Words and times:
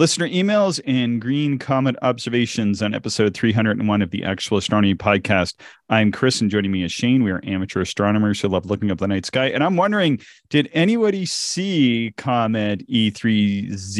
Listener 0.00 0.28
emails 0.30 0.80
and 0.86 1.20
green 1.20 1.58
comet 1.58 1.94
observations 2.00 2.80
on 2.80 2.94
episode 2.94 3.34
301 3.34 4.00
of 4.00 4.10
the 4.10 4.24
Actual 4.24 4.56
Astronomy 4.56 4.94
Podcast. 4.94 5.60
I'm 5.90 6.10
Chris, 6.10 6.40
and 6.40 6.50
joining 6.50 6.72
me 6.72 6.84
is 6.84 6.90
Shane. 6.90 7.22
We 7.22 7.30
are 7.30 7.42
amateur 7.44 7.82
astronomers 7.82 8.40
who 8.40 8.48
love 8.48 8.64
looking 8.64 8.90
up 8.90 8.96
the 8.96 9.08
night 9.08 9.26
sky. 9.26 9.48
And 9.48 9.62
I'm 9.62 9.76
wondering, 9.76 10.18
did 10.48 10.70
anybody 10.72 11.26
see 11.26 12.14
Comet 12.16 12.88
E3ZTF 12.88 13.92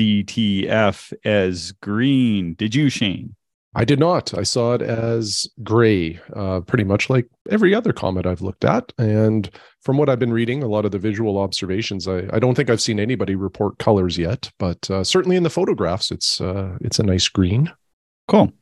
as 1.27 1.73
green? 1.73 2.55
Did 2.55 2.75
you, 2.75 2.89
Shane? 2.89 3.37
I 3.75 3.84
did 3.84 4.01
not. 4.01 4.37
I 4.37 4.42
saw 4.42 4.74
it 4.74 4.83
as 4.83 5.48
gray, 5.62 6.19
uh, 6.34 6.61
pretty 6.61 6.83
much 6.83 7.09
like 7.09 7.28
every 7.51 7.73
other 7.73 7.92
comet 7.92 8.27
I've 8.27 8.42
looked 8.42 8.65
at. 8.65 8.92
And 8.98 9.48
from 9.80 9.97
what 9.97 10.09
I've 10.09 10.19
been 10.19 10.33
reading, 10.33 10.62
a 10.62 10.69
lot 10.69 10.84
of 10.84 10.91
the 10.91 10.98
visual 10.98 11.38
observations, 11.38 12.09
I, 12.09 12.27
I 12.33 12.41
don't 12.41 12.56
think 12.56 12.69
I've 12.69 12.80
seen 12.80 12.98
anybody 12.98 13.37
report 13.37 13.78
colors 13.78 14.19
yet, 14.19 14.51
but 14.59 14.91
uh, 14.91 15.05
certainly 15.05 15.37
in 15.37 15.45
the 15.45 15.51
photographs, 15.51 16.11
it's 16.11 16.41
uh, 16.41 16.77
it's 16.80 16.98
a 16.98 17.05
nice 17.05 17.28
green. 17.28 17.73
Cool. 18.27 18.52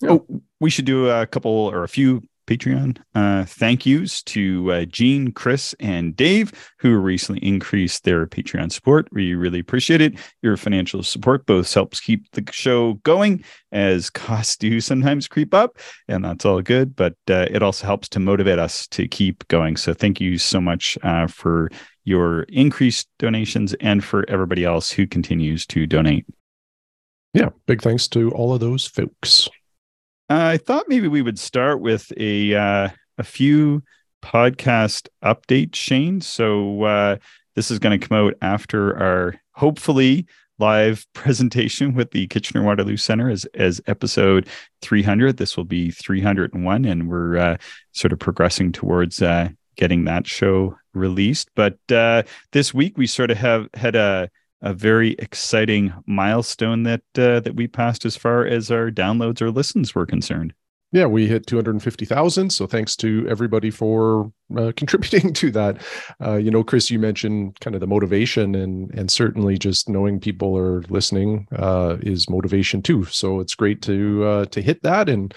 Yeah. 0.00 0.12
Oh, 0.12 0.26
we 0.60 0.70
should 0.70 0.86
do 0.86 1.10
a 1.10 1.26
couple 1.26 1.50
or 1.50 1.84
a 1.84 1.88
few 1.88 2.22
Patreon 2.46 2.98
uh, 3.14 3.44
thank 3.44 3.86
yous 3.86 4.22
to 4.22 4.72
uh, 4.72 4.84
Gene, 4.84 5.32
Chris, 5.32 5.74
and 5.80 6.14
Dave, 6.14 6.52
who 6.78 6.96
recently 6.96 7.46
increased 7.46 8.04
their 8.04 8.26
Patreon 8.26 8.72
support. 8.72 9.08
We 9.12 9.34
really 9.34 9.60
appreciate 9.60 10.00
it. 10.00 10.18
Your 10.42 10.56
financial 10.56 11.02
support 11.02 11.46
both 11.46 11.72
helps 11.72 12.00
keep 12.00 12.30
the 12.32 12.44
show 12.52 12.94
going 13.04 13.44
as 13.72 14.10
costs 14.24 14.56
do 14.56 14.80
sometimes 14.80 15.28
creep 15.28 15.54
up, 15.54 15.78
and 16.08 16.24
that's 16.24 16.44
all 16.44 16.62
good, 16.62 16.94
but 16.94 17.14
uh, 17.30 17.46
it 17.50 17.62
also 17.62 17.86
helps 17.86 18.08
to 18.10 18.20
motivate 18.20 18.58
us 18.58 18.86
to 18.88 19.08
keep 19.08 19.46
going. 19.48 19.76
So 19.76 19.94
thank 19.94 20.20
you 20.20 20.38
so 20.38 20.60
much 20.60 20.98
uh, 21.02 21.26
for 21.26 21.70
your 22.04 22.42
increased 22.44 23.08
donations 23.18 23.74
and 23.80 24.04
for 24.04 24.28
everybody 24.28 24.64
else 24.64 24.90
who 24.90 25.06
continues 25.06 25.66
to 25.66 25.86
donate. 25.86 26.26
Yeah, 27.32 27.48
big 27.66 27.82
thanks 27.82 28.06
to 28.08 28.30
all 28.30 28.54
of 28.54 28.60
those 28.60 28.86
folks. 28.86 29.48
I 30.28 30.56
thought 30.56 30.88
maybe 30.88 31.08
we 31.08 31.22
would 31.22 31.38
start 31.38 31.80
with 31.80 32.12
a 32.16 32.54
uh, 32.54 32.88
a 33.18 33.22
few 33.22 33.82
podcast 34.22 35.08
updates, 35.22 35.74
Shane. 35.74 36.20
So 36.20 36.82
uh, 36.84 37.16
this 37.54 37.70
is 37.70 37.78
going 37.78 37.98
to 37.98 38.06
come 38.06 38.16
out 38.18 38.34
after 38.40 38.96
our 38.96 39.34
hopefully 39.52 40.26
live 40.58 41.06
presentation 41.12 41.94
with 41.94 42.10
the 42.12 42.26
Kitchener 42.28 42.62
Waterloo 42.62 42.96
Center 42.96 43.28
as 43.28 43.44
as 43.54 43.80
episode 43.86 44.48
300. 44.82 45.36
This 45.36 45.56
will 45.56 45.64
be 45.64 45.90
301, 45.90 46.84
and 46.84 47.08
we're 47.08 47.36
uh, 47.36 47.56
sort 47.92 48.12
of 48.12 48.18
progressing 48.18 48.72
towards 48.72 49.20
uh, 49.20 49.50
getting 49.76 50.04
that 50.04 50.26
show 50.26 50.76
released. 50.94 51.50
But 51.54 51.78
uh, 51.92 52.22
this 52.52 52.72
week 52.72 52.96
we 52.96 53.06
sort 53.06 53.30
of 53.30 53.36
have 53.36 53.68
had 53.74 53.94
a 53.94 54.30
a 54.64 54.72
very 54.72 55.12
exciting 55.18 55.92
milestone 56.06 56.82
that 56.84 57.02
uh, 57.16 57.38
that 57.40 57.54
we 57.54 57.68
passed 57.68 58.04
as 58.04 58.16
far 58.16 58.44
as 58.46 58.70
our 58.70 58.90
downloads 58.90 59.40
or 59.40 59.50
listens 59.50 59.94
were 59.94 60.06
concerned. 60.06 60.54
Yeah, 60.90 61.06
we 61.06 61.26
hit 61.26 61.48
250,000. 61.48 62.50
So 62.50 62.68
thanks 62.68 62.94
to 62.96 63.26
everybody 63.28 63.70
for 63.70 64.32
uh, 64.56 64.72
contributing 64.76 65.32
to 65.34 65.50
that. 65.50 65.82
Uh, 66.20 66.36
you 66.36 66.50
know, 66.50 66.64
Chris, 66.64 66.88
you 66.88 66.98
mentioned 66.98 67.58
kind 67.60 67.74
of 67.74 67.80
the 67.80 67.86
motivation, 67.86 68.54
and 68.54 68.90
and 68.94 69.10
certainly 69.10 69.58
just 69.58 69.88
knowing 69.88 70.18
people 70.18 70.56
are 70.56 70.80
listening 70.82 71.46
uh, 71.56 71.98
is 72.00 72.30
motivation 72.30 72.80
too. 72.80 73.04
So 73.04 73.40
it's 73.40 73.54
great 73.54 73.82
to 73.82 74.24
uh, 74.24 74.44
to 74.46 74.62
hit 74.62 74.82
that, 74.82 75.10
and 75.10 75.34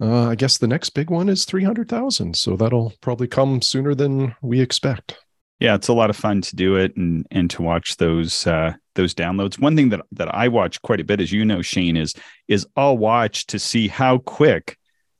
uh, 0.00 0.28
I 0.28 0.34
guess 0.36 0.58
the 0.58 0.68
next 0.68 0.90
big 0.90 1.10
one 1.10 1.28
is 1.28 1.44
300,000. 1.44 2.36
So 2.36 2.56
that'll 2.56 2.92
probably 3.00 3.28
come 3.28 3.62
sooner 3.62 3.94
than 3.94 4.34
we 4.40 4.60
expect 4.60 5.18
yeah, 5.62 5.76
it's 5.76 5.86
a 5.86 5.92
lot 5.92 6.10
of 6.10 6.16
fun 6.16 6.40
to 6.40 6.56
do 6.56 6.74
it 6.74 6.96
and 6.96 7.24
and 7.30 7.48
to 7.50 7.62
watch 7.62 7.96
those 7.98 8.48
uh, 8.48 8.74
those 8.96 9.14
downloads. 9.14 9.60
One 9.60 9.76
thing 9.76 9.90
that 9.90 10.00
that 10.10 10.34
I 10.34 10.48
watch 10.48 10.82
quite 10.82 10.98
a 10.98 11.04
bit, 11.04 11.20
as 11.20 11.30
you 11.30 11.44
know, 11.44 11.62
Shane, 11.62 11.96
is 11.96 12.14
is 12.48 12.66
I'll 12.74 12.98
watch 12.98 13.46
to 13.46 13.60
see 13.60 13.86
how 13.86 14.18
quick 14.18 14.76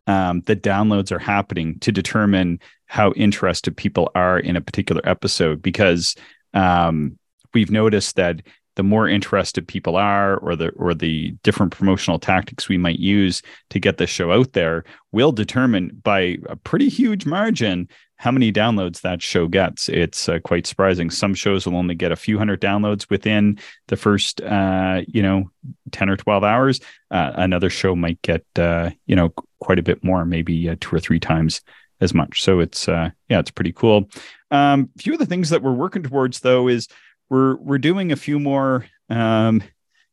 um, 0.09 0.41
the 0.47 0.57
downloads 0.57 1.13
are 1.13 1.21
happening 1.21 1.79
to 1.79 1.93
determine 1.93 2.59
how 2.87 3.13
interested 3.13 3.77
people 3.77 4.11
are 4.17 4.37
in 4.37 4.57
a 4.57 4.61
particular 4.61 5.01
episode 5.05 5.63
because 5.63 6.17
um, 6.55 7.17
we've 7.55 7.71
noticed 7.71 8.17
that 8.17 8.43
the 8.75 8.83
more 8.83 9.07
interested 9.07 9.69
people 9.69 9.95
are 9.95 10.39
or 10.39 10.57
the 10.57 10.71
or 10.71 10.93
the 10.93 11.37
different 11.45 11.71
promotional 11.71 12.19
tactics 12.19 12.69
we 12.69 12.79
might 12.79 12.99
use 12.99 13.43
to 13.71 13.79
get 13.79 13.99
the 13.99 14.09
show 14.09 14.33
out 14.33 14.55
there 14.55 14.83
will 15.13 15.31
determine 15.31 16.01
by 16.03 16.39
a 16.49 16.57
pretty 16.57 16.89
huge 16.89 17.27
margin 17.27 17.89
how 18.23 18.31
many 18.31 18.53
downloads 18.53 19.01
that 19.01 19.21
show 19.21 19.49
gets. 19.49 19.89
It's 19.89 20.29
uh, 20.29 20.39
quite 20.39 20.65
surprising. 20.65 21.11
Some 21.11 21.35
shows 21.35 21.67
will 21.67 21.75
only 21.75 21.97
get 21.97 22.13
a 22.13 22.17
few 22.17 22.39
hundred 22.39 22.61
downloads 22.61 23.11
within 23.11 23.59
the 23.89 23.97
first, 23.97 24.41
uh, 24.41 25.03
you 25.09 25.25
know, 25.25 25.51
10 25.91 26.09
or 26.09 26.17
12 26.17 26.45
hours. 26.45 26.81
Uh, 27.11 27.33
another 27.35 27.69
show 27.69 27.97
might 27.97 28.23
get, 28.23 28.45
uh, 28.57 28.91
you 29.07 29.17
know, 29.17 29.35
quite 29.59 29.81
a 29.81 29.83
bit 29.83 30.05
more, 30.05 30.25
maybe 30.25 30.69
uh, 30.69 30.77
two 30.79 30.95
or 30.95 31.01
three 31.01 31.19
times 31.19 31.63
as 32.01 32.15
much. 32.15 32.45
So 32.45 32.61
it's, 32.61 32.89
uh, 32.89 33.11
yeah, 33.29 33.41
it's 33.41 33.51
pretty 33.51 33.73
cool. 33.73 34.09
Um, 34.53 34.91
a 34.97 35.03
few 35.03 35.15
of 35.15 35.19
the 35.19 35.27
things 35.27 35.51
that 35.51 35.65
we're 35.65 35.73
working 35.73 36.05
towards, 36.05 36.39
though, 36.39 36.69
is 36.69 36.87
we're, 37.29 37.57
we're 37.57 37.79
doing 37.79 38.13
a 38.13 38.17
few 38.17 38.39
more 38.39 38.87
um, 39.11 39.65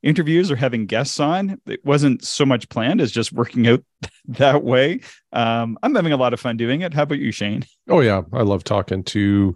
interviews 0.03 0.51
or 0.51 0.55
having 0.55 0.85
guests 0.85 1.19
on. 1.19 1.59
It 1.65 1.83
wasn't 1.83 2.23
so 2.23 2.45
much 2.45 2.69
planned 2.69 3.01
as 3.01 3.11
just 3.11 3.33
working 3.33 3.67
out 3.67 3.83
that 4.27 4.63
way. 4.63 5.01
Um, 5.33 5.77
I'm 5.83 5.95
having 5.95 6.13
a 6.13 6.17
lot 6.17 6.33
of 6.33 6.39
fun 6.39 6.57
doing 6.57 6.81
it. 6.81 6.93
How 6.93 7.03
about 7.03 7.19
you, 7.19 7.31
Shane? 7.31 7.65
Oh 7.87 7.99
yeah, 7.99 8.21
I 8.33 8.41
love 8.41 8.63
talking 8.63 9.03
to 9.05 9.55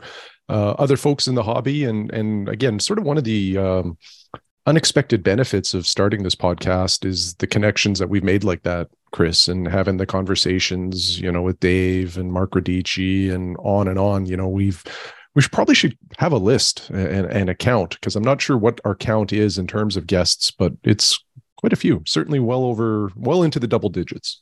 uh, 0.49 0.71
other 0.71 0.97
folks 0.97 1.27
in 1.27 1.35
the 1.35 1.43
hobby, 1.43 1.85
and 1.85 2.11
and 2.11 2.49
again, 2.49 2.79
sort 2.79 2.99
of 2.99 3.05
one 3.05 3.17
of 3.17 3.23
the 3.23 3.57
um, 3.57 3.97
unexpected 4.65 5.23
benefits 5.23 5.73
of 5.73 5.87
starting 5.87 6.23
this 6.23 6.35
podcast 6.35 7.05
is 7.05 7.35
the 7.35 7.47
connections 7.47 7.99
that 7.99 8.09
we've 8.09 8.23
made 8.23 8.43
like 8.43 8.63
that, 8.63 8.89
Chris, 9.11 9.47
and 9.47 9.67
having 9.67 9.97
the 9.97 10.05
conversations, 10.05 11.19
you 11.19 11.31
know, 11.31 11.41
with 11.41 11.59
Dave 11.59 12.17
and 12.17 12.31
Mark 12.31 12.51
Radice 12.51 13.31
and 13.31 13.57
on 13.59 13.87
and 13.87 13.99
on. 13.99 14.25
You 14.25 14.37
know, 14.37 14.47
we've 14.47 14.83
we 15.35 15.41
should 15.41 15.51
probably 15.51 15.75
should 15.75 15.97
have 16.17 16.31
a 16.31 16.37
list 16.37 16.89
and 16.89 17.25
an 17.25 17.49
account 17.49 17.91
because 17.91 18.15
I'm 18.15 18.23
not 18.23 18.41
sure 18.41 18.57
what 18.57 18.79
our 18.85 18.95
count 18.95 19.33
is 19.33 19.57
in 19.57 19.67
terms 19.67 19.97
of 19.97 20.07
guests, 20.07 20.51
but 20.51 20.73
it's 20.83 21.23
quite 21.57 21.73
a 21.73 21.77
few, 21.77 22.03
certainly 22.05 22.39
well 22.39 22.63
over, 22.65 23.11
well 23.15 23.43
into 23.43 23.59
the 23.59 23.67
double 23.67 23.89
digits. 23.89 24.41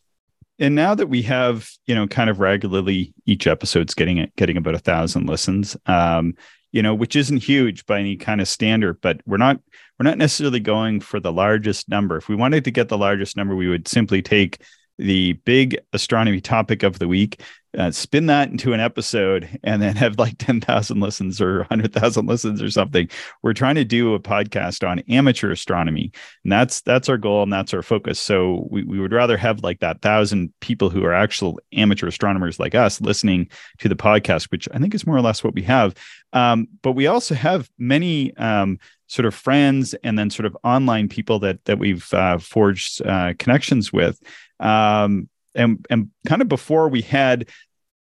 And 0.59 0.75
now 0.75 0.93
that 0.93 1.07
we 1.07 1.21
have, 1.23 1.69
you 1.87 1.95
know, 1.95 2.07
kind 2.07 2.29
of 2.29 2.39
regularly 2.39 3.13
each 3.25 3.47
episode's 3.47 3.93
getting 3.93 4.17
it, 4.17 4.35
getting 4.35 4.57
about 4.57 4.75
a 4.75 4.79
thousand 4.79 5.27
listens, 5.27 5.77
um, 5.85 6.35
you 6.71 6.83
know, 6.83 6.93
which 6.93 7.15
isn't 7.15 7.43
huge 7.43 7.85
by 7.85 7.99
any 7.99 8.15
kind 8.15 8.41
of 8.41 8.47
standard, 8.47 8.99
but 9.01 9.21
we're 9.25 9.37
not, 9.37 9.59
we're 9.97 10.09
not 10.09 10.17
necessarily 10.17 10.59
going 10.59 10.99
for 10.99 11.19
the 11.19 11.31
largest 11.31 11.89
number. 11.89 12.17
If 12.17 12.29
we 12.29 12.35
wanted 12.35 12.63
to 12.65 12.71
get 12.71 12.89
the 12.89 12.97
largest 12.97 13.37
number, 13.37 13.55
we 13.55 13.69
would 13.69 13.87
simply 13.87 14.21
take 14.21 14.61
the 15.01 15.33
big 15.45 15.79
astronomy 15.93 16.41
topic 16.41 16.83
of 16.83 16.99
the 16.99 17.07
week 17.07 17.41
uh, 17.77 17.89
spin 17.89 18.25
that 18.25 18.49
into 18.49 18.73
an 18.73 18.79
episode 18.79 19.47
and 19.63 19.81
then 19.81 19.95
have 19.95 20.19
like 20.19 20.37
10,000 20.37 20.99
listens 20.99 21.41
or 21.41 21.59
100,000 21.59 22.25
listens 22.25 22.61
or 22.61 22.69
something. 22.69 23.09
We're 23.43 23.53
trying 23.53 23.75
to 23.75 23.85
do 23.85 24.13
a 24.13 24.19
podcast 24.19 24.87
on 24.87 24.99
amateur 25.07 25.51
astronomy. 25.51 26.11
And 26.43 26.51
that's 26.51 26.81
that's 26.81 27.07
our 27.07 27.17
goal 27.17 27.43
and 27.43 27.53
that's 27.53 27.73
our 27.73 27.81
focus. 27.81 28.19
So 28.19 28.67
we, 28.69 28.83
we 28.83 28.99
would 28.99 29.13
rather 29.13 29.37
have 29.37 29.63
like 29.63 29.79
that 29.79 30.01
thousand 30.01 30.51
people 30.59 30.89
who 30.89 31.05
are 31.05 31.13
actual 31.13 31.59
amateur 31.73 32.07
astronomers 32.07 32.59
like 32.59 32.75
us 32.75 32.99
listening 32.99 33.49
to 33.79 33.87
the 33.87 33.95
podcast, 33.95 34.51
which 34.51 34.67
I 34.73 34.79
think 34.79 34.93
is 34.93 35.07
more 35.07 35.15
or 35.15 35.21
less 35.21 35.43
what 35.43 35.55
we 35.55 35.63
have. 35.63 35.95
Um, 36.33 36.67
but 36.81 36.93
we 36.93 37.07
also 37.07 37.35
have 37.35 37.69
many 37.77 38.35
um, 38.37 38.79
sort 39.07 39.25
of 39.25 39.35
friends 39.35 39.93
and 40.05 40.17
then 40.17 40.29
sort 40.29 40.45
of 40.45 40.57
online 40.63 41.09
people 41.09 41.39
that 41.39 41.63
that 41.65 41.79
we've 41.79 42.13
uh, 42.13 42.37
forged 42.37 43.01
uh, 43.05 43.33
connections 43.39 43.93
with. 43.93 44.21
Um, 44.61 45.29
and 45.53 45.85
and 45.89 46.09
kind 46.27 46.41
of 46.41 46.47
before 46.47 46.87
we 46.87 47.01
had 47.01 47.49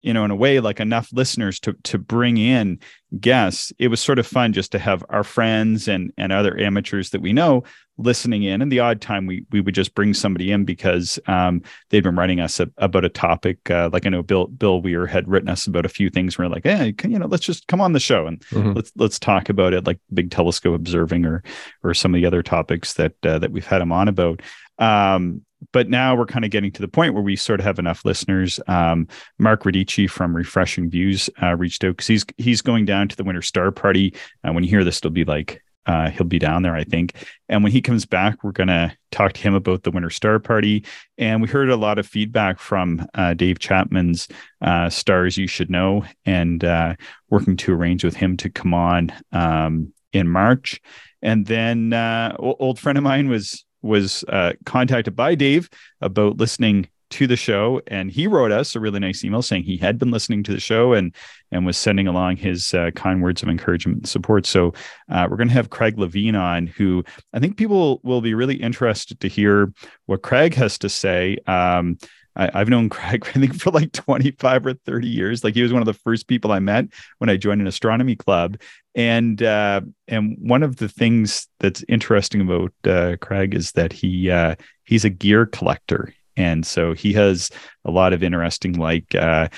you 0.02 0.14
know 0.14 0.24
in 0.24 0.30
a 0.30 0.36
way 0.36 0.60
like 0.60 0.80
enough 0.80 1.10
listeners 1.12 1.60
to 1.60 1.74
to 1.82 1.98
bring 1.98 2.38
in 2.38 2.78
guests 3.20 3.72
it 3.78 3.88
was 3.88 4.00
sort 4.00 4.18
of 4.18 4.26
fun 4.26 4.52
just 4.52 4.72
to 4.72 4.78
have 4.78 5.04
our 5.10 5.24
friends 5.24 5.88
and 5.88 6.10
and 6.16 6.32
other 6.32 6.58
amateurs 6.58 7.10
that 7.10 7.20
we 7.20 7.34
know 7.34 7.62
listening 7.96 8.42
in. 8.42 8.60
And 8.60 8.72
the 8.72 8.80
odd 8.80 9.00
time 9.00 9.26
we 9.26 9.44
we 9.50 9.60
would 9.60 9.74
just 9.74 9.94
bring 9.94 10.14
somebody 10.14 10.50
in 10.50 10.64
because 10.64 11.18
um, 11.26 11.62
they'd 11.90 12.02
been 12.02 12.16
writing 12.16 12.40
us 12.40 12.60
a, 12.60 12.68
about 12.78 13.04
a 13.04 13.08
topic 13.08 13.70
uh, 13.70 13.90
like 13.92 14.06
i 14.06 14.08
know 14.08 14.22
bill 14.22 14.46
bill 14.46 14.82
weir 14.82 15.06
had 15.06 15.28
written 15.28 15.48
us 15.48 15.66
about 15.66 15.86
a 15.86 15.90
few 15.90 16.10
things. 16.10 16.36
Where 16.36 16.48
like 16.48 16.64
hey 16.64 16.94
you 17.04 17.18
know 17.18 17.26
let's 17.26 17.44
just 17.44 17.66
come 17.68 17.80
on 17.80 17.92
the 17.92 18.00
show 18.00 18.26
and 18.26 18.40
mm-hmm. 18.46 18.72
let's 18.72 18.92
let's 18.96 19.18
talk 19.18 19.48
about 19.48 19.74
it 19.74 19.86
like 19.86 19.98
big 20.12 20.30
telescope 20.30 20.74
observing 20.74 21.24
or 21.24 21.42
or 21.82 21.94
some 21.94 22.14
of 22.14 22.20
the 22.20 22.26
other 22.26 22.42
topics 22.42 22.94
that 22.94 23.14
uh, 23.24 23.38
that 23.38 23.52
we've 23.52 23.66
had 23.66 23.80
him 23.80 23.92
on 23.92 24.08
about. 24.08 24.42
Um, 24.78 25.42
but 25.72 25.88
now 25.88 26.14
we're 26.14 26.26
kind 26.26 26.44
of 26.44 26.50
getting 26.50 26.72
to 26.72 26.82
the 26.82 26.88
point 26.88 27.14
where 27.14 27.22
we 27.22 27.36
sort 27.36 27.60
of 27.60 27.66
have 27.66 27.78
enough 27.78 28.04
listeners. 28.04 28.60
Um, 28.66 29.08
Mark 29.38 29.64
Radice 29.64 30.10
from 30.10 30.34
Refreshing 30.34 30.90
Views 30.90 31.30
uh, 31.42 31.54
reached 31.56 31.84
out 31.84 31.96
because 31.96 32.06
he's 32.06 32.24
he's 32.36 32.62
going 32.62 32.84
down 32.84 33.08
to 33.08 33.16
the 33.16 33.24
Winter 33.24 33.42
Star 33.42 33.70
Party. 33.70 34.14
And 34.42 34.50
uh, 34.50 34.54
when 34.54 34.64
you 34.64 34.70
hear 34.70 34.84
this, 34.84 34.98
it'll 34.98 35.10
be 35.10 35.24
like 35.24 35.62
uh, 35.86 36.10
he'll 36.10 36.26
be 36.26 36.38
down 36.38 36.62
there, 36.62 36.74
I 36.74 36.84
think. 36.84 37.14
And 37.48 37.62
when 37.62 37.72
he 37.72 37.82
comes 37.82 38.06
back, 38.06 38.42
we're 38.42 38.52
going 38.52 38.68
to 38.68 38.96
talk 39.10 39.34
to 39.34 39.40
him 39.40 39.54
about 39.54 39.82
the 39.82 39.90
Winter 39.90 40.10
Star 40.10 40.38
Party. 40.38 40.84
And 41.18 41.42
we 41.42 41.48
heard 41.48 41.70
a 41.70 41.76
lot 41.76 41.98
of 41.98 42.06
feedback 42.06 42.58
from 42.58 43.06
uh, 43.14 43.34
Dave 43.34 43.58
Chapman's 43.58 44.28
uh, 44.62 44.88
Stars 44.88 45.36
You 45.36 45.46
Should 45.46 45.70
Know 45.70 46.04
and 46.24 46.64
uh, 46.64 46.94
working 47.28 47.56
to 47.58 47.74
arrange 47.74 48.04
with 48.04 48.16
him 48.16 48.36
to 48.38 48.50
come 48.50 48.72
on 48.72 49.12
um, 49.32 49.92
in 50.12 50.28
March. 50.28 50.80
And 51.20 51.46
then 51.46 51.92
uh, 51.92 52.34
old 52.38 52.78
friend 52.78 52.98
of 52.98 53.04
mine 53.04 53.28
was 53.28 53.64
was 53.84 54.24
uh, 54.28 54.52
contacted 54.64 55.14
by 55.14 55.34
Dave 55.34 55.68
about 56.00 56.38
listening 56.38 56.88
to 57.10 57.26
the 57.28 57.36
show 57.36 57.80
and 57.86 58.10
he 58.10 58.26
wrote 58.26 58.50
us 58.50 58.74
a 58.74 58.80
really 58.80 58.98
nice 58.98 59.22
email 59.22 59.42
saying 59.42 59.62
he 59.62 59.76
had 59.76 59.98
been 59.98 60.10
listening 60.10 60.42
to 60.42 60.52
the 60.52 60.58
show 60.58 60.94
and 60.94 61.14
and 61.52 61.64
was 61.64 61.76
sending 61.76 62.08
along 62.08 62.36
his 62.36 62.74
uh, 62.74 62.90
kind 62.96 63.22
words 63.22 63.40
of 63.40 63.48
encouragement 63.48 63.98
and 63.98 64.08
support. 64.08 64.46
So 64.46 64.72
uh, 65.08 65.28
we're 65.30 65.36
going 65.36 65.48
to 65.48 65.54
have 65.54 65.70
craig 65.70 65.96
levine 65.96 66.34
on 66.34 66.66
who 66.66 67.04
i 67.32 67.38
think 67.38 67.56
people 67.56 68.00
will 68.02 68.20
be 68.20 68.34
really 68.34 68.56
interested 68.56 69.20
to 69.20 69.28
hear 69.28 69.72
what 70.06 70.22
craig 70.22 70.54
has 70.54 70.76
to 70.78 70.88
say. 70.88 71.38
Um, 71.46 71.98
I, 72.36 72.58
have 72.58 72.68
known 72.68 72.88
Craig, 72.88 73.24
I 73.34 73.38
think, 73.38 73.54
for 73.54 73.70
like 73.70 73.92
25 73.92 74.66
or 74.66 74.74
30 74.74 75.08
years. 75.08 75.44
Like 75.44 75.54
he 75.54 75.62
was 75.62 75.72
one 75.72 75.82
of 75.82 75.86
the 75.86 75.94
first 75.94 76.26
people 76.26 76.52
I 76.52 76.58
met 76.58 76.86
when 77.18 77.30
I 77.30 77.36
joined 77.36 77.60
an 77.60 77.66
astronomy 77.66 78.16
club. 78.16 78.58
And 78.94 79.42
uh, 79.42 79.82
and 80.08 80.36
one 80.40 80.62
of 80.62 80.76
the 80.76 80.88
things 80.88 81.48
that's 81.60 81.84
interesting 81.88 82.40
about 82.40 82.72
uh, 82.84 83.16
Craig 83.20 83.54
is 83.54 83.72
that 83.72 83.92
he 83.92 84.30
uh, 84.30 84.54
he's 84.84 85.04
a 85.04 85.10
gear 85.10 85.46
collector 85.46 86.14
and 86.36 86.66
so 86.66 86.92
he 86.92 87.12
has 87.12 87.50
a 87.84 87.90
lot 87.90 88.12
of 88.12 88.22
interesting 88.22 88.74
like 88.74 89.14
uh, 89.14 89.48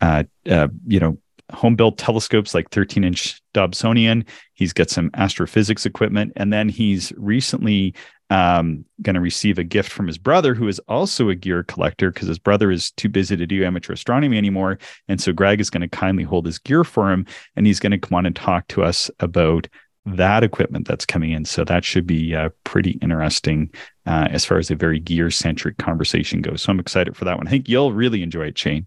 uh, 0.00 0.24
uh, 0.48 0.68
you 0.86 1.00
know 1.00 1.18
home 1.52 1.76
built 1.76 1.98
telescopes 1.98 2.54
like 2.54 2.70
13 2.70 3.04
inch 3.04 3.40
Dobsonian. 3.54 4.26
He's 4.54 4.72
got 4.72 4.88
some 4.88 5.10
Astro-Physics 5.14 5.84
equipment, 5.84 6.32
and 6.36 6.52
then 6.52 6.68
he's 6.68 7.12
recently 7.16 7.94
um, 8.32 8.86
going 9.02 9.14
to 9.14 9.20
receive 9.20 9.58
a 9.58 9.64
gift 9.64 9.92
from 9.92 10.06
his 10.06 10.16
brother, 10.16 10.54
who 10.54 10.66
is 10.66 10.78
also 10.88 11.28
a 11.28 11.34
gear 11.34 11.62
collector, 11.64 12.10
because 12.10 12.28
his 12.28 12.38
brother 12.38 12.70
is 12.70 12.90
too 12.92 13.10
busy 13.10 13.36
to 13.36 13.46
do 13.46 13.62
amateur 13.62 13.92
astronomy 13.92 14.38
anymore. 14.38 14.78
And 15.06 15.20
so 15.20 15.34
Greg 15.34 15.60
is 15.60 15.68
going 15.68 15.82
to 15.82 15.88
kindly 15.88 16.24
hold 16.24 16.46
his 16.46 16.58
gear 16.58 16.82
for 16.82 17.12
him, 17.12 17.26
and 17.56 17.66
he's 17.66 17.78
going 17.78 17.90
to 17.90 17.98
come 17.98 18.16
on 18.16 18.24
and 18.24 18.34
talk 18.34 18.68
to 18.68 18.82
us 18.82 19.10
about 19.20 19.68
that 20.06 20.42
equipment 20.42 20.88
that's 20.88 21.04
coming 21.04 21.32
in. 21.32 21.44
So 21.44 21.62
that 21.64 21.84
should 21.84 22.06
be 22.06 22.34
uh, 22.34 22.48
pretty 22.64 22.92
interesting 23.02 23.70
uh, 24.06 24.28
as 24.30 24.46
far 24.46 24.56
as 24.56 24.70
a 24.70 24.76
very 24.76 24.98
gear 24.98 25.30
centric 25.30 25.76
conversation 25.76 26.40
goes. 26.40 26.62
So 26.62 26.72
I'm 26.72 26.80
excited 26.80 27.14
for 27.14 27.26
that 27.26 27.36
one. 27.36 27.46
I 27.46 27.50
think 27.50 27.68
you'll 27.68 27.92
really 27.92 28.22
enjoy 28.22 28.46
it, 28.46 28.56
Shane. 28.56 28.86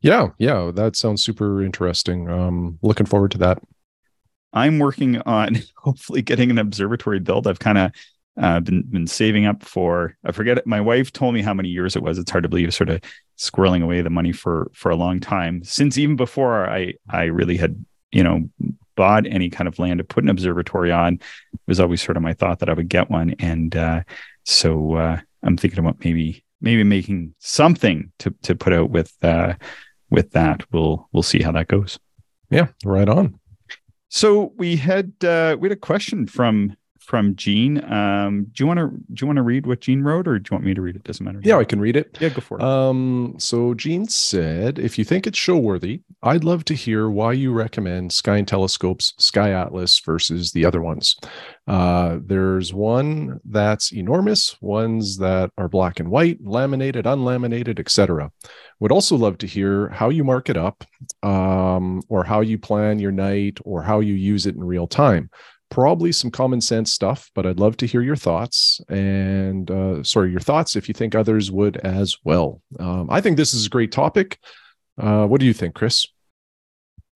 Yeah, 0.00 0.28
yeah, 0.38 0.70
that 0.72 0.96
sounds 0.96 1.22
super 1.22 1.62
interesting. 1.62 2.30
Um, 2.30 2.78
looking 2.80 3.06
forward 3.06 3.32
to 3.32 3.38
that. 3.38 3.58
I'm 4.54 4.78
working 4.78 5.20
on 5.22 5.58
hopefully 5.76 6.22
getting 6.22 6.50
an 6.50 6.58
observatory 6.58 7.20
built. 7.20 7.46
I've 7.46 7.58
kind 7.58 7.76
of 7.76 7.92
uh, 8.40 8.60
been 8.60 8.82
been 8.82 9.06
saving 9.06 9.46
up 9.46 9.62
for. 9.62 10.16
I 10.24 10.32
forget 10.32 10.58
it. 10.58 10.66
My 10.66 10.80
wife 10.80 11.12
told 11.12 11.34
me 11.34 11.42
how 11.42 11.54
many 11.54 11.68
years 11.68 11.96
it 11.96 12.02
was. 12.02 12.18
It's 12.18 12.30
hard 12.30 12.44
to 12.44 12.48
believe. 12.48 12.72
Sort 12.74 12.90
of 12.90 13.00
squirreling 13.38 13.82
away 13.82 14.02
the 14.02 14.10
money 14.10 14.32
for 14.32 14.70
for 14.74 14.90
a 14.90 14.96
long 14.96 15.18
time 15.20 15.64
since 15.64 15.96
even 15.96 16.16
before 16.16 16.68
I 16.68 16.94
I 17.08 17.24
really 17.24 17.56
had 17.56 17.84
you 18.12 18.22
know 18.22 18.48
bought 18.96 19.26
any 19.26 19.48
kind 19.48 19.66
of 19.66 19.78
land 19.78 19.96
to 19.98 20.04
put 20.04 20.24
an 20.24 20.28
observatory 20.28 20.92
on, 20.92 21.14
it 21.14 21.60
was 21.66 21.80
always 21.80 22.02
sort 22.02 22.18
of 22.18 22.22
my 22.22 22.34
thought 22.34 22.58
that 22.58 22.68
I 22.68 22.74
would 22.74 22.90
get 22.90 23.10
one. 23.10 23.34
And 23.38 23.74
uh, 23.74 24.02
so 24.44 24.96
uh, 24.96 25.18
I'm 25.42 25.56
thinking 25.56 25.78
about 25.78 26.04
maybe 26.04 26.44
maybe 26.60 26.84
making 26.84 27.34
something 27.38 28.12
to 28.18 28.34
to 28.42 28.54
put 28.54 28.72
out 28.72 28.90
with 28.90 29.12
uh, 29.22 29.54
with 30.10 30.32
that. 30.32 30.62
We'll 30.72 31.08
we'll 31.12 31.22
see 31.22 31.42
how 31.42 31.52
that 31.52 31.68
goes. 31.68 31.98
Yeah, 32.50 32.68
right 32.84 33.08
on. 33.08 33.38
So 34.08 34.52
we 34.56 34.76
had 34.76 35.12
uh, 35.24 35.56
we 35.58 35.68
had 35.68 35.78
a 35.78 35.80
question 35.80 36.26
from 36.26 36.76
from 37.00 37.34
Gene. 37.34 37.82
Um, 37.90 38.46
do 38.52 38.62
you 38.62 38.66
want 38.66 38.78
to 38.78 38.88
do 38.88 39.22
you 39.22 39.26
want 39.26 39.38
to 39.38 39.42
read 39.42 39.66
what 39.66 39.80
Gene 39.80 40.02
wrote, 40.02 40.28
or 40.28 40.38
do 40.38 40.48
you 40.50 40.54
want 40.54 40.64
me 40.64 40.74
to 40.74 40.80
read 40.80 40.96
it? 40.96 41.02
Doesn't 41.02 41.24
matter. 41.24 41.40
Yeah, 41.42 41.56
I 41.56 41.64
can 41.64 41.80
read 41.80 41.96
it. 41.96 42.16
Yeah, 42.20 42.28
go 42.28 42.40
for 42.40 42.58
it. 42.58 42.62
Um, 42.62 43.34
so 43.38 43.74
Gene 43.74 44.06
said, 44.06 44.78
if 44.78 44.98
you 44.98 45.04
think 45.04 45.26
it's 45.26 45.38
show 45.38 45.56
worthy, 45.56 46.02
I'd 46.22 46.44
love 46.44 46.64
to 46.66 46.74
hear 46.74 47.10
why 47.10 47.32
you 47.32 47.52
recommend 47.52 48.12
Sky 48.12 48.36
and 48.36 48.46
Telescope's 48.46 49.14
Sky 49.18 49.52
Atlas 49.52 49.98
versus 50.00 50.52
the 50.52 50.64
other 50.64 50.82
ones. 50.82 51.16
Uh, 51.66 52.18
there's 52.24 52.74
one 52.74 53.40
that's 53.44 53.92
enormous, 53.92 54.60
ones 54.60 55.18
that 55.18 55.50
are 55.56 55.68
black 55.68 56.00
and 56.00 56.10
white, 56.10 56.38
laminated, 56.42 57.06
unlaminated, 57.06 57.80
etc. 57.80 58.30
Would 58.78 58.92
also 58.92 59.16
love 59.16 59.38
to 59.38 59.46
hear 59.46 59.88
how 59.88 60.10
you 60.10 60.22
mark 60.22 60.50
it 60.50 60.56
up, 60.56 60.84
um, 61.22 62.02
or 62.08 62.24
how 62.24 62.40
you 62.40 62.58
plan 62.58 62.98
your 62.98 63.12
night, 63.12 63.58
or 63.64 63.82
how 63.82 64.00
you 64.00 64.14
use 64.14 64.46
it 64.46 64.54
in 64.54 64.62
real 64.62 64.86
time 64.86 65.30
probably 65.70 66.12
some 66.12 66.30
common 66.30 66.60
sense 66.60 66.92
stuff, 66.92 67.30
but 67.34 67.46
I'd 67.46 67.60
love 67.60 67.76
to 67.78 67.86
hear 67.86 68.02
your 68.02 68.16
thoughts 68.16 68.80
and 68.88 69.70
uh, 69.70 70.02
sorry, 70.02 70.30
your 70.30 70.40
thoughts 70.40 70.76
if 70.76 70.88
you 70.88 70.94
think 70.94 71.14
others 71.14 71.50
would 71.50 71.76
as 71.78 72.16
well. 72.24 72.60
Um, 72.78 73.08
I 73.10 73.20
think 73.20 73.36
this 73.36 73.54
is 73.54 73.66
a 73.66 73.70
great 73.70 73.92
topic. 73.92 74.38
Uh, 74.98 75.26
what 75.26 75.40
do 75.40 75.46
you 75.46 75.54
think, 75.54 75.74
Chris? 75.74 76.06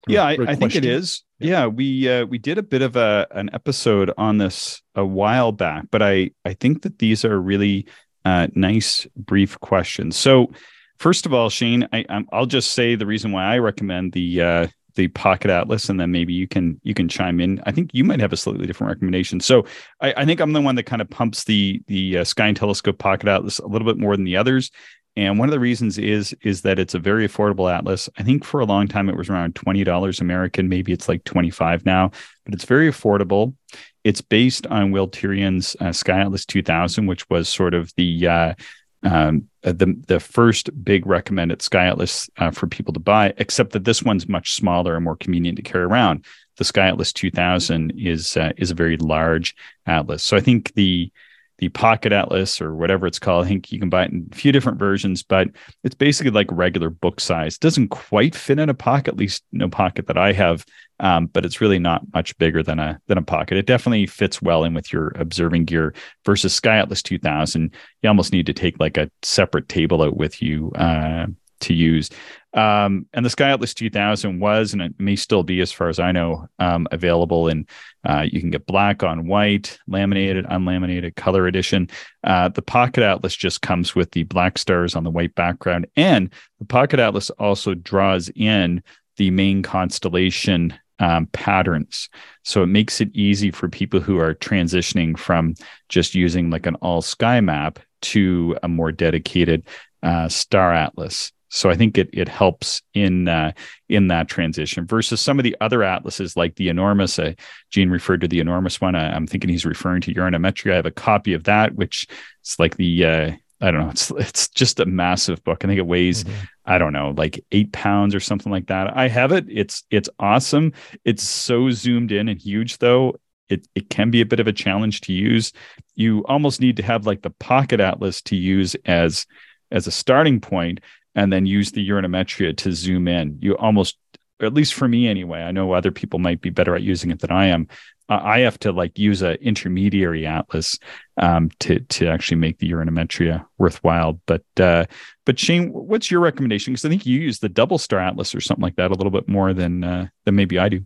Yeah, 0.06 0.24
I, 0.24 0.36
I, 0.46 0.54
think 0.54 0.76
it 0.76 0.84
is. 0.84 1.22
Yeah, 1.38 1.66
we 1.66 2.08
uh, 2.10 2.26
we 2.26 2.36
did 2.38 2.58
a 2.58 2.62
bit 2.62 2.82
of 2.82 2.94
a 2.94 3.26
an 3.30 3.50
episode 3.54 4.12
on 4.18 4.36
this 4.36 4.82
a 4.94 5.04
while 5.04 5.50
back, 5.50 5.86
but 5.90 6.02
I 6.02 6.30
I 6.44 6.52
think 6.54 6.82
that 6.82 6.98
these 6.98 7.24
are 7.24 7.40
really 7.40 7.86
uh, 8.24 8.48
nice 8.54 9.06
brief 9.16 9.58
questions. 9.60 10.16
So, 10.16 10.52
first 10.98 11.24
of 11.24 11.32
all, 11.32 11.48
Shane, 11.48 11.88
I, 11.92 12.24
will 12.32 12.46
just 12.46 12.72
say 12.72 12.96
the 12.96 13.06
reason 13.06 13.32
why 13.32 13.44
I 13.44 13.58
recommend 13.58 14.12
the 14.12 14.42
uh, 14.42 14.66
the 14.94 15.08
Pocket 15.08 15.50
Atlas, 15.50 15.88
and 15.88 15.98
then 15.98 16.10
maybe 16.10 16.32
you 16.32 16.46
can 16.46 16.80
you 16.82 16.94
can 16.94 17.08
chime 17.08 17.40
in. 17.40 17.62
I 17.66 17.72
think 17.72 17.90
you 17.92 18.04
might 18.04 18.20
have 18.20 18.32
a 18.32 18.36
slightly 18.36 18.66
different 18.66 18.90
recommendation. 18.90 19.40
So 19.40 19.66
I, 20.00 20.14
I 20.16 20.24
think 20.24 20.40
I'm 20.40 20.52
the 20.52 20.60
one 20.60 20.74
that 20.76 20.84
kind 20.84 21.02
of 21.02 21.10
pumps 21.10 21.44
the 21.44 21.82
the 21.86 22.18
uh, 22.18 22.24
Sky 22.24 22.48
and 22.48 22.56
Telescope 22.56 22.98
Pocket 22.98 23.28
Atlas 23.28 23.58
a 23.58 23.66
little 23.66 23.86
bit 23.86 23.98
more 23.98 24.16
than 24.16 24.24
the 24.24 24.36
others. 24.36 24.70
And 25.16 25.38
one 25.38 25.48
of 25.48 25.52
the 25.52 25.60
reasons 25.60 25.96
is 25.96 26.34
is 26.42 26.62
that 26.62 26.78
it's 26.78 26.94
a 26.94 26.98
very 26.98 27.26
affordable 27.26 27.72
atlas. 27.72 28.08
I 28.18 28.22
think 28.24 28.44
for 28.44 28.60
a 28.60 28.64
long 28.64 28.88
time 28.88 29.08
it 29.08 29.16
was 29.16 29.28
around 29.28 29.54
twenty 29.54 29.84
dollars 29.84 30.20
American. 30.20 30.68
Maybe 30.68 30.92
it's 30.92 31.08
like 31.08 31.24
twenty 31.24 31.50
five 31.50 31.86
now, 31.86 32.10
but 32.44 32.54
it's 32.54 32.64
very 32.64 32.90
affordable. 32.90 33.54
It's 34.02 34.20
based 34.20 34.66
on 34.66 34.90
Wil 34.90 35.08
Tirion's 35.08 35.76
uh, 35.80 35.92
Sky 35.92 36.20
Atlas 36.20 36.44
2000, 36.44 37.06
which 37.06 37.28
was 37.30 37.48
sort 37.48 37.72
of 37.72 37.92
the 37.96 38.28
uh, 38.28 38.54
um, 39.02 39.48
uh, 39.64 39.72
the 39.72 39.96
the 40.06 40.20
first 40.20 40.70
big 40.84 41.06
recommended 41.06 41.62
Sky 41.62 41.86
Atlas 41.86 42.28
uh, 42.38 42.50
for 42.50 42.66
people 42.66 42.92
to 42.92 43.00
buy, 43.00 43.32
except 43.38 43.72
that 43.72 43.84
this 43.84 44.02
one's 44.02 44.28
much 44.28 44.52
smaller 44.52 44.94
and 44.94 45.04
more 45.04 45.16
convenient 45.16 45.56
to 45.56 45.62
carry 45.62 45.84
around. 45.84 46.24
The 46.56 46.64
Sky 46.64 46.88
Atlas 46.88 47.12
2000 47.12 47.92
is 47.96 48.36
uh, 48.36 48.52
is 48.56 48.70
a 48.70 48.74
very 48.74 48.96
large 48.98 49.54
atlas, 49.86 50.22
so 50.22 50.36
I 50.36 50.40
think 50.40 50.74
the 50.74 51.10
the 51.58 51.68
Pocket 51.68 52.12
Atlas 52.12 52.60
or 52.60 52.74
whatever 52.74 53.06
it's 53.06 53.18
called. 53.18 53.44
I 53.44 53.48
think 53.48 53.70
you 53.70 53.78
can 53.78 53.88
buy 53.88 54.04
it 54.04 54.12
in 54.12 54.28
a 54.30 54.34
few 54.34 54.52
different 54.52 54.78
versions, 54.78 55.22
but 55.22 55.48
it's 55.82 55.94
basically 55.94 56.32
like 56.32 56.48
regular 56.50 56.90
book 56.90 57.20
size. 57.20 57.58
Doesn't 57.58 57.88
quite 57.88 58.34
fit 58.34 58.58
in 58.58 58.68
a 58.68 58.74
pocket, 58.74 59.14
at 59.14 59.16
least 59.16 59.44
no 59.52 59.68
pocket 59.68 60.06
that 60.08 60.18
I 60.18 60.32
have, 60.32 60.64
um, 61.00 61.26
but 61.26 61.44
it's 61.44 61.60
really 61.60 61.78
not 61.78 62.02
much 62.12 62.36
bigger 62.38 62.62
than 62.62 62.78
a 62.78 63.00
than 63.06 63.18
a 63.18 63.22
pocket. 63.22 63.56
It 63.56 63.66
definitely 63.66 64.06
fits 64.06 64.42
well 64.42 64.64
in 64.64 64.74
with 64.74 64.92
your 64.92 65.08
observing 65.16 65.66
gear. 65.66 65.94
Versus 66.24 66.54
Sky 66.54 66.78
Atlas 66.78 67.02
2000, 67.02 67.74
you 68.02 68.08
almost 68.08 68.32
need 68.32 68.46
to 68.46 68.52
take 68.52 68.78
like 68.80 68.96
a 68.96 69.10
separate 69.22 69.68
table 69.68 70.02
out 70.02 70.16
with 70.16 70.42
you 70.42 70.72
uh, 70.72 71.26
to 71.60 71.74
use. 71.74 72.10
Um, 72.54 73.06
and 73.12 73.26
the 73.26 73.30
Sky 73.30 73.50
Atlas 73.50 73.74
2000 73.74 74.38
was, 74.38 74.72
and 74.72 74.80
it 74.80 74.94
may 74.98 75.16
still 75.16 75.42
be, 75.42 75.60
as 75.60 75.72
far 75.72 75.88
as 75.88 75.98
I 75.98 76.12
know, 76.12 76.46
um, 76.60 76.86
available. 76.92 77.48
And 77.48 77.68
uh, 78.04 78.24
you 78.30 78.40
can 78.40 78.50
get 78.50 78.66
black 78.66 79.02
on 79.02 79.26
white, 79.26 79.78
laminated, 79.88 80.46
unlaminated, 80.48 81.16
color 81.16 81.46
edition. 81.46 81.88
Uh, 82.22 82.48
the 82.48 82.62
Pocket 82.62 83.02
Atlas 83.02 83.34
just 83.34 83.60
comes 83.60 83.94
with 83.94 84.12
the 84.12 84.22
black 84.24 84.56
stars 84.58 84.94
on 84.94 85.02
the 85.04 85.10
white 85.10 85.34
background, 85.34 85.86
and 85.96 86.32
the 86.60 86.64
Pocket 86.64 87.00
Atlas 87.00 87.30
also 87.30 87.74
draws 87.74 88.30
in 88.36 88.82
the 89.16 89.30
main 89.30 89.62
constellation 89.62 90.74
um, 91.00 91.26
patterns. 91.26 92.08
So 92.44 92.62
it 92.62 92.66
makes 92.66 93.00
it 93.00 93.10
easy 93.14 93.50
for 93.50 93.68
people 93.68 94.00
who 94.00 94.18
are 94.18 94.34
transitioning 94.34 95.18
from 95.18 95.54
just 95.88 96.14
using 96.14 96.50
like 96.50 96.66
an 96.66 96.76
all 96.76 97.02
sky 97.02 97.40
map 97.40 97.78
to 98.02 98.56
a 98.62 98.68
more 98.68 98.92
dedicated 98.92 99.66
uh, 100.02 100.28
star 100.28 100.72
atlas. 100.72 101.32
So 101.54 101.70
I 101.70 101.76
think 101.76 101.96
it 101.96 102.10
it 102.12 102.28
helps 102.28 102.82
in 102.94 103.28
uh, 103.28 103.52
in 103.88 104.08
that 104.08 104.28
transition 104.28 104.86
versus 104.86 105.20
some 105.20 105.38
of 105.38 105.44
the 105.44 105.56
other 105.60 105.84
atlases 105.84 106.36
like 106.36 106.56
the 106.56 106.68
enormous. 106.68 107.16
Uh, 107.16 107.34
Gene 107.70 107.90
referred 107.90 108.22
to 108.22 108.28
the 108.28 108.40
enormous 108.40 108.80
one. 108.80 108.96
I, 108.96 109.14
am 109.14 109.28
thinking 109.28 109.50
he's 109.50 109.64
referring 109.64 110.00
to 110.02 110.14
Uranometria. 110.14 110.72
I 110.72 110.76
have 110.76 110.86
a 110.86 110.90
copy 110.90 111.32
of 111.32 111.44
that, 111.44 111.76
which 111.76 112.08
is 112.44 112.56
like 112.58 112.76
the 112.76 113.04
uh, 113.04 113.32
I 113.60 113.70
don't 113.70 113.82
know. 113.82 113.90
It's 113.90 114.10
it's 114.10 114.48
just 114.48 114.80
a 114.80 114.84
massive 114.84 115.44
book. 115.44 115.64
I 115.64 115.68
think 115.68 115.78
it 115.78 115.86
weighs 115.86 116.24
mm-hmm. 116.24 116.44
I 116.64 116.78
don't 116.78 116.92
know 116.92 117.14
like 117.16 117.44
eight 117.52 117.72
pounds 117.72 118.16
or 118.16 118.20
something 118.20 118.50
like 118.50 118.66
that. 118.66 118.96
I 118.96 119.06
have 119.06 119.30
it. 119.30 119.46
It's 119.48 119.84
it's 119.90 120.08
awesome. 120.18 120.72
It's 121.04 121.22
so 121.22 121.70
zoomed 121.70 122.10
in 122.10 122.28
and 122.28 122.40
huge 122.40 122.78
though. 122.78 123.14
It 123.48 123.68
it 123.76 123.90
can 123.90 124.10
be 124.10 124.20
a 124.20 124.26
bit 124.26 124.40
of 124.40 124.48
a 124.48 124.52
challenge 124.52 125.02
to 125.02 125.12
use. 125.12 125.52
You 125.94 126.24
almost 126.26 126.60
need 126.60 126.78
to 126.78 126.82
have 126.82 127.06
like 127.06 127.22
the 127.22 127.30
pocket 127.30 127.78
atlas 127.78 128.22
to 128.22 128.34
use 128.34 128.74
as 128.86 129.24
as 129.70 129.86
a 129.86 129.92
starting 129.92 130.40
point 130.40 130.80
and 131.14 131.32
then 131.32 131.46
use 131.46 131.72
the 131.72 131.88
uranometria 131.88 132.56
to 132.58 132.72
zoom 132.72 133.08
in. 133.08 133.38
You 133.40 133.56
almost, 133.56 133.96
at 134.40 134.54
least 134.54 134.74
for 134.74 134.88
me 134.88 135.08
anyway, 135.08 135.42
I 135.42 135.52
know 135.52 135.72
other 135.72 135.90
people 135.90 136.18
might 136.18 136.40
be 136.40 136.50
better 136.50 136.74
at 136.74 136.82
using 136.82 137.10
it 137.10 137.20
than 137.20 137.30
I 137.30 137.46
am. 137.46 137.68
Uh, 138.08 138.20
I 138.22 138.40
have 138.40 138.58
to 138.60 138.72
like 138.72 138.98
use 138.98 139.22
an 139.22 139.36
intermediary 139.36 140.26
atlas 140.26 140.78
um, 141.16 141.50
to 141.60 141.80
to 141.80 142.06
actually 142.06 142.36
make 142.36 142.58
the 142.58 142.70
uranometria 142.70 143.46
worthwhile. 143.56 144.20
But 144.26 144.44
uh, 144.60 144.84
but 145.24 145.38
Shane, 145.38 145.70
what's 145.72 146.10
your 146.10 146.20
recommendation? 146.20 146.74
Because 146.74 146.84
I 146.84 146.90
think 146.90 147.06
you 147.06 147.18
use 147.18 147.38
the 147.38 147.48
double 147.48 147.78
star 147.78 148.00
atlas 148.00 148.34
or 148.34 148.42
something 148.42 148.62
like 148.62 148.76
that 148.76 148.90
a 148.90 148.94
little 148.94 149.10
bit 149.10 149.26
more 149.26 149.54
than 149.54 149.84
uh, 149.84 150.08
than 150.26 150.34
maybe 150.34 150.58
I 150.58 150.68
do. 150.68 150.84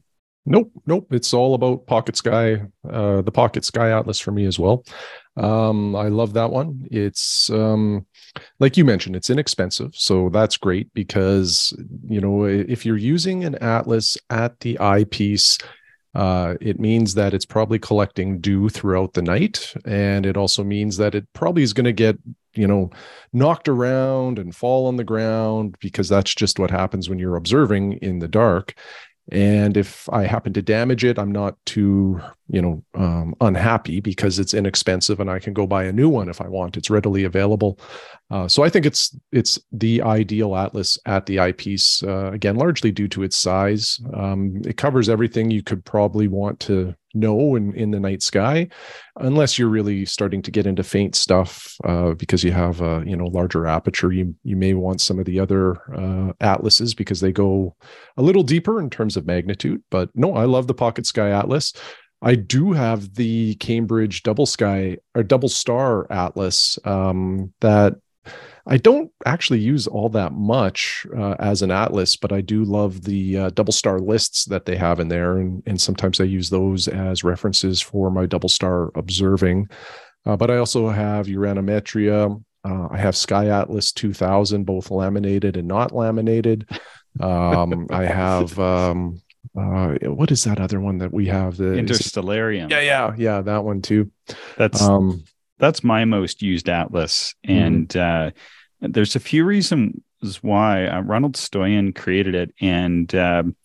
Nope, 0.50 0.73
nope. 0.87 1.08
It's 1.11 1.35
all 1.35 1.54
about 1.54 1.87
Pocket 1.87 2.16
Sky, 2.16 2.62
uh, 2.88 3.20
the 3.20 3.30
Pocket 3.30 3.66
Sky 3.66 3.90
Atlas 3.90 4.18
for 4.18 4.30
me 4.30 4.47
as 4.47 4.58
well. 4.58 4.82
Um, 5.38 5.95
I 5.95 6.09
love 6.09 6.33
that 6.35 6.50
one. 6.50 6.87
It's 6.90 7.49
um, 7.50 8.07
like 8.59 8.76
you 8.76 8.85
mentioned, 8.85 9.14
it's 9.14 9.30
inexpensive, 9.30 9.95
so 9.95 10.28
that's 10.30 10.57
great 10.57 10.92
because 10.95 11.73
you 12.09 12.21
know 12.21 12.45
if 12.45 12.85
you're 12.85 12.97
using 12.97 13.45
an 13.45 13.54
atlas 13.57 14.18
at 14.30 14.59
the 14.61 14.78
eyepiece, 14.80 15.57
uh, 16.14 16.54
it 16.61 16.80
means 16.80 17.14
that 17.14 17.35
it's 17.35 17.47
probably 17.47 17.78
collecting 17.78 18.40
dew 18.40 18.68
throughout 18.68 19.12
the 19.12 19.23
night, 19.23 19.73
and 19.85 20.26
it 20.26 20.37
also 20.37 20.64
means 20.64 20.97
that 20.97 21.14
it 21.14 21.26
probably 21.35 21.62
is 21.62 21.73
going 21.73 21.85
to 21.85 21.92
get 21.92 22.18
you 22.54 22.66
know 22.66 22.90
knocked 23.33 23.68
around 23.68 24.38
and 24.40 24.57
fall 24.57 24.87
on 24.87 24.97
the 24.97 25.04
ground 25.04 25.76
because 25.80 26.09
that's 26.09 26.35
just 26.35 26.59
what 26.59 26.71
happens 26.71 27.09
when 27.09 27.18
you're 27.18 27.37
observing 27.37 27.92
in 27.95 28.18
the 28.18 28.28
dark 28.28 28.75
and 29.30 29.76
if 29.76 30.08
i 30.11 30.25
happen 30.25 30.52
to 30.52 30.62
damage 30.62 31.04
it 31.04 31.18
i'm 31.18 31.32
not 31.32 31.56
too 31.66 32.20
you 32.49 32.62
know 32.62 32.82
um, 32.94 33.35
unhappy 33.40 34.00
because 34.00 34.38
it's 34.38 34.54
inexpensive 34.54 35.20
and 35.20 35.30
i 35.30 35.38
can 35.38 35.52
go 35.52 35.66
buy 35.66 35.85
a 35.85 35.92
new 35.92 36.08
one 36.08 36.28
if 36.28 36.40
i 36.40 36.49
want. 36.49 36.76
It's 36.76 36.90
readily 36.90 37.25
available 37.25 37.78
uh, 38.30 38.47
so 38.47 38.62
I 38.62 38.68
think 38.68 38.85
it's 38.85 39.16
it's 39.32 39.58
the 39.73 40.02
ideal 40.02 40.54
atlas 40.54 40.99
at 41.06 41.25
the 41.25 41.40
eyepiece. 41.40 42.02
Uh, 42.02 42.30
again, 42.30 42.56
largely 42.56 42.92
due 42.92 43.08
to 43.08 43.23
its 43.23 43.37
size. 43.37 43.99
Um, 44.12 44.61
it 44.66 44.76
covers 44.76 45.08
everything 45.08 45.50
you 45.50 45.62
could 45.62 45.82
probably 45.85 46.28
want 46.28 46.61
to 46.61 46.94
know 47.14 47.56
in, 47.56 47.75
in 47.75 47.90
the 47.90 47.99
night 47.99 48.23
sky, 48.23 48.68
unless 49.16 49.58
you're 49.58 49.70
really 49.70 50.04
starting 50.04 50.42
to 50.42 50.50
get 50.50 50.66
into 50.66 50.82
faint 50.82 51.14
stuff 51.14 51.75
uh, 51.85 52.12
because 52.12 52.44
you 52.44 52.52
have 52.52 52.82
a 52.82 53.02
you 53.06 53.16
know 53.16 53.26
larger 53.26 53.66
aperture. 53.66 54.12
You 54.12 54.35
you 54.44 54.56
may 54.56 54.75
want 54.75 55.00
some 55.00 55.18
of 55.18 55.25
the 55.25 55.40
other 55.40 55.80
uh, 55.97 56.32
atlases 56.40 56.94
because 56.94 57.20
they 57.20 57.32
go 57.32 57.76
a 58.18 58.23
little 58.23 58.42
deeper 58.42 58.78
in 58.78 58.90
terms 58.90 59.16
of 59.16 59.25
magnitude. 59.25 59.82
But 59.90 60.11
no, 60.14 60.35
I 60.35 60.44
love 60.44 60.66
the 60.66 60.75
Pocket 60.75 61.06
Sky 61.06 61.30
Atlas. 61.30 61.73
I 62.20 62.35
do 62.35 62.73
have 62.73 63.14
the 63.14 63.54
Cambridge 63.54 64.23
Double 64.23 64.44
Sky 64.44 64.99
or 65.14 65.23
Double 65.23 65.49
Star 65.49 66.11
Atlas 66.11 66.78
um, 66.85 67.54
that 67.61 67.94
I 68.70 68.76
don't 68.76 69.10
actually 69.25 69.60
use 69.60 69.87
all 69.87 70.10
that 70.10 70.34
much 70.34 71.06
uh, 71.16 71.37
as 71.38 71.62
an 71.62 71.70
atlas, 71.70 72.16
but 72.16 72.32
I 72.32 72.42
do 72.42 72.64
love 72.64 73.02
the 73.02 73.38
uh, 73.38 73.50
double 73.50 73.72
star 73.72 73.98
lists 73.98 74.44
that 74.44 74.66
they 74.66 74.76
have 74.76 75.00
in 75.00 75.08
there, 75.08 75.38
and, 75.38 75.62
and 75.66 75.80
sometimes 75.80 76.20
I 76.20 76.25
use 76.25 76.50
those 76.50 76.87
as 76.87 77.25
references 77.25 77.80
for 77.80 78.10
my 78.10 78.26
double 78.26 78.50
star 78.50 78.90
observing. 78.94 79.68
Uh, 80.26 80.37
but 80.37 80.50
I 80.50 80.58
also 80.58 80.90
have 80.90 81.28
Uranometria. 81.28 82.42
Uh, 82.62 82.88
I 82.90 82.98
have 82.98 83.16
Sky 83.16 83.48
Atlas 83.48 83.90
2000, 83.90 84.64
both 84.64 84.90
laminated 84.90 85.56
and 85.56 85.66
not 85.66 85.92
laminated. 85.92 86.68
Um, 87.20 87.87
I 87.90 88.04
have 88.04 88.56
um, 88.60 89.20
uh, 89.58 89.94
what 90.02 90.30
is 90.30 90.44
that 90.44 90.60
other 90.60 90.78
one 90.78 90.98
that 90.98 91.12
we 91.12 91.26
have? 91.26 91.56
The 91.56 91.64
Interstellarium. 91.64 92.70
Yeah, 92.70 92.80
yeah, 92.80 93.14
yeah, 93.16 93.40
that 93.40 93.64
one 93.64 93.80
too. 93.80 94.12
That's 94.56 94.82
um, 94.82 95.25
that's 95.58 95.82
my 95.82 96.04
most 96.04 96.42
used 96.42 96.68
atlas, 96.68 97.34
mm-hmm. 97.46 97.58
and 97.58 97.88
mm-hmm 97.88 98.37
there's 98.80 99.16
a 99.16 99.20
few 99.20 99.44
reasons 99.44 100.02
why 100.42 100.87
uh, 100.87 101.00
Ronald 101.00 101.35
Stoyan 101.35 101.94
created 101.94 102.35
it, 102.35 102.54
and 102.61 103.12
um, 103.14 103.56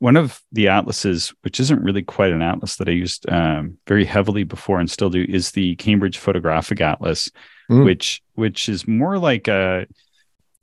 one 0.00 0.16
of 0.16 0.40
the 0.50 0.68
atlases, 0.68 1.32
which 1.42 1.60
isn't 1.60 1.82
really 1.82 2.02
quite 2.02 2.32
an 2.32 2.42
atlas 2.42 2.76
that 2.76 2.88
I 2.88 2.92
used 2.92 3.28
um, 3.30 3.78
very 3.86 4.04
heavily 4.04 4.44
before 4.44 4.80
and 4.80 4.90
still 4.90 5.10
do, 5.10 5.24
is 5.28 5.52
the 5.52 5.76
Cambridge 5.76 6.18
Photographic 6.18 6.80
Atlas, 6.80 7.30
mm. 7.70 7.84
which 7.84 8.22
which 8.34 8.68
is 8.68 8.88
more 8.88 9.18
like 9.18 9.46
a 9.46 9.86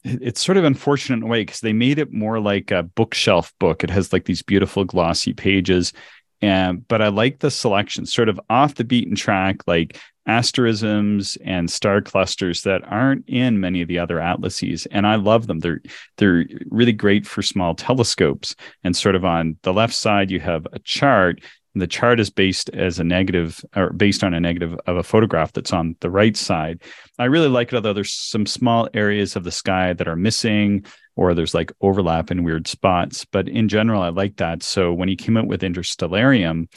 it's 0.04 0.44
sort 0.44 0.58
of 0.58 0.64
unfortunate 0.64 1.18
in 1.18 1.24
a 1.24 1.28
way 1.28 1.42
because 1.42 1.60
they 1.60 1.74
made 1.74 2.00
it 2.00 2.12
more 2.12 2.40
like 2.40 2.72
a 2.72 2.84
bookshelf 2.84 3.54
book. 3.60 3.84
It 3.84 3.90
has 3.90 4.14
like 4.14 4.26
these 4.26 4.42
beautiful 4.42 4.86
glossy 4.86 5.34
pages. 5.34 5.94
And 6.42 6.88
but 6.88 7.02
I 7.02 7.08
like 7.08 7.40
the 7.40 7.52
selection, 7.52 8.06
sort 8.06 8.30
of 8.30 8.40
off 8.50 8.76
the 8.76 8.84
beaten 8.84 9.16
track, 9.16 9.58
like 9.68 10.00
asterisms 10.28 11.38
and 11.44 11.72
star 11.72 12.02
clusters 12.02 12.62
that 12.64 12.84
aren't 12.86 13.28
in 13.28 13.60
many 13.60 13.82
of 13.82 13.88
the 13.88 13.98
other 13.98 14.20
atlases. 14.20 14.86
And 14.92 15.08
i 15.08 15.16
love 15.16 15.48
them. 15.48 15.60
They're 15.60 15.82
they're 16.18 16.46
really 16.70 16.92
great 16.92 17.26
for 17.26 17.42
small 17.42 17.74
telescopes. 17.74 18.56
And 18.84 18.96
sort 18.96 19.16
of 19.16 19.26
on 19.26 19.58
the 19.64 19.74
left 19.74 19.94
side 19.94 20.30
you 20.30 20.40
have 20.42 20.68
a 20.74 20.80
chart. 20.80 21.42
And 21.74 21.82
the 21.82 21.88
chart 21.88 22.20
is 22.20 22.30
based 22.30 22.70
as 22.72 23.00
a 23.00 23.04
negative 23.04 23.64
or 23.76 23.92
based 23.92 24.24
on 24.24 24.34
a 24.34 24.40
negative 24.40 24.78
of 24.86 24.98
a 24.98 25.04
photograph 25.04 25.54
that's 25.54 25.74
on 25.74 25.96
the 26.02 26.10
right 26.10 26.36
side. 26.36 26.82
I 27.18 27.26
really 27.26 27.50
like 27.50 27.70
it 27.70 27.76
although 27.76 27.94
there's 27.94 28.14
some 28.14 28.46
small 28.46 28.90
areas 28.94 29.36
of 29.36 29.44
the 29.44 29.52
sky 29.52 29.94
that 29.94 30.08
are 30.08 30.16
missing 30.16 30.86
or 31.16 31.34
there's 31.34 31.56
like 31.56 31.72
overlap 31.82 32.32
in 32.32 32.44
weird 32.44 32.68
spots. 32.68 33.26
But 33.26 33.48
in 33.48 33.70
general 33.70 34.02
i 34.02 34.10
like 34.10 34.36
that. 34.38 34.62
So 34.62 34.92
when 34.94 35.08
he 35.08 35.16
came 35.16 35.38
out 35.38 35.48
with 35.48 35.62
interstellarium 35.62 36.68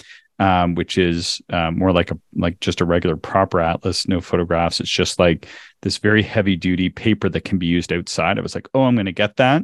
um, 0.40 0.74
which 0.74 0.96
is 0.96 1.40
uh, 1.50 1.70
more 1.70 1.92
like 1.92 2.10
a 2.10 2.18
like 2.34 2.58
just 2.60 2.80
a 2.80 2.86
regular 2.86 3.14
proper 3.14 3.60
atlas, 3.60 4.08
no 4.08 4.20
photographs. 4.20 4.80
It's 4.80 4.90
just 4.90 5.18
like 5.18 5.46
this 5.82 5.98
very 5.98 6.22
heavy 6.22 6.56
duty 6.56 6.88
paper 6.88 7.28
that 7.28 7.44
can 7.44 7.58
be 7.58 7.66
used 7.66 7.92
outside. 7.92 8.38
I 8.38 8.42
was 8.42 8.54
like, 8.54 8.68
oh, 8.74 8.84
I'm 8.84 8.96
going 8.96 9.06
to 9.06 9.12
get 9.12 9.36
that. 9.36 9.62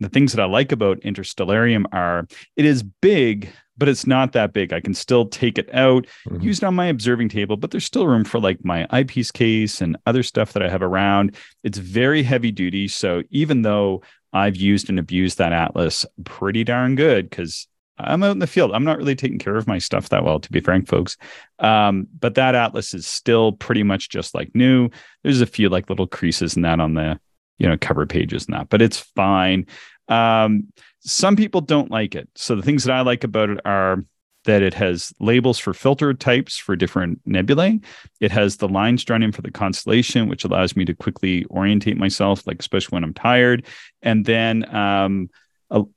The 0.00 0.08
things 0.08 0.32
that 0.32 0.42
I 0.42 0.46
like 0.46 0.72
about 0.72 1.00
Interstellarium 1.00 1.84
are 1.92 2.26
it 2.56 2.64
is 2.64 2.82
big, 2.82 3.48
but 3.76 3.88
it's 3.88 4.08
not 4.08 4.32
that 4.32 4.52
big. 4.52 4.72
I 4.72 4.80
can 4.80 4.92
still 4.92 5.26
take 5.26 5.56
it 5.56 5.72
out, 5.72 6.06
mm-hmm. 6.28 6.40
use 6.42 6.58
it 6.58 6.64
on 6.64 6.74
my 6.74 6.86
observing 6.86 7.28
table, 7.28 7.56
but 7.56 7.70
there's 7.70 7.84
still 7.84 8.08
room 8.08 8.24
for 8.24 8.40
like 8.40 8.64
my 8.64 8.88
eyepiece 8.90 9.30
case 9.30 9.80
and 9.80 9.96
other 10.04 10.24
stuff 10.24 10.52
that 10.52 10.64
I 10.64 10.68
have 10.68 10.82
around. 10.82 11.36
It's 11.62 11.78
very 11.78 12.24
heavy 12.24 12.50
duty. 12.50 12.88
So 12.88 13.22
even 13.30 13.62
though 13.62 14.02
I've 14.32 14.56
used 14.56 14.88
and 14.88 14.98
abused 14.98 15.38
that 15.38 15.52
atlas 15.52 16.04
pretty 16.24 16.64
darn 16.64 16.96
good 16.96 17.30
because 17.30 17.68
I'm 17.98 18.22
out 18.22 18.32
in 18.32 18.38
the 18.38 18.46
field. 18.46 18.72
I'm 18.72 18.84
not 18.84 18.98
really 18.98 19.14
taking 19.14 19.38
care 19.38 19.56
of 19.56 19.66
my 19.66 19.78
stuff 19.78 20.08
that 20.08 20.24
well, 20.24 20.40
to 20.40 20.50
be 20.50 20.60
frank, 20.60 20.88
folks. 20.88 21.16
Um, 21.58 22.06
but 22.18 22.34
that 22.36 22.54
atlas 22.54 22.94
is 22.94 23.06
still 23.06 23.52
pretty 23.52 23.82
much 23.82 24.08
just 24.08 24.34
like 24.34 24.54
new. 24.54 24.90
There's 25.22 25.40
a 25.40 25.46
few 25.46 25.68
like 25.68 25.90
little 25.90 26.06
creases 26.06 26.56
in 26.56 26.62
that 26.62 26.80
on 26.80 26.94
the 26.94 27.18
you 27.58 27.68
know 27.68 27.76
cover 27.80 28.06
pages 28.06 28.46
and 28.46 28.54
that, 28.56 28.68
but 28.68 28.82
it's 28.82 28.98
fine. 28.98 29.66
Um, 30.08 30.72
some 31.00 31.36
people 31.36 31.60
don't 31.60 31.90
like 31.90 32.14
it. 32.14 32.28
So 32.34 32.54
the 32.54 32.62
things 32.62 32.84
that 32.84 32.94
I 32.94 33.02
like 33.02 33.24
about 33.24 33.50
it 33.50 33.60
are 33.64 34.04
that 34.44 34.62
it 34.62 34.72
has 34.74 35.12
labels 35.20 35.58
for 35.58 35.74
filter 35.74 36.14
types 36.14 36.56
for 36.56 36.74
different 36.74 37.20
nebulae. 37.26 37.80
It 38.20 38.30
has 38.30 38.56
the 38.56 38.68
lines 38.68 39.04
drawn 39.04 39.22
in 39.22 39.32
for 39.32 39.42
the 39.42 39.50
constellation, 39.50 40.28
which 40.28 40.44
allows 40.44 40.74
me 40.74 40.84
to 40.86 40.94
quickly 40.94 41.44
orientate 41.50 41.98
myself, 41.98 42.46
like 42.46 42.58
especially 42.60 42.96
when 42.96 43.04
I'm 43.04 43.12
tired. 43.12 43.66
And 44.00 44.24
then 44.24 44.74
um, 44.74 45.28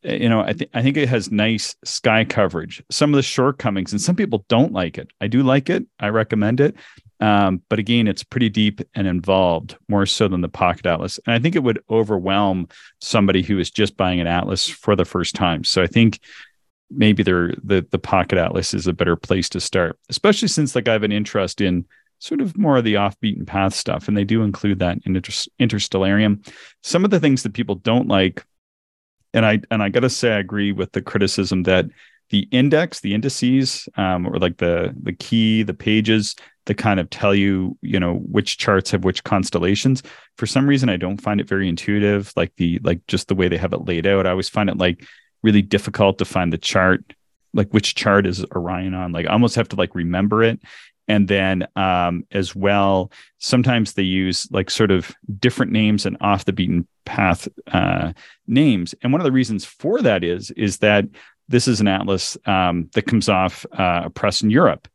you 0.03 0.27
know, 0.27 0.41
I 0.41 0.53
think 0.53 0.69
I 0.73 0.81
think 0.81 0.97
it 0.97 1.07
has 1.07 1.31
nice 1.31 1.75
sky 1.85 2.25
coverage. 2.25 2.83
Some 2.91 3.13
of 3.13 3.15
the 3.15 3.23
shortcomings, 3.23 3.91
and 3.91 4.01
some 4.01 4.15
people 4.15 4.45
don't 4.49 4.73
like 4.73 4.97
it. 4.97 5.09
I 5.21 5.27
do 5.27 5.43
like 5.43 5.69
it. 5.69 5.85
I 5.99 6.09
recommend 6.09 6.59
it. 6.59 6.75
Um, 7.21 7.61
but 7.69 7.79
again, 7.79 8.07
it's 8.07 8.23
pretty 8.23 8.49
deep 8.49 8.81
and 8.95 9.07
involved, 9.07 9.77
more 9.87 10.05
so 10.05 10.27
than 10.27 10.41
the 10.41 10.49
Pocket 10.49 10.87
Atlas. 10.87 11.19
And 11.25 11.35
I 11.35 11.39
think 11.39 11.55
it 11.55 11.63
would 11.63 11.81
overwhelm 11.89 12.67
somebody 12.99 13.43
who 13.43 13.59
is 13.59 13.69
just 13.69 13.95
buying 13.95 14.19
an 14.19 14.27
Atlas 14.27 14.67
for 14.67 14.95
the 14.95 15.05
first 15.05 15.35
time. 15.35 15.63
So 15.63 15.81
I 15.81 15.87
think 15.87 16.19
maybe 16.89 17.23
the 17.23 17.85
the 17.89 17.99
Pocket 17.99 18.37
Atlas 18.37 18.73
is 18.73 18.87
a 18.87 18.93
better 18.93 19.15
place 19.15 19.47
to 19.49 19.61
start, 19.61 19.97
especially 20.09 20.49
since 20.49 20.75
like 20.75 20.87
I 20.87 20.93
have 20.93 21.03
an 21.03 21.11
interest 21.11 21.61
in 21.61 21.85
sort 22.19 22.41
of 22.41 22.57
more 22.57 22.77
of 22.77 22.83
the 22.83 22.97
off 22.97 23.19
beaten 23.19 23.45
path 23.45 23.73
stuff, 23.73 24.07
and 24.07 24.17
they 24.17 24.25
do 24.25 24.43
include 24.43 24.79
that 24.79 24.97
in 25.05 25.15
Inter- 25.15 25.49
Interstellarium. 25.59 26.45
Some 26.83 27.05
of 27.05 27.11
the 27.11 27.19
things 27.19 27.43
that 27.43 27.53
people 27.53 27.75
don't 27.75 28.07
like 28.07 28.43
and 29.33 29.45
I 29.45 29.61
and 29.71 29.81
I 29.81 29.89
gotta 29.89 30.09
say 30.09 30.33
I 30.33 30.39
agree 30.39 30.71
with 30.71 30.91
the 30.91 31.01
criticism 31.01 31.63
that 31.63 31.85
the 32.29 32.47
index, 32.51 33.01
the 33.01 33.13
indices, 33.13 33.87
um, 33.97 34.25
or 34.25 34.37
like 34.39 34.57
the 34.57 34.95
the 35.01 35.13
key, 35.13 35.63
the 35.63 35.73
pages 35.73 36.35
that 36.65 36.75
kind 36.75 36.99
of 36.99 37.09
tell 37.09 37.33
you, 37.33 37.77
you 37.81 37.99
know, 37.99 38.15
which 38.15 38.57
charts 38.57 38.91
have 38.91 39.03
which 39.03 39.23
constellations. 39.23 40.03
For 40.37 40.45
some 40.45 40.67
reason, 40.67 40.89
I 40.89 40.97
don't 40.97 41.21
find 41.21 41.41
it 41.41 41.47
very 41.47 41.67
intuitive. 41.67 42.31
Like 42.35 42.55
the 42.55 42.79
like 42.83 43.05
just 43.07 43.27
the 43.27 43.35
way 43.35 43.47
they 43.47 43.57
have 43.57 43.73
it 43.73 43.85
laid 43.85 44.07
out. 44.07 44.25
I 44.25 44.31
always 44.31 44.49
find 44.49 44.69
it 44.69 44.77
like 44.77 45.05
really 45.43 45.61
difficult 45.61 46.17
to 46.19 46.25
find 46.25 46.53
the 46.53 46.57
chart, 46.57 47.13
like 47.53 47.69
which 47.71 47.95
chart 47.95 48.25
is 48.25 48.45
Orion 48.55 48.93
on. 48.93 49.11
Like 49.11 49.27
I 49.27 49.33
almost 49.33 49.55
have 49.55 49.69
to 49.69 49.75
like 49.75 49.95
remember 49.95 50.43
it 50.43 50.59
and 51.07 51.27
then 51.27 51.67
um, 51.75 52.23
as 52.31 52.55
well 52.55 53.11
sometimes 53.37 53.93
they 53.93 54.03
use 54.03 54.47
like 54.51 54.69
sort 54.69 54.91
of 54.91 55.11
different 55.39 55.71
names 55.71 56.05
and 56.05 56.17
off 56.21 56.45
the 56.45 56.53
beaten 56.53 56.87
path 57.05 57.47
uh, 57.71 58.13
names. 58.47 58.93
And 59.01 59.11
one 59.11 59.21
of 59.21 59.25
the 59.25 59.31
reasons 59.31 59.65
for 59.65 60.01
that 60.01 60.23
is 60.23 60.51
is 60.51 60.77
that 60.77 61.05
this 61.47 61.67
is 61.67 61.81
an 61.81 61.87
atlas 61.87 62.37
um, 62.45 62.89
that 62.93 63.07
comes 63.07 63.27
off 63.27 63.65
uh, 63.77 64.03
a 64.05 64.09
press 64.09 64.41
in 64.41 64.49
europe. 64.49 64.87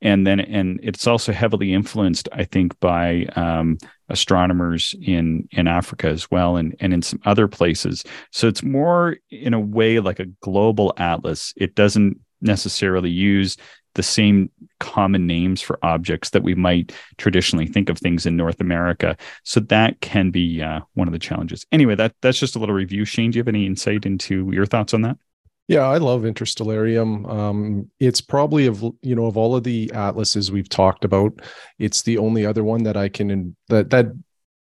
And 0.00 0.26
then 0.26 0.40
and 0.40 0.80
it's 0.82 1.06
also 1.06 1.32
heavily 1.32 1.72
influenced 1.72 2.28
i 2.32 2.44
think 2.44 2.78
by 2.80 3.26
um, 3.36 3.78
astronomers 4.08 4.94
in 5.00 5.48
in 5.52 5.68
africa 5.68 6.08
as 6.08 6.30
well 6.30 6.56
and 6.56 6.74
and 6.80 6.92
in 6.92 7.02
some 7.02 7.20
other 7.24 7.48
places. 7.48 8.04
So 8.30 8.48
it's 8.48 8.62
more 8.62 9.16
in 9.30 9.54
a 9.54 9.60
way 9.60 10.00
like 10.00 10.18
a 10.18 10.26
global 10.40 10.92
atlas. 10.96 11.54
It 11.56 11.74
doesn't 11.76 12.18
necessarily 12.40 13.10
use 13.10 13.56
the 13.94 14.02
same 14.02 14.50
common 14.80 15.26
names 15.26 15.60
for 15.60 15.78
objects 15.82 16.30
that 16.30 16.42
we 16.42 16.54
might 16.54 16.92
traditionally 17.18 17.66
think 17.66 17.88
of 17.88 17.98
things 17.98 18.26
in 18.26 18.36
North 18.36 18.60
America. 18.60 19.16
So 19.44 19.60
that 19.60 20.00
can 20.00 20.30
be 20.30 20.60
uh, 20.62 20.80
one 20.94 21.08
of 21.08 21.12
the 21.12 21.18
challenges. 21.18 21.64
Anyway, 21.72 21.94
that 21.94 22.14
that's 22.20 22.38
just 22.38 22.56
a 22.56 22.58
little 22.58 22.74
review. 22.74 23.04
Shane, 23.04 23.30
do 23.30 23.36
you 23.36 23.40
have 23.40 23.48
any 23.48 23.66
insight 23.66 24.06
into 24.06 24.50
your 24.52 24.66
thoughts 24.66 24.94
on 24.94 25.02
that? 25.02 25.16
Yeah, 25.68 25.86
I 25.86 25.98
love 25.98 26.22
Interstellarium. 26.22 27.30
Um, 27.30 27.90
it's 28.00 28.20
probably 28.20 28.66
of 28.66 28.82
you 29.02 29.14
know 29.14 29.26
of 29.26 29.36
all 29.36 29.54
of 29.54 29.64
the 29.64 29.90
atlases 29.94 30.50
we've 30.50 30.68
talked 30.68 31.04
about, 31.04 31.40
it's 31.78 32.02
the 32.02 32.18
only 32.18 32.44
other 32.44 32.64
one 32.64 32.82
that 32.82 32.96
I 32.96 33.08
can 33.08 33.56
that 33.68 33.90
that 33.90 34.06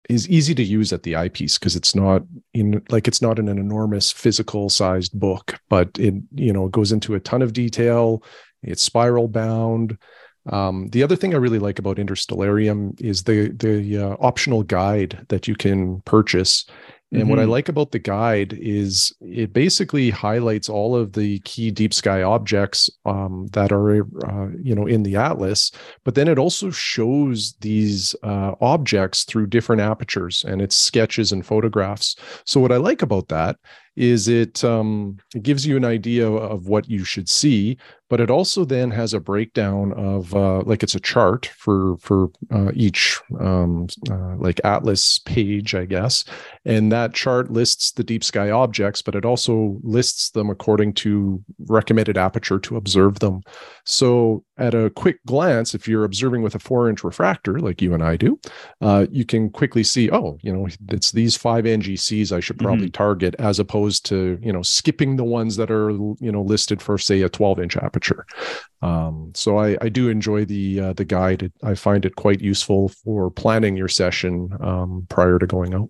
is 0.10 0.28
easy 0.30 0.56
to 0.56 0.64
use 0.64 0.94
at 0.94 1.04
the 1.04 1.16
eyepiece 1.16 1.58
because 1.58 1.76
it's 1.76 1.94
not 1.94 2.24
in 2.54 2.82
like 2.90 3.08
it's 3.08 3.22
not 3.22 3.40
in 3.40 3.50
an 3.50 3.58
enormous 3.58 4.12
physical 4.12 4.70
sized 4.70 5.18
book, 5.18 5.60
but 5.70 5.90
it 6.00 6.16
you 6.34 6.52
know 6.52 6.68
goes 6.70 6.92
into 6.92 7.16
a 7.16 7.20
ton 7.20 7.42
of 7.42 7.54
detail. 7.54 8.24
It's 8.64 8.84
spiral 8.84 9.28
bound. 9.28 9.98
Um, 10.50 10.88
the 10.90 11.04
other 11.04 11.16
thing 11.16 11.34
I 11.34 11.38
really 11.38 11.60
like 11.60 11.78
about 11.80 11.98
Interstellarium 11.98 13.00
is 13.02 13.24
the 13.24 13.50
the 13.50 13.98
uh, 13.98 14.16
optional 14.20 14.64
guide 14.64 15.26
that 15.30 15.48
you 15.48 15.56
can 15.56 16.02
purchase 16.02 16.66
and 17.12 17.22
mm-hmm. 17.22 17.30
what 17.30 17.40
I 17.40 17.44
mm-hmm. 17.44 17.52
like 17.52 17.70
about 17.70 17.92
the 17.92 18.00
guide 18.00 18.54
is 18.60 19.14
it 19.22 19.54
basically 19.54 20.10
highlights 20.10 20.68
all 20.68 20.94
of 20.94 21.14
the 21.14 21.40
key 21.40 21.72
deep 21.72 21.94
sky 21.94 22.22
objects 22.22 22.90
um, 23.06 23.48
that 23.54 23.72
are, 23.72 24.02
uh, 24.02 24.50
you 24.62 24.76
know, 24.76 24.86
in 24.86 25.04
the 25.04 25.16
atlas. 25.16 25.72
But 26.04 26.16
then 26.16 26.28
it 26.28 26.38
also 26.38 26.70
shows 26.70 27.56
these 27.62 28.14
uh, 28.24 28.56
objects 28.60 29.24
through 29.24 29.48
different 29.48 29.82
apertures, 29.82 30.44
and 30.46 30.62
it's 30.62 30.76
sketches 30.76 31.32
and 31.32 31.46
photographs. 31.46 32.18
So 32.44 32.60
what 32.60 32.74
I 32.74 32.78
like 32.78 33.02
about 33.02 33.30
that 33.30 33.56
is 33.96 34.28
it 34.28 34.64
um, 34.66 35.18
it 35.34 35.44
gives 35.44 35.66
you 35.66 35.78
an 35.78 35.86
idea 35.86 36.30
of 36.30 36.68
what 36.68 36.90
you 36.90 37.06
should 37.06 37.30
see, 37.30 37.78
but 38.10 38.22
it 38.22 38.30
also 38.30 38.64
then 38.64 38.92
has 38.92 39.14
a 39.14 39.20
breakdown 39.20 39.94
of 39.94 40.34
uh, 40.34 40.62
like 40.62 40.84
it's 40.84 40.96
a 40.96 41.00
chart 41.00 41.48
for 41.58 41.98
for 41.98 42.30
uh, 42.52 42.72
each 42.74 43.20
um, 43.40 43.88
uh, 44.10 44.36
like 44.38 44.62
atlas 44.64 45.20
page, 45.20 45.76
I 45.76 45.86
guess, 45.86 46.24
and 46.66 46.92
that 46.92 47.14
chart 47.14 47.52
lists 47.52 47.92
the 47.92 48.04
deep 48.04 48.24
sky 48.24 48.50
objects, 48.50 49.02
but 49.02 49.16
it 49.16 49.26
also 49.26 49.78
lists 49.84 50.30
them 50.32 50.50
according 50.50 50.94
to 50.94 51.44
recommended 51.68 52.18
aperture 52.18 52.60
to 52.60 52.78
observe 52.78 53.20
them. 53.20 53.42
So 53.86 54.44
at 54.58 54.74
a 54.74 54.90
quick 54.90 55.24
glance, 55.26 55.76
if 55.76 55.88
you're 55.88 56.04
observing 56.04 56.42
with 56.42 56.56
a 56.56 56.60
four 56.60 56.90
inch 56.90 57.04
refractor 57.04 57.60
like 57.60 57.82
you 57.82 57.94
and 57.94 58.04
I 58.04 58.16
do, 58.18 58.40
uh, 58.82 59.06
you 59.12 59.26
can 59.26 59.50
quickly 59.50 59.84
see, 59.84 60.10
oh, 60.12 60.38
you 60.42 60.52
know, 60.52 60.68
it's 60.90 61.12
these 61.12 61.36
five 61.36 61.66
NGCs 61.66 62.32
I 62.32 62.40
should 62.40 62.58
probably 62.58 62.88
mm-hmm. 62.88 63.04
target 63.04 63.36
as 63.40 63.60
opposed 63.60 64.06
to, 64.08 64.40
you 64.42 64.52
know, 64.52 64.62
skipping 64.62 65.16
the 65.16 65.24
ones 65.24 65.58
that 65.58 65.70
are, 65.70 65.92
you 65.92 66.32
know, 66.32 66.42
listed 66.42 66.82
for 66.82 66.98
say 66.98 67.22
a 67.22 67.30
12 67.30 67.60
inch 67.60 67.78
aperture. 67.78 67.97
Um, 68.82 69.32
so 69.36 69.58
I, 69.58 69.78
I 69.82 69.90
do 69.90 70.10
enjoy 70.10 70.46
the 70.46 70.80
uh, 70.80 70.94
the 70.94 71.06
guide. 71.06 71.52
I 71.64 71.76
find 71.76 72.06
it 72.06 72.16
quite 72.16 72.42
useful 72.42 72.90
for 72.90 73.32
planning 73.32 73.76
your 73.76 73.88
session 73.88 74.50
um, 74.60 75.06
prior 75.10 75.40
to 75.40 75.48
going 75.48 75.74
out. 75.74 75.90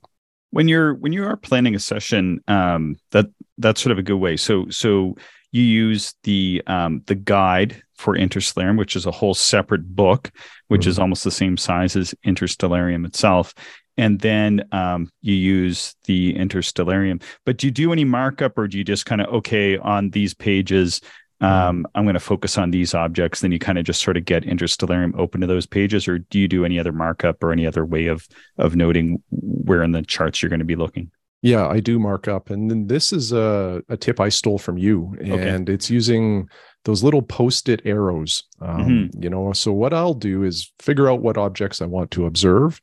When 0.51 0.67
you're 0.67 0.93
when 0.93 1.13
you 1.13 1.25
are 1.25 1.37
planning 1.37 1.75
a 1.75 1.79
session, 1.79 2.41
um, 2.47 2.95
that 3.11 3.27
that's 3.57 3.81
sort 3.81 3.91
of 3.91 3.99
a 3.99 4.03
good 4.03 4.17
way. 4.17 4.37
So 4.37 4.69
so 4.69 5.15
you 5.51 5.63
use 5.63 6.13
the 6.23 6.61
um, 6.67 7.01
the 7.07 7.15
guide 7.15 7.81
for 7.95 8.15
Interstellarium, 8.15 8.77
which 8.77 8.95
is 8.95 9.05
a 9.05 9.11
whole 9.11 9.33
separate 9.33 9.95
book, 9.95 10.31
which 10.67 10.81
mm-hmm. 10.81 10.89
is 10.89 10.99
almost 10.99 11.23
the 11.23 11.31
same 11.31 11.57
size 11.57 11.95
as 11.95 12.13
Interstellarium 12.25 13.05
itself. 13.05 13.53
And 13.97 14.19
then 14.19 14.63
um, 14.71 15.09
you 15.21 15.33
use 15.33 15.95
the 16.05 16.35
Interstellarium. 16.35 17.23
But 17.45 17.57
do 17.57 17.65
you 17.67 17.71
do 17.71 17.91
any 17.91 18.05
markup 18.05 18.57
or 18.57 18.67
do 18.67 18.77
you 18.77 18.83
just 18.83 19.07
kind 19.07 19.21
of, 19.21 19.33
okay, 19.33 19.77
on 19.77 20.11
these 20.11 20.35
pages, 20.35 21.01
um, 21.41 21.49
mm-hmm. 21.49 21.81
I'm 21.95 22.03
going 22.05 22.13
to 22.13 22.19
focus 22.19 22.57
on 22.57 22.71
these 22.71 22.93
objects. 22.93 23.41
Then 23.41 23.51
you 23.51 23.59
kind 23.59 23.77
of 23.77 23.85
just 23.85 24.01
sort 24.01 24.17
of 24.17 24.25
get 24.25 24.43
Interstellarium 24.43 25.17
open 25.17 25.41
to 25.41 25.47
those 25.47 25.65
pages, 25.65 26.07
or 26.07 26.19
do 26.19 26.39
you 26.39 26.47
do 26.47 26.65
any 26.65 26.79
other 26.79 26.91
markup 26.91 27.43
or 27.43 27.51
any 27.51 27.65
other 27.65 27.85
way 27.85 28.07
of 28.07 28.27
of 28.57 28.75
noting 28.75 29.21
where 29.29 29.83
in 29.83 29.91
the 29.91 30.01
charts 30.01 30.41
you're 30.41 30.49
going 30.49 30.59
to 30.59 30.65
be 30.65 30.75
looking? 30.75 31.11
Yeah, 31.41 31.67
I 31.67 31.79
do 31.79 31.99
markup. 31.99 32.49
And 32.49 32.69
then 32.69 32.87
this 32.87 33.13
is 33.13 33.31
a, 33.31 33.81
a 33.89 33.97
tip 33.97 34.19
I 34.19 34.29
stole 34.29 34.57
from 34.57 34.77
you, 34.77 35.15
and 35.19 35.69
okay. 35.69 35.73
it's 35.73 35.89
using 35.89 36.49
those 36.85 37.03
little 37.03 37.21
post-it 37.21 37.81
arrows. 37.85 38.43
Um, 38.61 38.77
mm-hmm. 38.77 39.23
You 39.23 39.29
know, 39.29 39.53
so 39.53 39.71
what 39.71 39.93
I'll 39.93 40.13
do 40.13 40.43
is 40.43 40.71
figure 40.79 41.09
out 41.09 41.21
what 41.21 41.37
objects 41.37 41.81
I 41.81 41.85
want 41.85 42.11
to 42.11 42.25
observe. 42.25 42.81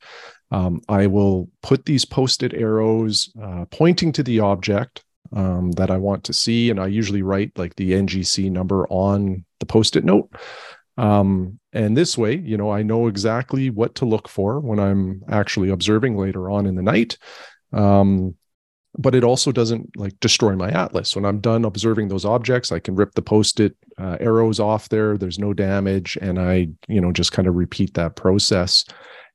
Um, 0.51 0.81
I 0.89 1.09
will 1.09 1.49
put 1.63 1.85
these 1.85 2.05
post-it 2.05 2.55
arrows 2.55 3.33
uh, 3.43 3.65
pointing 3.71 4.13
to 4.13 4.23
the 4.23 4.41
object 4.41 5.04
um, 5.35 5.73
that 5.73 5.91
I 5.91 5.99
want 5.99 6.25
to 6.25 6.33
see, 6.33 6.71
and 6.71 6.81
I 6.81 6.87
usually 6.87 7.23
write 7.23 7.59
like 7.59 7.77
the 7.77 7.93
NGC 7.93 8.51
number 8.51 8.87
on 8.89 9.45
the 9.61 9.67
post-it 9.67 10.05
note. 10.05 10.33
Um, 10.97 11.59
and 11.73 11.97
this 11.97 12.17
way, 12.17 12.37
you 12.37 12.57
know, 12.57 12.71
I 12.71 12.83
know 12.83 13.09
exactly 13.09 13.69
what 13.69 13.97
to 13.97 14.05
look 14.05 14.29
for 14.29 14.61
when 14.61 14.79
I'm 14.79 15.23
actually 15.29 15.71
observing 15.71 16.17
later 16.17 16.49
on 16.51 16.67
in 16.67 16.77
the 16.77 16.83
night. 16.83 17.19
Um, 17.73 18.37
but 18.97 19.15
it 19.15 19.25
also 19.25 19.51
doesn't 19.51 19.97
like 19.97 20.19
destroy 20.21 20.55
my 20.55 20.71
atlas 20.71 21.15
when 21.15 21.25
i'm 21.25 21.41
done 21.41 21.65
observing 21.65 22.09
those 22.09 22.25
objects 22.25 22.71
i 22.71 22.79
can 22.79 22.95
rip 22.95 23.13
the 23.15 23.23
post-it 23.23 23.77
uh, 23.99 24.17
arrows 24.21 24.61
off 24.61 24.89
there 24.89 25.19
there's 25.19 25.39
no 25.39 25.53
damage 25.53 26.17
and 26.21 26.39
i 26.39 26.69
you 26.89 27.01
know 27.01 27.13
just 27.13 27.33
kind 27.33 27.49
of 27.49 27.55
repeat 27.55 27.95
that 27.95 28.17
process 28.17 28.85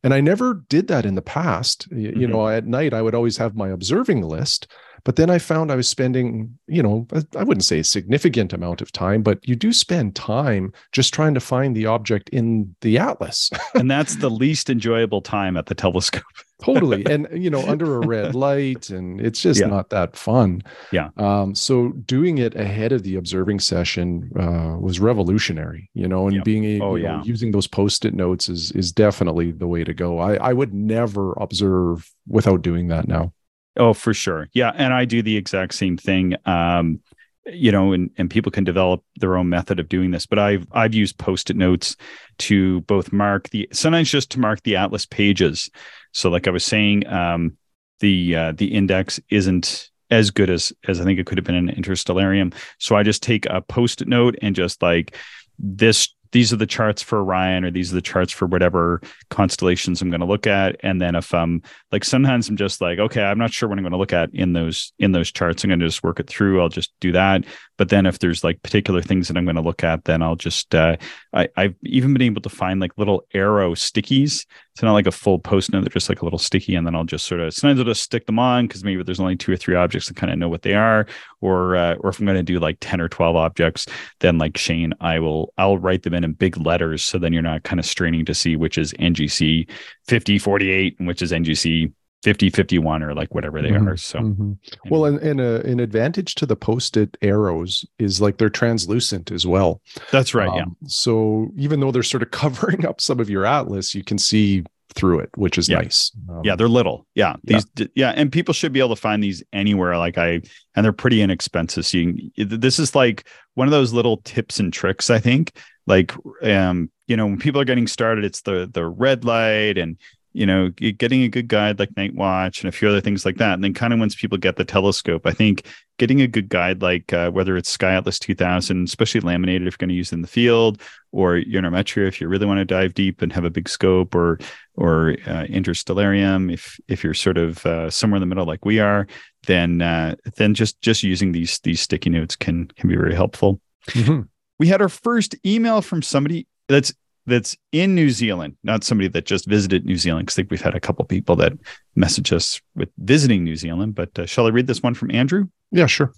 and 0.03 0.13
i 0.13 0.21
never 0.21 0.63
did 0.69 0.87
that 0.87 1.05
in 1.05 1.15
the 1.15 1.21
past 1.21 1.89
mm-hmm. 1.89 2.19
you 2.19 2.27
know 2.27 2.47
at 2.47 2.65
night 2.65 2.93
i 2.93 3.01
would 3.01 3.15
always 3.15 3.37
have 3.37 3.55
my 3.55 3.69
observing 3.69 4.21
list 4.21 4.71
but 5.03 5.15
then 5.15 5.29
I 5.29 5.39
found 5.39 5.71
I 5.71 5.75
was 5.75 5.87
spending, 5.87 6.57
you 6.67 6.83
know, 6.83 7.07
I 7.35 7.43
wouldn't 7.43 7.63
say 7.63 7.79
a 7.79 7.83
significant 7.83 8.53
amount 8.53 8.81
of 8.81 8.91
time, 8.91 9.23
but 9.23 9.45
you 9.47 9.55
do 9.55 9.73
spend 9.73 10.15
time 10.15 10.73
just 10.91 11.13
trying 11.13 11.33
to 11.33 11.39
find 11.39 11.75
the 11.75 11.85
object 11.85 12.29
in 12.29 12.75
the 12.81 12.97
atlas. 12.97 13.49
and 13.75 13.89
that's 13.89 14.17
the 14.17 14.29
least 14.29 14.69
enjoyable 14.69 15.21
time 15.21 15.57
at 15.57 15.67
the 15.67 15.75
telescope. 15.75 16.23
totally. 16.63 17.05
And, 17.05 17.27
you 17.31 17.49
know, 17.49 17.65
under 17.67 17.97
a 17.97 18.05
red 18.05 18.35
light, 18.49 18.89
and 18.89 19.21
it's 19.21 19.41
just 19.41 19.61
yeah. 19.61 19.67
not 19.67 19.89
that 19.89 20.15
fun. 20.15 20.61
Yeah. 20.91 21.09
Um, 21.17 21.55
so 21.55 21.89
doing 21.89 22.37
it 22.37 22.55
ahead 22.55 22.91
of 22.91 23.03
the 23.03 23.15
observing 23.15 23.59
session 23.59 24.31
uh, 24.37 24.77
was 24.79 24.99
revolutionary, 24.99 25.89
you 25.93 26.07
know, 26.07 26.27
and 26.27 26.37
yep. 26.37 26.45
being 26.45 26.65
a, 26.65 26.83
oh, 26.83 26.95
yeah. 26.95 27.17
Know, 27.17 27.23
using 27.23 27.51
those 27.51 27.67
post 27.67 28.05
it 28.05 28.13
notes 28.13 28.49
is, 28.49 28.71
is 28.71 28.91
definitely 28.91 29.51
the 29.51 29.67
way 29.67 29.83
to 29.83 29.93
go. 29.93 30.19
I, 30.19 30.35
I 30.35 30.53
would 30.53 30.73
never 30.73 31.33
observe 31.33 32.11
without 32.27 32.61
doing 32.61 32.87
that 32.89 33.07
now. 33.07 33.33
Oh, 33.79 33.93
for 33.93 34.13
sure. 34.13 34.49
Yeah. 34.53 34.71
And 34.75 34.93
I 34.93 35.05
do 35.05 35.23
the 35.23 35.37
exact 35.37 35.73
same 35.73 35.97
thing. 35.97 36.35
Um, 36.45 36.99
you 37.45 37.71
know, 37.71 37.93
and, 37.93 38.11
and 38.17 38.29
people 38.29 38.51
can 38.51 38.63
develop 38.63 39.03
their 39.15 39.37
own 39.37 39.49
method 39.49 39.79
of 39.79 39.89
doing 39.89 40.11
this, 40.11 40.27
but 40.27 40.37
I've 40.37 40.67
I've 40.71 40.93
used 40.93 41.17
post-it 41.17 41.55
notes 41.55 41.95
to 42.39 42.81
both 42.81 43.11
mark 43.11 43.49
the 43.49 43.67
sometimes 43.71 44.11
just 44.11 44.29
to 44.31 44.39
mark 44.39 44.61
the 44.61 44.75
atlas 44.75 45.07
pages. 45.07 45.71
So 46.11 46.29
like 46.29 46.47
I 46.47 46.51
was 46.51 46.63
saying, 46.63 47.07
um, 47.07 47.57
the 48.01 48.35
uh, 48.35 48.51
the 48.51 48.67
index 48.67 49.19
isn't 49.29 49.89
as 50.11 50.29
good 50.29 50.49
as 50.49 50.73
as 50.87 50.99
I 51.01 51.05
think 51.05 51.17
it 51.17 51.25
could 51.25 51.37
have 51.37 51.45
been 51.45 51.55
in 51.55 51.69
Interstellarium. 51.69 52.53
So 52.77 52.95
I 52.95 53.03
just 53.03 53.23
take 53.23 53.47
a 53.47 53.61
post-it 53.61 54.07
note 54.07 54.35
and 54.41 54.55
just 54.55 54.81
like 54.83 55.15
this 55.57 56.13
these 56.31 56.53
are 56.53 56.57
the 56.57 56.67
charts 56.67 57.01
for 57.01 57.19
Orion 57.19 57.65
or 57.65 57.71
these 57.71 57.91
are 57.91 57.95
the 57.95 58.01
charts 58.01 58.31
for 58.31 58.45
whatever 58.45 59.01
constellations 59.29 60.01
I'm 60.01 60.09
going 60.09 60.19
to 60.19 60.25
look 60.27 60.47
at. 60.47 60.75
And 60.81 61.01
then 61.01 61.15
if 61.15 61.33
I'm 61.33 61.61
like 61.91 62.03
sometimes 62.03 62.49
I'm 62.49 62.57
just 62.57 62.81
like, 62.81 62.99
okay, 62.99 63.23
I'm 63.23 63.37
not 63.37 63.51
sure 63.51 63.67
what 63.67 63.77
I'm 63.77 63.83
going 63.83 63.91
to 63.91 63.97
look 63.97 64.13
at 64.13 64.33
in 64.33 64.53
those 64.53 64.93
in 64.99 65.11
those 65.11 65.31
charts. 65.31 65.63
I'm 65.63 65.69
going 65.69 65.79
to 65.79 65.87
just 65.87 66.03
work 66.03 66.19
it 66.19 66.27
through. 66.27 66.61
I'll 66.61 66.69
just 66.69 66.91
do 66.99 67.11
that. 67.13 67.45
But 67.79 67.87
then 67.87 68.05
if 68.05 68.19
there's 68.19 68.43
like 68.43 68.61
particular 68.61 69.01
things 69.01 69.29
that 69.29 69.37
I'm 69.37 69.45
going 69.45 69.55
to 69.55 69.61
look 69.61 69.85
at, 69.85 70.03
then 70.03 70.21
I'll 70.21 70.35
just 70.35 70.75
uh, 70.75 70.97
I, 71.33 71.47
I've 71.55 71.75
even 71.83 72.11
been 72.11 72.23
able 72.23 72.41
to 72.41 72.49
find 72.49 72.81
like 72.81 72.91
little 72.97 73.25
arrow 73.33 73.73
stickies. 73.73 74.45
It's 74.73 74.83
not 74.83 74.91
like 74.91 75.07
a 75.07 75.11
full 75.11 75.39
post 75.39 75.71
note, 75.71 75.81
they're 75.81 75.89
just 75.89 76.09
like 76.09 76.21
a 76.21 76.25
little 76.25 76.39
sticky, 76.39 76.75
and 76.75 76.85
then 76.85 76.93
I'll 76.93 77.05
just 77.05 77.25
sort 77.25 77.39
of 77.39 77.53
sometimes 77.53 77.79
I'll 77.79 77.85
just 77.85 78.03
stick 78.03 78.25
them 78.25 78.37
on 78.37 78.67
because 78.67 78.83
maybe 78.83 79.01
there's 79.01 79.21
only 79.21 79.37
two 79.37 79.53
or 79.53 79.57
three 79.57 79.75
objects 79.75 80.07
to 80.07 80.13
kind 80.13 80.31
of 80.31 80.37
know 80.37 80.49
what 80.49 80.63
they 80.63 80.73
are, 80.73 81.07
or 81.39 81.77
uh, 81.77 81.95
or 81.95 82.09
if 82.09 82.19
I'm 82.19 82.25
going 82.25 82.37
to 82.37 82.43
do 82.43 82.59
like 82.59 82.77
10 82.81 82.99
or 82.99 83.07
12 83.07 83.37
objects, 83.37 83.85
then 84.19 84.37
like 84.37 84.57
Shane, 84.57 84.93
I 84.99 85.19
will 85.19 85.53
I'll 85.57 85.77
write 85.77 86.03
them 86.03 86.13
in 86.13 86.25
in 86.25 86.33
big 86.33 86.57
letters 86.57 87.03
so 87.03 87.17
then 87.17 87.31
you're 87.33 87.41
not 87.41 87.63
kind 87.63 87.79
of 87.79 87.85
straining 87.85 88.25
to 88.25 88.35
see 88.35 88.55
which 88.55 88.77
is 88.77 88.93
NGC 88.93 89.69
5048 90.07 90.99
and 90.99 91.07
which 91.07 91.21
is 91.21 91.31
NGC 91.31 91.93
50 92.23 92.49
51 92.49 93.01
or 93.01 93.13
like 93.13 93.33
whatever 93.33 93.61
they 93.61 93.69
mm-hmm. 93.69 93.87
are 93.87 93.97
so 93.97 94.19
mm-hmm. 94.19 94.53
well 94.89 95.05
and, 95.05 95.19
and 95.19 95.39
a, 95.39 95.61
an 95.65 95.79
advantage 95.79 96.35
to 96.35 96.45
the 96.45 96.55
post-it 96.55 97.17
arrows 97.21 97.85
is 97.97 98.19
like 98.19 98.37
they're 98.37 98.49
translucent 98.49 99.31
as 99.31 99.47
well 99.47 99.81
that's 100.11 100.33
right 100.33 100.49
um, 100.49 100.57
yeah 100.57 100.65
so 100.87 101.49
even 101.55 101.79
though 101.79 101.91
they're 101.91 102.03
sort 102.03 102.23
of 102.23 102.31
covering 102.31 102.85
up 102.85 102.99
some 102.99 103.19
of 103.19 103.29
your 103.29 103.45
atlas 103.45 103.95
you 103.95 104.03
can 104.03 104.17
see 104.17 104.63
through 104.95 105.19
it 105.19 105.29
which 105.35 105.57
is 105.57 105.69
yeah. 105.69 105.77
nice 105.77 106.11
um, 106.29 106.41
yeah 106.43 106.55
they're 106.55 106.67
little 106.67 107.05
yeah 107.15 107.35
these 107.43 107.65
yeah. 107.77 107.85
yeah. 107.95 108.09
and 108.09 108.31
people 108.31 108.53
should 108.53 108.73
be 108.73 108.79
able 108.79 108.89
to 108.89 108.95
find 108.95 109.23
these 109.23 109.43
anywhere 109.53 109.97
like 109.97 110.17
i 110.17 110.41
and 110.75 110.83
they're 110.83 110.91
pretty 110.91 111.21
inexpensive 111.21 111.85
so 111.85 111.97
you 111.97 112.31
can, 112.35 112.59
this 112.59 112.79
is 112.79 112.95
like 112.95 113.27
one 113.53 113.67
of 113.67 113.71
those 113.71 113.93
little 113.93 114.17
tips 114.17 114.59
and 114.59 114.73
tricks 114.73 115.09
i 115.09 115.19
think 115.19 115.53
like 115.85 116.11
um 116.43 116.89
you 117.07 117.15
know 117.15 117.27
when 117.27 117.37
people 117.37 117.61
are 117.61 117.65
getting 117.65 117.87
started 117.87 118.25
it's 118.25 118.41
the 118.41 118.69
the 118.73 118.85
red 118.85 119.23
light 119.23 119.77
and 119.77 119.97
you 120.39 120.45
know, 120.45 120.69
getting 120.69 121.23
a 121.23 121.27
good 121.27 121.49
guide 121.49 121.79
like 121.79 121.97
Night 121.97 122.15
Watch 122.15 122.61
and 122.61 122.69
a 122.69 122.71
few 122.71 122.87
other 122.87 123.01
things 123.01 123.25
like 123.25 123.35
that. 123.35 123.55
And 123.55 123.63
then 123.63 123.73
kind 123.73 123.91
of 123.91 123.99
once 123.99 124.15
people 124.15 124.37
get 124.37 124.55
the 124.55 124.63
telescope, 124.63 125.27
I 125.27 125.31
think 125.31 125.67
getting 125.97 126.21
a 126.21 126.27
good 126.27 126.47
guide 126.47 126.81
like 126.81 127.11
uh, 127.11 127.29
whether 127.29 127.57
it's 127.57 127.69
Sky 127.69 127.93
Atlas 127.93 128.17
2000, 128.19 128.85
especially 128.85 129.19
laminated 129.19 129.67
if 129.67 129.73
you're 129.73 129.85
going 129.85 129.89
to 129.89 129.95
use 129.95 130.13
it 130.13 130.15
in 130.15 130.21
the 130.21 130.29
field, 130.29 130.81
or 131.11 131.33
Uranometria 131.33 132.07
if 132.07 132.21
you 132.21 132.29
really 132.29 132.45
want 132.45 132.59
to 132.59 132.63
dive 132.63 132.93
deep 132.93 133.21
and 133.21 133.33
have 133.33 133.43
a 133.43 133.49
big 133.49 133.67
scope, 133.67 134.15
or 134.15 134.39
or 134.75 135.17
uh, 135.27 135.43
Interstellarium 135.49 136.53
if 136.53 136.79
if 136.87 137.03
you're 137.03 137.13
sort 137.13 137.37
of 137.37 137.65
uh, 137.65 137.89
somewhere 137.89 138.15
in 138.15 138.21
the 138.21 138.25
middle 138.25 138.45
like 138.45 138.63
we 138.63 138.79
are, 138.79 139.07
then 139.45 139.81
uh, 139.81 140.15
then 140.37 140.53
just 140.53 140.79
just 140.79 141.03
using 141.03 141.33
these 141.33 141.59
these 141.65 141.81
sticky 141.81 142.11
notes 142.11 142.37
can 142.37 142.67
can 142.77 142.87
be 142.87 142.95
very 142.95 143.13
helpful. 143.13 143.59
Mm-hmm. 143.89 144.21
We 144.57 144.67
had 144.67 144.81
our 144.81 144.87
first 144.87 145.35
email 145.45 145.81
from 145.81 146.01
somebody 146.01 146.47
that's 146.69 146.93
that's 147.29 147.55
in 147.71 147.95
New 147.95 148.09
Zealand, 148.09 148.57
not 148.63 148.83
somebody 148.83 149.07
that 149.07 149.25
just 149.25 149.45
visited 149.45 149.85
New 149.85 149.95
Zealand. 149.95 150.25
Because 150.25 150.35
I 150.35 150.37
think 150.37 150.51
we've 150.51 150.61
had 150.61 150.75
a 150.75 150.79
couple 150.79 151.05
people 151.05 151.35
that 151.37 151.53
message 151.95 152.33
us 152.33 152.59
with 152.75 152.89
visiting 152.97 153.43
New 153.43 153.55
Zealand. 153.55 153.95
But 153.95 154.19
uh, 154.19 154.25
shall 154.25 154.47
I 154.47 154.49
read 154.49 154.67
this 154.67 154.83
one 154.83 154.93
from 154.93 155.11
Andrew? 155.11 155.47
Yeah, 155.71 155.85
sure. 155.85 156.11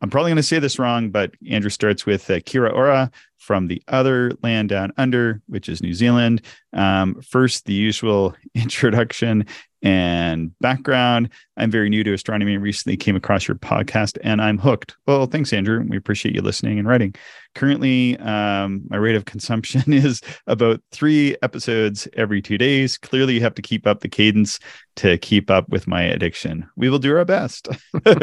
I'm 0.00 0.10
probably 0.10 0.30
going 0.30 0.36
to 0.36 0.42
say 0.42 0.58
this 0.58 0.78
wrong, 0.78 1.10
but 1.10 1.32
Andrew 1.48 1.70
starts 1.70 2.04
with 2.04 2.28
uh, 2.28 2.40
Kira 2.40 2.74
Ora 2.74 3.10
from 3.44 3.66
the 3.66 3.82
other 3.88 4.32
land 4.42 4.70
down 4.70 4.90
under, 4.96 5.42
which 5.46 5.68
is 5.68 5.82
New 5.82 5.92
Zealand. 5.92 6.40
Um, 6.72 7.20
first, 7.20 7.66
the 7.66 7.74
usual 7.74 8.34
introduction 8.54 9.46
and 9.82 10.58
background. 10.60 11.28
I'm 11.58 11.70
very 11.70 11.90
new 11.90 12.02
to 12.04 12.14
astronomy 12.14 12.54
and 12.54 12.62
recently 12.62 12.96
came 12.96 13.16
across 13.16 13.46
your 13.46 13.58
podcast 13.58 14.16
and 14.24 14.40
I'm 14.40 14.56
hooked. 14.56 14.96
Well, 15.06 15.26
thanks, 15.26 15.52
Andrew. 15.52 15.84
We 15.86 15.98
appreciate 15.98 16.34
you 16.34 16.40
listening 16.40 16.78
and 16.78 16.88
writing. 16.88 17.14
Currently, 17.54 18.16
um, 18.18 18.84
my 18.88 18.96
rate 18.96 19.14
of 19.14 19.26
consumption 19.26 19.92
is 19.92 20.22
about 20.46 20.80
three 20.90 21.36
episodes 21.42 22.08
every 22.14 22.40
two 22.40 22.56
days. 22.56 22.96
Clearly, 22.96 23.34
you 23.34 23.42
have 23.42 23.54
to 23.56 23.62
keep 23.62 23.86
up 23.86 24.00
the 24.00 24.08
cadence 24.08 24.58
to 24.96 25.18
keep 25.18 25.50
up 25.50 25.68
with 25.68 25.86
my 25.86 26.02
addiction. 26.02 26.66
We 26.76 26.88
will 26.88 26.98
do 26.98 27.14
our 27.14 27.26
best. 27.26 27.68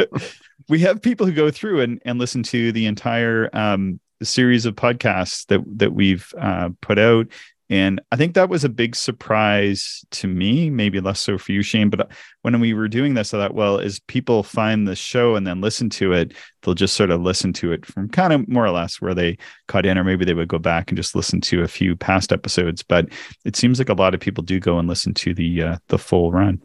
we 0.68 0.80
have 0.80 1.00
people 1.00 1.28
who 1.28 1.32
go 1.32 1.52
through 1.52 1.82
and, 1.82 2.02
and 2.06 2.18
listen 2.18 2.42
to 2.44 2.72
the 2.72 2.88
entire 2.88 3.52
um, 3.54 4.00
series 4.26 4.66
of 4.66 4.76
podcasts 4.76 5.46
that 5.48 5.62
that 5.78 5.94
we've 5.94 6.34
uh, 6.40 6.70
put 6.82 7.00
out 7.00 7.28
and 7.72 8.02
I 8.12 8.18
think 8.18 8.34
that 8.34 8.50
was 8.50 8.66
a 8.66 8.70
big 8.70 8.98
surprise 8.98 10.04
to 10.12 10.28
me, 10.28 10.70
maybe 10.70 11.00
less 11.00 11.22
so 11.22 11.38
for 11.38 11.54
you, 11.54 11.62
Shane. 11.62 11.90
But 11.90 12.12
when 12.42 12.60
we 12.60 12.74
were 12.74 12.90
doing 12.90 13.14
this, 13.14 13.34
I 13.34 13.38
thought, 13.38 13.56
well, 13.56 13.80
as 13.80 14.02
people 14.08 14.44
find 14.44 14.86
the 14.86 14.96
show 14.96 15.36
and 15.36 15.48
then 15.48 15.62
listen 15.62 15.90
to 15.92 16.12
it, 16.12 16.34
they'll 16.62 16.74
just 16.74 16.96
sort 16.96 17.12
of 17.12 17.22
listen 17.22 17.54
to 17.54 17.72
it 17.72 17.86
from 17.86 18.10
kind 18.10 18.34
of 18.34 18.46
more 18.50 18.66
or 18.66 18.72
less 18.72 19.00
where 19.00 19.14
they 19.14 19.38
caught 19.70 19.86
in, 19.86 19.98
or 19.98 20.04
maybe 20.04 20.26
they 20.26 20.34
would 20.34 20.50
go 20.50 20.60
back 20.60 20.92
and 20.92 20.98
just 20.98 21.16
listen 21.16 21.40
to 21.40 21.62
a 21.62 21.68
few 21.70 21.96
past 21.96 22.34
episodes. 22.34 22.84
But 22.84 23.08
it 23.46 23.56
seems 23.56 23.80
like 23.80 23.88
a 23.88 23.94
lot 23.94 24.14
of 24.14 24.20
people 24.20 24.44
do 24.44 24.60
go 24.60 24.78
and 24.78 24.90
listen 24.90 25.14
to 25.14 25.34
the 25.34 25.64
uh, 25.64 25.78
the 25.88 25.98
full 25.98 26.34
run. 26.34 26.62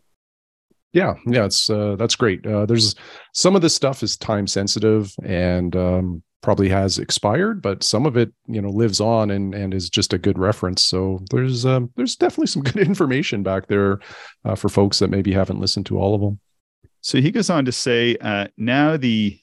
Yeah, 0.92 1.14
yeah, 1.24 1.44
it's 1.44 1.70
uh, 1.70 1.94
that's 1.94 2.16
great. 2.16 2.44
Uh, 2.44 2.66
there's 2.66 2.96
some 3.32 3.54
of 3.54 3.62
this 3.62 3.76
stuff 3.76 4.02
is 4.02 4.16
time 4.16 4.48
sensitive, 4.48 5.14
and 5.22 5.76
um, 5.76 6.24
probably 6.42 6.68
has 6.68 6.98
expired, 6.98 7.60
but 7.60 7.82
some 7.82 8.06
of 8.06 8.16
it, 8.16 8.32
you 8.46 8.60
know, 8.60 8.70
lives 8.70 9.00
on 9.00 9.30
and 9.30 9.54
and 9.54 9.74
is 9.74 9.90
just 9.90 10.12
a 10.12 10.18
good 10.18 10.38
reference. 10.38 10.82
So 10.82 11.20
there's 11.30 11.66
um, 11.66 11.90
there's 11.96 12.16
definitely 12.16 12.48
some 12.48 12.62
good 12.64 12.86
information 12.86 13.42
back 13.42 13.66
there 13.66 14.00
uh, 14.44 14.54
for 14.54 14.68
folks 14.68 14.98
that 14.98 15.10
maybe 15.10 15.32
haven't 15.32 15.60
listened 15.60 15.86
to 15.86 15.98
all 15.98 16.14
of 16.14 16.20
them. 16.20 16.40
So 17.00 17.20
he 17.20 17.30
goes 17.30 17.50
on 17.50 17.64
to 17.66 17.72
say, 17.72 18.16
uh, 18.20 18.48
now 18.56 18.96
the 18.96 19.38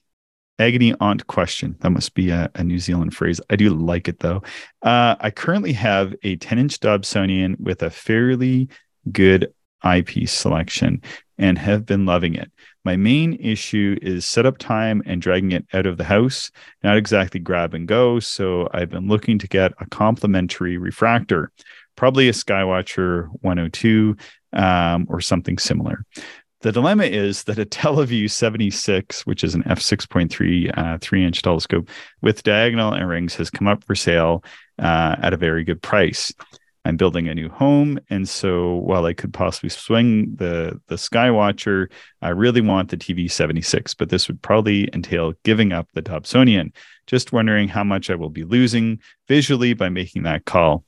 agony 0.60 0.94
aunt 1.00 1.28
question. 1.28 1.76
That 1.80 1.92
must 1.92 2.14
be 2.14 2.30
a, 2.30 2.50
a, 2.56 2.64
New 2.64 2.80
Zealand 2.80 3.16
phrase. 3.16 3.42
I 3.50 3.56
do 3.56 3.70
like 3.74 4.08
it 4.08 4.20
though. 4.20 4.44
Uh, 4.82 5.16
I 5.20 5.32
currently 5.32 5.74
have 5.74 6.14
a 6.24 6.36
10 6.36 6.60
inch 6.60 6.80
Dobsonian 6.80 7.60
with 7.60 7.84
a 7.84 7.90
fairly 7.90 8.70
good 9.12 9.54
eyepiece 9.82 10.32
selection 10.32 11.02
and 11.38 11.58
have 11.58 11.86
been 11.86 12.06
loving 12.06 12.36
it. 12.36 12.52
My 12.86 12.98
main 12.98 13.34
issue 13.36 13.98
is 14.02 14.26
setup 14.26 14.58
time 14.58 15.02
and 15.06 15.22
dragging 15.22 15.54
it 15.54 15.66
out 15.74 15.86
of 15.86 15.98
the 15.98 16.04
house, 16.04 16.52
not 16.84 16.98
exactly 16.98 17.40
grab 17.40 17.74
and 17.74 17.88
go. 17.88 18.20
So 18.20 18.68
I've 18.74 18.90
been 18.90 19.08
looking 19.08 19.40
to 19.40 19.48
get 19.48 19.72
a 19.80 19.86
complementary 19.86 20.78
refractor, 20.78 21.52
probably 21.96 22.28
a 22.28 22.34
Skywatcher 22.34 23.30
102 23.42 24.18
um, 24.52 25.08
or 25.10 25.22
something 25.22 25.58
similar. 25.58 26.06
The 26.60 26.72
dilemma 26.72 27.04
is 27.04 27.44
that 27.44 27.60
a 27.60 27.66
TeleVue 27.66 28.30
76, 28.30 29.26
which 29.26 29.44
is 29.44 29.54
an 29.54 29.64
f6.3 29.64 30.78
uh, 30.78 30.98
three 31.00 31.26
inch 31.26 31.42
telescope 31.42 31.90
with 32.22 32.44
diagonal 32.44 32.94
and 32.94 33.08
rings, 33.08 33.36
has 33.36 33.50
come 33.50 33.68
up 33.68 33.84
for 33.84 33.96
sale 33.96 34.44
uh, 34.80 35.16
at 35.20 35.34
a 35.34 35.38
very 35.38 35.64
good 35.64 35.82
price. 35.82 36.34
I'm 36.86 36.98
building 36.98 37.30
a 37.30 37.36
new 37.36 37.50
home, 37.50 37.98
and 38.10 38.28
so 38.28 38.76
while 38.76 39.06
I 39.06 39.14
could 39.14 39.34
possibly 39.34 39.70
swing 39.70 40.36
the 40.36 40.82
the 40.88 40.96
Skywatcher, 40.96 41.90
I 42.22 42.30
really 42.30 42.62
want 42.62 42.90
the 42.90 42.98
TV 42.98 43.32
76. 43.32 43.94
But 43.94 44.10
this 44.10 44.28
would 44.28 44.42
probably 44.42 44.90
entail 44.94 45.34
giving 45.44 45.72
up 45.72 45.88
the 45.94 46.02
Dobsonian. 46.02 46.74
Just 47.08 47.32
wondering 47.32 47.70
how 47.70 47.84
much 47.84 48.10
I 48.10 48.16
will 48.16 48.30
be 48.30 48.44
losing 48.44 49.00
visually 49.28 49.74
by 49.74 49.90
making 49.90 50.24
that 50.24 50.46
call. 50.46 50.84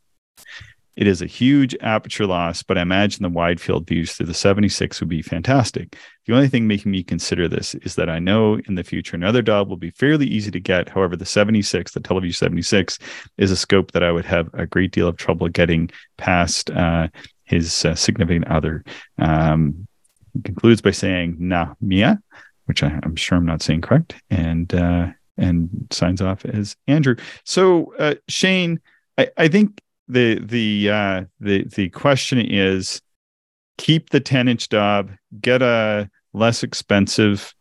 It 0.95 1.07
is 1.07 1.21
a 1.21 1.27
huge 1.27 1.75
aperture 1.81 2.25
loss, 2.25 2.63
but 2.63 2.77
I 2.77 2.81
imagine 2.81 3.23
the 3.23 3.29
wide 3.29 3.59
field 3.59 3.87
views 3.87 4.13
through 4.13 4.27
the 4.27 4.33
76 4.33 4.99
would 4.99 5.09
be 5.09 5.21
fantastic. 5.21 5.95
The 6.25 6.33
only 6.33 6.47
thing 6.47 6.67
making 6.67 6.91
me 6.91 7.03
consider 7.03 7.47
this 7.47 7.75
is 7.75 7.95
that 7.95 8.09
I 8.09 8.19
know 8.19 8.59
in 8.67 8.75
the 8.75 8.83
future 8.83 9.15
another 9.15 9.41
Dob 9.41 9.67
will 9.69 9.77
be 9.77 9.91
fairly 9.91 10.25
easy 10.25 10.51
to 10.51 10.59
get. 10.59 10.89
However, 10.89 11.17
the 11.17 11.25
76, 11.25 11.91
the 11.91 11.99
TeleVue 11.99 12.33
76, 12.33 12.97
is 13.37 13.51
a 13.51 13.57
scope 13.57 13.91
that 13.91 14.03
I 14.03 14.11
would 14.11 14.25
have 14.25 14.49
a 14.53 14.65
great 14.65 14.91
deal 14.91 15.07
of 15.07 15.17
trouble 15.17 15.49
getting 15.49 15.89
past 16.17 16.71
uh, 16.71 17.09
his 17.43 17.83
uh, 17.85 17.95
significant 17.95 18.47
other. 18.47 18.83
Um, 19.17 19.87
he 20.33 20.41
concludes 20.41 20.81
by 20.81 20.91
saying, 20.91 21.37
"Na 21.39 21.75
Mia," 21.81 22.21
which 22.65 22.83
I, 22.83 22.99
am 23.03 23.15
sure 23.15 23.37
I'm 23.37 23.45
not 23.45 23.61
saying 23.61 23.81
correct, 23.81 24.15
and 24.29 24.73
uh, 24.73 25.07
and 25.37 25.87
signs 25.91 26.21
off 26.21 26.45
as 26.45 26.75
Andrew. 26.87 27.15
So, 27.43 27.93
uh, 27.99 28.15
Shane, 28.27 28.81
I, 29.17 29.29
I 29.37 29.47
think 29.47 29.79
the 30.07 30.39
the 30.39 30.89
uh, 30.89 31.23
the 31.39 31.63
the 31.63 31.89
question 31.89 32.39
is 32.39 33.01
keep 33.77 34.09
the 34.09 34.19
10 34.19 34.47
inch 34.47 34.69
Dob, 34.69 35.11
get 35.41 35.61
a 35.61 36.09
less 36.33 36.63
expensive 36.63 37.53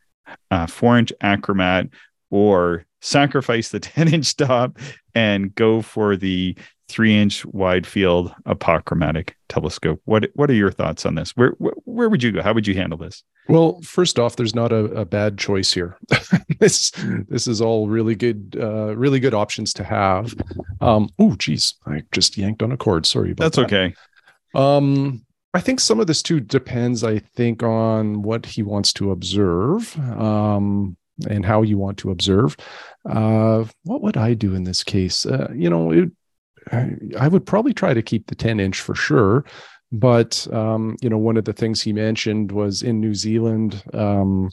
uh, 0.50 0.66
four 0.66 0.98
inch 0.98 1.12
achromat, 1.22 1.90
or 2.30 2.86
sacrifice 3.00 3.70
the 3.70 3.80
10 3.80 4.12
inch 4.12 4.36
Dob 4.36 4.78
and 5.14 5.54
go 5.54 5.82
for 5.82 6.16
the 6.16 6.56
three 6.88 7.16
inch 7.16 7.44
wide 7.46 7.86
field 7.86 8.34
apochromatic 8.46 9.36
telescope. 9.48 10.00
What 10.04 10.30
what 10.34 10.50
are 10.50 10.54
your 10.54 10.70
thoughts 10.70 11.06
on 11.06 11.14
this? 11.14 11.36
Where, 11.36 11.50
where, 11.58 12.08
would 12.08 12.22
you 12.22 12.32
go? 12.32 12.42
How 12.42 12.52
would 12.52 12.66
you 12.66 12.74
handle 12.74 12.98
this? 12.98 13.22
Well, 13.48 13.80
first 13.82 14.18
off, 14.18 14.36
there's 14.36 14.54
not 14.54 14.72
a, 14.72 14.84
a 14.86 15.04
bad 15.04 15.38
choice 15.38 15.72
here. 15.72 15.96
this 16.60 16.90
this 17.28 17.46
is 17.46 17.60
all 17.60 17.88
really 17.88 18.14
good, 18.14 18.56
uh, 18.60 18.96
really 18.96 19.20
good 19.20 19.34
options 19.34 19.72
to 19.74 19.84
have. 19.84 20.34
Um, 20.80 21.08
oh, 21.18 21.34
geez, 21.36 21.74
I 21.86 22.02
just 22.12 22.36
yanked 22.36 22.62
on 22.62 22.72
a 22.72 22.76
cord. 22.76 23.06
Sorry 23.06 23.32
about 23.32 23.44
That's 23.44 23.56
that. 23.56 23.66
okay. 23.66 23.94
Um, 24.54 25.24
I 25.52 25.60
think 25.60 25.80
some 25.80 26.00
of 26.00 26.06
this 26.06 26.22
too 26.22 26.40
depends. 26.40 27.04
I 27.04 27.18
think 27.18 27.62
on 27.62 28.22
what 28.22 28.46
he 28.46 28.62
wants 28.62 28.92
to 28.94 29.10
observe. 29.10 29.96
Um, 29.98 30.96
and 31.28 31.46
how 31.46 31.62
you 31.62 31.78
want 31.78 31.98
to 31.98 32.10
observe. 32.10 32.56
Uh, 33.08 33.64
what 33.84 34.02
would 34.02 34.16
I 34.16 34.34
do 34.34 34.54
in 34.54 34.64
this 34.64 34.82
case? 34.82 35.24
Uh, 35.24 35.48
you 35.54 35.70
know, 35.70 35.92
it, 35.92 36.10
I 36.72 37.28
would 37.28 37.46
probably 37.46 37.74
try 37.74 37.94
to 37.94 38.02
keep 38.02 38.26
the 38.26 38.34
10 38.34 38.60
inch 38.60 38.80
for 38.80 38.94
sure. 38.94 39.44
But, 39.92 40.48
um, 40.52 40.96
you 41.02 41.08
know, 41.08 41.18
one 41.18 41.36
of 41.36 41.44
the 41.44 41.52
things 41.52 41.80
he 41.80 41.92
mentioned 41.92 42.50
was 42.50 42.82
in 42.82 43.00
New 43.00 43.14
Zealand, 43.14 43.82
um, 43.92 44.50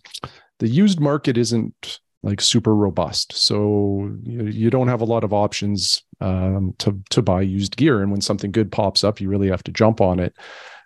the 0.59 0.67
used 0.67 0.99
market 0.99 1.37
isn't 1.37 1.99
like 2.21 2.41
super 2.41 2.75
robust. 2.75 3.33
So 3.33 4.15
you, 4.21 4.43
you 4.43 4.69
don't 4.69 4.87
have 4.87 5.01
a 5.01 5.05
lot 5.05 5.23
of 5.23 5.33
options 5.33 6.03
um, 6.19 6.75
to, 6.77 7.01
to 7.09 7.23
buy 7.23 7.41
used 7.41 7.75
gear. 7.75 8.03
And 8.03 8.11
when 8.11 8.21
something 8.21 8.51
good 8.51 8.71
pops 8.71 9.03
up, 9.03 9.19
you 9.19 9.29
really 9.29 9.49
have 9.49 9.63
to 9.63 9.71
jump 9.71 9.99
on 9.99 10.19
it. 10.19 10.35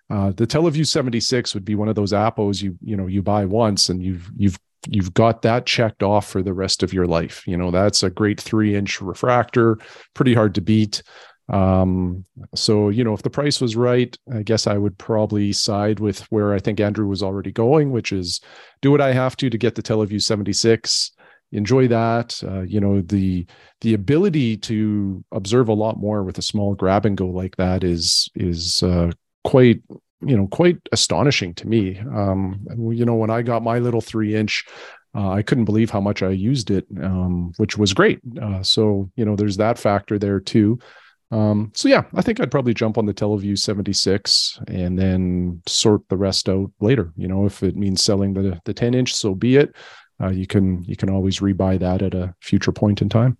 Uh, 0.08 0.32
the 0.32 0.46
TeleVue 0.46 0.86
76 0.86 1.52
would 1.52 1.64
be 1.64 1.74
one 1.74 1.88
of 1.88 1.96
those 1.96 2.12
appos 2.12 2.62
you 2.62 2.78
you 2.80 2.96
know 2.96 3.08
you 3.08 3.22
buy 3.22 3.44
once 3.44 3.88
and 3.88 4.00
you've 4.00 4.30
you've 4.36 4.56
you've 4.88 5.14
got 5.14 5.42
that 5.42 5.66
checked 5.66 6.02
off 6.02 6.28
for 6.28 6.42
the 6.42 6.54
rest 6.54 6.82
of 6.82 6.92
your 6.92 7.06
life. 7.06 7.46
You 7.46 7.56
know, 7.56 7.70
that's 7.70 8.02
a 8.02 8.10
great 8.10 8.40
three 8.40 8.74
inch 8.74 9.00
refractor, 9.00 9.78
pretty 10.14 10.34
hard 10.34 10.54
to 10.56 10.60
beat. 10.60 11.02
Um, 11.48 12.24
so, 12.54 12.88
you 12.88 13.04
know, 13.04 13.12
if 13.12 13.22
the 13.22 13.30
price 13.30 13.60
was 13.60 13.76
right, 13.76 14.16
I 14.34 14.42
guess 14.42 14.66
I 14.66 14.78
would 14.78 14.98
probably 14.98 15.52
side 15.52 16.00
with 16.00 16.20
where 16.32 16.52
I 16.52 16.58
think 16.58 16.80
Andrew 16.80 17.06
was 17.06 17.22
already 17.22 17.52
going, 17.52 17.92
which 17.92 18.12
is 18.12 18.40
do 18.82 18.90
what 18.90 19.00
I 19.00 19.12
have 19.12 19.36
to 19.36 19.50
to 19.50 19.58
get 19.58 19.74
the 19.74 19.82
TeleVue 19.82 20.22
76 20.22 21.12
enjoy 21.52 21.86
that 21.86 22.42
uh, 22.44 22.62
you 22.62 22.80
know 22.80 23.00
the 23.02 23.46
the 23.80 23.94
ability 23.94 24.56
to 24.56 25.24
observe 25.32 25.68
a 25.68 25.74
lot 25.74 25.98
more 25.98 26.22
with 26.24 26.38
a 26.38 26.42
small 26.42 26.74
grab 26.74 27.06
and 27.06 27.16
go 27.16 27.28
like 27.28 27.56
that 27.56 27.84
is 27.84 28.28
is 28.34 28.82
uh, 28.82 29.10
quite 29.44 29.80
you 30.26 30.36
know 30.36 30.46
quite 30.48 30.78
astonishing 30.92 31.54
to 31.54 31.66
me 31.68 31.98
um 32.14 32.66
you 32.90 33.04
know 33.04 33.14
when 33.14 33.30
i 33.30 33.42
got 33.42 33.62
my 33.62 33.78
little 33.78 34.00
three 34.00 34.34
inch 34.34 34.64
uh, 35.14 35.30
i 35.30 35.42
couldn't 35.42 35.64
believe 35.64 35.90
how 35.90 36.00
much 36.00 36.22
i 36.22 36.30
used 36.30 36.70
it 36.70 36.86
um 37.02 37.52
which 37.56 37.78
was 37.78 37.94
great 37.94 38.20
uh, 38.42 38.62
so 38.62 39.10
you 39.16 39.24
know 39.24 39.36
there's 39.36 39.56
that 39.56 39.78
factor 39.78 40.18
there 40.18 40.40
too 40.40 40.78
Um, 41.32 41.72
so 41.74 41.88
yeah, 41.88 42.04
I 42.14 42.22
think 42.22 42.38
I'd 42.38 42.52
probably 42.52 42.72
jump 42.74 42.98
on 42.98 43.06
the 43.06 43.12
TeleVue 43.14 43.58
76 43.58 44.60
and 44.68 44.96
then 44.96 45.60
sort 45.66 46.02
the 46.08 46.16
rest 46.16 46.48
out 46.48 46.70
later. 46.78 47.12
You 47.16 47.26
know, 47.26 47.46
if 47.46 47.62
it 47.62 47.74
means 47.74 48.02
selling 48.02 48.34
the 48.34 48.60
the 48.64 48.72
10 48.72 48.94
inch, 48.94 49.12
so 49.12 49.34
be 49.34 49.56
it. 49.56 49.74
Uh, 50.22 50.30
you 50.30 50.46
can 50.46 50.84
you 50.84 50.94
can 50.96 51.10
always 51.10 51.40
rebuy 51.40 51.78
that 51.80 52.00
at 52.02 52.14
a 52.14 52.32
future 52.40 52.72
point 52.72 53.02
in 53.02 53.08
time. 53.08 53.36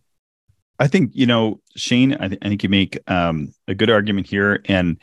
I 0.78 0.88
think 0.88 1.12
you 1.14 1.26
know 1.26 1.60
Shane. 1.76 2.14
I, 2.14 2.28
th- 2.28 2.42
I 2.42 2.48
think 2.48 2.62
you 2.62 2.68
make 2.68 2.98
um, 3.06 3.54
a 3.68 3.74
good 3.74 3.90
argument 3.90 4.26
here, 4.26 4.60
and 4.66 4.98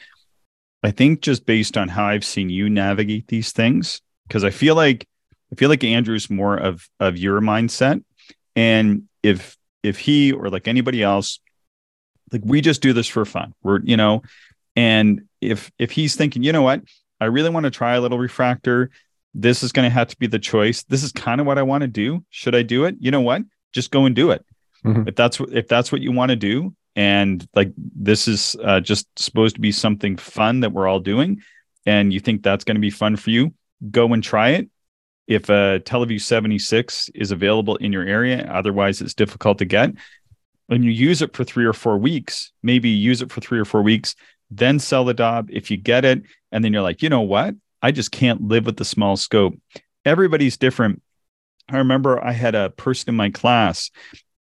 I 0.84 0.91
think 0.91 1.22
just 1.22 1.46
based 1.46 1.78
on 1.78 1.88
how 1.88 2.06
I've 2.06 2.26
seen 2.26 2.50
you 2.50 2.69
navigate 2.69 3.28
these 3.28 3.52
things, 3.52 4.02
because 4.28 4.43
I 4.43 4.50
feel 4.50 4.76
like 4.76 5.08
I 5.52 5.56
feel 5.56 5.69
like 5.69 5.84
Andrew's 5.84 6.30
more 6.30 6.58
of 6.58 6.88
of 7.00 7.17
your 7.17 7.41
mindset, 7.41 8.04
and 8.56 9.04
if 9.22 9.58
if 9.82 10.00
he 10.00 10.32
or 10.32 10.50
like 10.50 10.67
anybody 10.67 11.02
else, 11.02 11.39
like 12.32 12.41
we 12.43 12.62
just 12.62 12.82
do 12.82 12.93
this 12.93 13.08
for 13.08 13.26
fun. 13.26 13.54
We're 13.63 13.80
you 13.82 13.98
know, 13.98 14.24
and 14.76 15.24
if 15.41 15.72
if 15.80 15.91
he's 15.91 16.15
thinking, 16.15 16.43
you 16.43 16.52
know 16.52 16.63
what, 16.63 16.82
I 17.19 17.26
really 17.26 17.50
want 17.50 17.65
to 17.65 17.72
try 17.72 17.96
a 17.96 18.02
little 18.02 18.19
refractor. 18.19 18.89
This 19.36 19.63
is 19.63 19.72
going 19.72 19.89
to 19.89 19.93
have 19.93 20.10
to 20.10 20.17
be 20.17 20.28
the 20.28 20.38
choice. 20.38 20.84
This 20.84 21.02
is 21.02 21.12
kind 21.12 21.41
of 21.41 21.48
what 21.48 21.58
I 21.58 21.63
want 21.63 21.82
to 21.82 21.88
do. 21.88 22.24
Should 22.30 22.54
I 22.54 22.62
do 22.62 22.86
it? 22.86 22.98
You 23.00 23.10
know 23.10 23.22
what? 23.22 23.41
Just 23.72 23.89
go 23.89 24.06
and 24.06 24.15
do 24.15 24.30
it 24.30 24.46
mm-hmm. 24.86 25.08
if 25.08 25.15
that's 25.15 25.39
what 25.39 25.52
if 25.54 25.67
that's 25.67 25.91
what 25.91 26.02
you 26.02 26.12
want 26.12 26.30
to 26.30 26.36
do 26.36 26.76
and 26.95 27.47
like 27.56 27.71
this 27.77 28.27
is 28.27 28.56
uh, 28.63 28.79
just 28.79 29.08
supposed 29.17 29.56
to 29.56 29.62
be 29.62 29.71
something 29.71 30.17
fun 30.17 30.60
that 30.62 30.71
we're 30.71 30.88
all 30.88 30.99
doing. 30.99 31.41
And 31.86 32.13
you 32.13 32.19
think 32.19 32.43
that's 32.43 32.63
going 32.63 32.75
to 32.75 32.82
be 32.82 32.89
fun 32.89 33.15
for 33.15 33.29
you? 33.29 33.53
Go 33.89 34.13
and 34.13 34.23
try 34.23 34.49
it. 34.49 34.69
If 35.27 35.49
a 35.49 35.82
TeleVue 35.86 36.21
76 36.21 37.10
is 37.15 37.32
available 37.32 37.77
in 37.77 37.93
your 37.93 38.03
area 38.03 38.45
otherwise 38.51 38.99
it's 38.99 39.13
difficult 39.13 39.58
to 39.60 39.65
get 39.65 39.93
when 40.67 40.84
you 40.84 40.91
use 40.91 41.21
it 41.21 41.34
for 41.34 41.45
three 41.45 41.63
or 41.63 41.71
four 41.71 41.97
weeks 41.97 42.51
maybe 42.62 42.89
use 42.89 43.21
it 43.21 43.32
for 43.32 43.39
three 43.39 43.58
or 43.58 43.63
four 43.63 43.82
weeks 43.82 44.15
then 44.51 44.79
sell 44.79 45.06
the 45.06 45.13
Dob 45.13 45.49
if 45.49 45.71
you 45.71 45.77
get 45.77 46.03
it 46.03 46.23
and 46.51 46.63
then 46.63 46.73
you're 46.73 46.82
like 46.82 47.01
you 47.01 47.08
know 47.08 47.21
what? 47.21 47.56
I 47.82 47.91
just 47.91 48.12
can't 48.12 48.41
live 48.41 48.65
with 48.65 48.77
the 48.77 48.86
small 48.86 49.15
scope. 49.15 49.58
Everybody's 50.06 50.58
different. 50.58 51.01
I 51.69 51.77
remember 51.77 52.23
i 52.23 52.34
had 52.34 52.56
a 52.56 52.69
person 52.69 53.10
in 53.10 53.15
my 53.15 53.29
class 53.29 53.89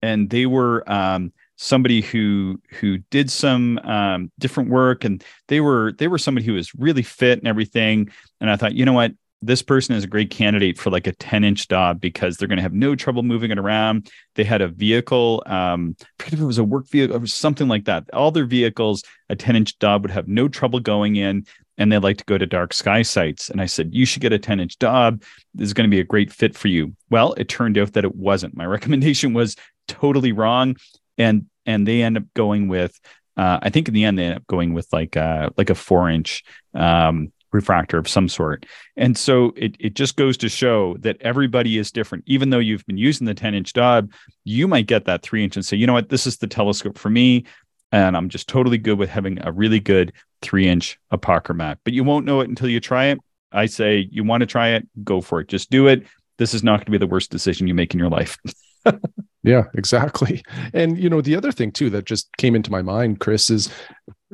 and 0.02 0.30
they 0.30 0.46
were 0.46 0.90
um, 0.90 1.34
somebody 1.62 2.00
who 2.00 2.60
who 2.80 3.00
did 3.12 3.30
some 3.30 3.78
um, 3.80 4.32
different 4.40 4.70
work, 4.70 5.04
and 5.04 5.24
they 5.50 5.60
were 5.60 5.94
they 5.98 6.08
were 6.08 6.18
somebody 6.18 6.46
who 6.46 6.54
was 6.54 6.74
really 6.76 7.04
fit 7.04 7.40
and 7.40 7.48
everything. 7.48 8.10
And 8.40 8.50
I 8.50 8.56
thought, 8.56 8.74
you 8.74 8.86
know 8.86 8.94
what, 8.94 9.12
this 9.42 9.62
person 9.62 9.94
is 9.96 10.06
a 10.06 10.08
great 10.08 10.30
candidate 10.30 10.78
for 10.78 10.90
like 10.90 11.06
a 11.06 11.12
10 11.14 11.44
inch 11.44 11.68
Dob 11.68 12.00
because 12.00 12.38
they're 12.38 12.48
going 12.48 12.58
to 12.58 12.64
have 12.64 12.74
no 12.74 12.96
trouble 12.96 13.24
moving 13.24 13.52
it 13.52 13.60
around. 13.60 14.10
They 14.36 14.44
had 14.46 14.62
a 14.62 14.68
vehicle, 14.70 15.44
um, 15.46 15.96
I 16.02 16.24
forget 16.24 16.34
if 16.34 16.40
it 16.42 16.46
was 16.46 16.58
a 16.58 16.64
work 16.64 16.88
vehicle 16.90 17.18
or 17.18 17.28
something 17.28 17.68
like 17.68 17.86
that. 17.86 18.06
All 18.14 18.32
their 18.32 18.46
vehicles, 18.46 19.04
a 19.30 19.36
10 19.36 19.56
inch 19.56 19.78
Dob 19.80 20.04
would 20.04 20.12
have 20.12 20.28
no 20.28 20.48
trouble 20.48 20.80
going 20.80 21.18
in 21.18 21.46
and 21.78 21.92
they 21.92 21.98
like 21.98 22.18
to 22.18 22.26
go 22.26 22.38
to 22.38 22.46
dark 22.46 22.74
sky 22.74 23.02
sites. 23.02 23.50
And 23.50 23.62
I 23.62 23.66
said, 23.66 23.94
you 23.94 24.06
should 24.06 24.22
get 24.22 24.34
a 24.34 24.40
10 24.40 24.60
inch 24.60 24.78
Dob. 24.80 25.24
This 25.54 25.68
is 25.68 25.74
going 25.74 25.90
to 25.90 25.96
be 25.96 26.02
a 26.02 26.06
great 26.06 26.32
fit 26.32 26.56
for 26.56 26.68
you. 26.68 26.96
Well, 27.10 27.34
it 27.34 27.48
turned 27.48 27.78
out 27.78 27.94
that 27.94 28.06
it 28.06 28.16
wasn't. 28.16 28.56
My 28.56 28.66
recommendation 28.66 29.34
was 29.34 29.56
totally 29.88 30.32
wrong. 30.32 30.76
And, 31.20 31.46
and 31.66 31.88
they 31.88 32.02
end 32.02 32.18
up 32.18 32.24
going 32.34 32.68
with, 32.68 33.00
uh, 33.38 33.60
I 33.62 33.70
think 33.70 33.88
in 33.88 33.94
the 33.94 34.06
end, 34.06 34.18
they 34.18 34.26
end 34.26 34.38
up 34.38 34.48
going 34.48 34.74
with 34.74 34.88
like, 34.92 35.16
uh, 35.16 35.52
like 35.58 35.70
a 35.70 35.76
four 35.76 36.10
inch, 36.10 36.44
um, 36.74 37.32
refractor 37.52 37.98
of 37.98 38.08
some 38.08 38.30
sort. 38.30 38.66
And 38.96 39.18
so 39.18 39.54
it, 39.56 39.76
it 39.80 39.94
just 39.96 40.16
goes 40.16 40.38
to 40.38 40.50
show 40.50 40.98
that 41.00 41.18
everybody 41.22 41.78
is 41.78 41.92
different. 41.92 42.24
Even 42.28 42.50
though 42.52 42.60
you've 42.60 42.86
been 42.86 42.98
using 42.98 43.26
the 43.26 43.34
10 43.34 43.54
inch 43.54 43.74
Dob, 43.74 44.12
you 44.44 44.68
might 44.68 44.88
get 44.88 45.06
that 45.06 45.22
three 45.22 45.44
inch 45.44 45.56
and 45.56 45.66
say, 45.66 45.78
you 45.78 45.88
know 45.88 45.94
what, 45.94 46.10
this 46.10 46.28
is 46.28 46.38
the 46.38 46.48
telescope 46.48 46.98
for 46.98 47.10
me 47.10 47.46
and 47.92 48.16
I'm 48.16 48.30
just 48.30 48.48
totally 48.48 48.78
good 48.78 48.98
with 48.98 49.10
having 49.10 49.40
a 49.46 49.52
really 49.52 49.80
good 49.80 50.14
three 50.42 50.68
inch 50.68 51.00
apochromat. 51.12 51.78
But 51.84 51.94
you 51.94 52.04
won't 52.04 52.26
know 52.26 52.42
it 52.42 52.50
until 52.50 52.70
you 52.70 52.80
try 52.80 53.06
it. 53.06 53.20
I 53.52 53.66
say 53.66 54.08
you 54.12 54.24
want 54.24 54.42
to 54.42 54.48
try 54.48 54.70
it, 54.70 54.88
go 55.04 55.22
for 55.22 55.42
it. 55.42 55.48
Just 55.48 55.72
do 55.72 55.88
it. 55.88 56.06
This 56.38 56.54
is 56.54 56.64
not 56.64 56.80
going 56.80 56.86
to 56.86 56.92
be 56.92 56.98
the 56.98 57.08
worst 57.08 57.32
decision 57.32 57.68
you 57.68 57.74
make 57.74 57.94
in 57.94 58.00
your 58.00 58.10
life. 58.10 58.38
yeah, 59.44 59.64
exactly. 59.74 60.44
And 60.74 60.98
you 60.98 61.10
know, 61.10 61.22
the 61.22 61.36
other 61.36 61.52
thing 61.52 61.72
too 61.72 61.90
that 61.92 62.06
just 62.06 62.30
came 62.38 62.56
into 62.56 62.72
my 62.72 62.82
mind, 62.82 63.20
Chris, 63.20 63.50
is 63.50 63.70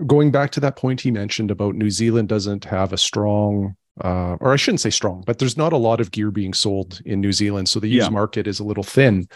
going 0.06 0.32
back 0.32 0.52
to 0.52 0.60
that 0.60 0.76
point 0.76 1.02
he 1.02 1.12
mentioned 1.12 1.52
about 1.52 1.76
New 1.76 1.90
Zealand 1.90 2.30
doesn't 2.30 2.66
have 2.66 2.94
a 2.94 2.98
strong 2.98 3.76
uh, 4.04 4.36
or 4.42 4.52
I 4.52 4.58
shouldn't 4.58 4.82
say 4.82 4.90
strong, 4.90 5.24
but 5.26 5.40
there's 5.40 5.56
not 5.56 5.72
a 5.72 5.78
lot 5.78 6.02
of 6.02 6.12
gear 6.12 6.30
being 6.30 6.54
sold 6.54 7.02
in 7.06 7.22
New 7.22 7.32
Zealand. 7.32 7.70
So 7.70 7.80
the 7.80 7.88
used 7.88 8.08
yeah. 8.08 8.14
market 8.14 8.46
is 8.46 8.60
a 8.60 8.64
little 8.64 8.84
thin. 8.84 9.28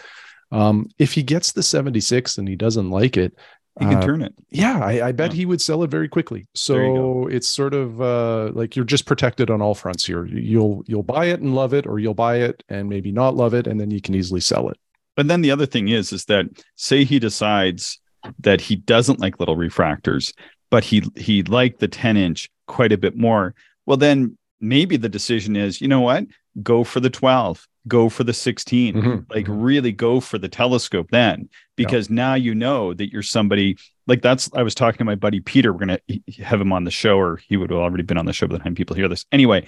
Um, 0.52 0.88
if 0.98 1.14
he 1.14 1.22
gets 1.22 1.52
the 1.52 1.62
76 1.62 2.36
and 2.36 2.46
he 2.46 2.56
doesn't 2.56 2.90
like 2.90 3.16
it, 3.16 3.34
he 3.78 3.86
can 3.86 3.94
uh, 3.94 4.02
turn 4.02 4.20
it. 4.20 4.34
Yeah, 4.50 4.80
I, 4.80 5.08
I 5.08 5.12
bet 5.12 5.30
yeah. 5.30 5.36
he 5.36 5.46
would 5.46 5.62
sell 5.62 5.82
it 5.84 5.90
very 5.90 6.08
quickly. 6.08 6.46
So 6.54 7.28
it's 7.28 7.48
sort 7.48 7.72
of 7.72 8.02
uh, 8.02 8.50
like 8.52 8.74
you're 8.74 8.84
just 8.84 9.06
protected 9.06 9.48
on 9.48 9.62
all 9.62 9.74
fronts 9.74 10.04
here. 10.04 10.26
You'll 10.26 10.82
you'll 10.86 11.04
buy 11.04 11.26
it 11.26 11.40
and 11.40 11.54
love 11.54 11.72
it, 11.72 11.86
or 11.86 11.98
you'll 11.98 12.12
buy 12.12 12.38
it 12.38 12.62
and 12.68 12.88
maybe 12.88 13.12
not 13.12 13.36
love 13.36 13.54
it, 13.54 13.66
and 13.66 13.80
then 13.80 13.90
you 13.90 14.00
can 14.00 14.14
easily 14.14 14.40
sell 14.40 14.68
it. 14.68 14.78
But 15.16 15.28
then 15.28 15.40
the 15.40 15.50
other 15.50 15.66
thing 15.66 15.88
is, 15.88 16.12
is 16.12 16.24
that 16.26 16.46
say 16.76 17.04
he 17.04 17.18
decides 17.18 17.98
that 18.38 18.60
he 18.60 18.76
doesn't 18.76 19.20
like 19.20 19.40
little 19.40 19.56
refractors, 19.56 20.32
but 20.70 20.84
he 20.84 21.04
he 21.16 21.42
liked 21.42 21.80
the 21.80 21.88
10 21.88 22.16
inch 22.16 22.50
quite 22.66 22.92
a 22.92 22.98
bit 22.98 23.16
more. 23.16 23.54
Well, 23.86 23.96
then 23.96 24.36
maybe 24.60 24.96
the 24.96 25.08
decision 25.08 25.56
is, 25.56 25.80
you 25.80 25.88
know 25.88 26.00
what? 26.00 26.24
Go 26.62 26.84
for 26.84 27.00
the 27.00 27.10
12 27.10 27.66
go 27.88 28.08
for 28.08 28.24
the 28.24 28.32
16 28.32 28.94
mm-hmm. 28.94 29.08
like 29.34 29.46
mm-hmm. 29.46 29.60
really 29.60 29.92
go 29.92 30.20
for 30.20 30.38
the 30.38 30.48
telescope 30.48 31.08
then 31.10 31.48
because 31.76 32.10
yeah. 32.10 32.14
now 32.14 32.34
you 32.34 32.54
know 32.54 32.92
that 32.92 33.10
you're 33.10 33.22
somebody 33.22 33.76
like 34.06 34.20
that's 34.20 34.50
i 34.54 34.62
was 34.62 34.74
talking 34.74 34.98
to 34.98 35.04
my 35.04 35.14
buddy 35.14 35.40
peter 35.40 35.72
we're 35.72 35.78
gonna 35.78 35.98
have 36.38 36.60
him 36.60 36.72
on 36.72 36.84
the 36.84 36.90
show 36.90 37.18
or 37.18 37.38
he 37.48 37.56
would 37.56 37.70
have 37.70 37.78
already 37.78 38.02
been 38.02 38.18
on 38.18 38.26
the 38.26 38.32
show 38.32 38.46
by 38.46 38.56
the 38.56 38.62
time 38.62 38.74
people 38.74 38.94
hear 38.94 39.08
this 39.08 39.24
anyway 39.32 39.64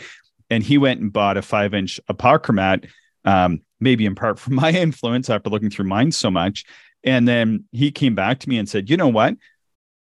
and 0.50 0.62
he 0.62 0.76
went 0.76 1.00
and 1.00 1.12
bought 1.12 1.38
a 1.38 1.42
five 1.42 1.72
inch 1.72 1.98
apochromat 2.10 2.86
um, 3.24 3.60
maybe 3.80 4.06
in 4.06 4.14
part 4.14 4.38
from 4.38 4.54
my 4.54 4.70
influence 4.70 5.30
after 5.30 5.50
looking 5.50 5.70
through 5.70 5.86
mine 5.86 6.12
so 6.12 6.30
much 6.30 6.64
and 7.04 7.26
then 7.26 7.64
he 7.72 7.90
came 7.90 8.14
back 8.14 8.38
to 8.40 8.48
me 8.48 8.58
and 8.58 8.68
said 8.68 8.88
you 8.88 8.96
know 8.96 9.08
what 9.08 9.34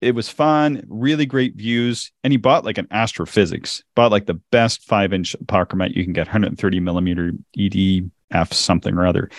it 0.01 0.13
was 0.13 0.29
fun, 0.29 0.83
really 0.87 1.25
great 1.25 1.55
views. 1.55 2.11
And 2.23 2.31
he 2.31 2.37
bought 2.37 2.65
like 2.65 2.77
an 2.77 2.87
Astro-Physics, 2.91 3.83
bought 3.95 4.11
like 4.11 4.25
the 4.25 4.39
best 4.51 4.83
five 4.83 5.11
inch 5.11 5.35
apochromat 5.43 5.95
you 5.95 6.03
can 6.03 6.13
get, 6.13 6.27
130 6.27 6.79
millimeter 6.79 7.33
EDF 7.57 8.53
something 8.53 8.93
or 8.93 9.07
other. 9.07 9.29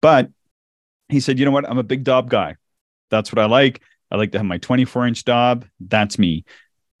But 0.00 0.30
he 1.08 1.20
said, 1.20 1.38
you 1.38 1.44
know 1.44 1.50
what? 1.50 1.68
I'm 1.68 1.78
a 1.78 1.82
big 1.82 2.04
Dob 2.04 2.30
guy. 2.30 2.56
That's 3.10 3.32
what 3.32 3.38
I 3.38 3.46
like. 3.46 3.82
I 4.10 4.16
like 4.16 4.32
to 4.32 4.38
have 4.38 4.46
my 4.46 4.58
24 4.58 5.06
inch 5.08 5.24
Dob. 5.24 5.66
That's 5.78 6.18
me. 6.18 6.44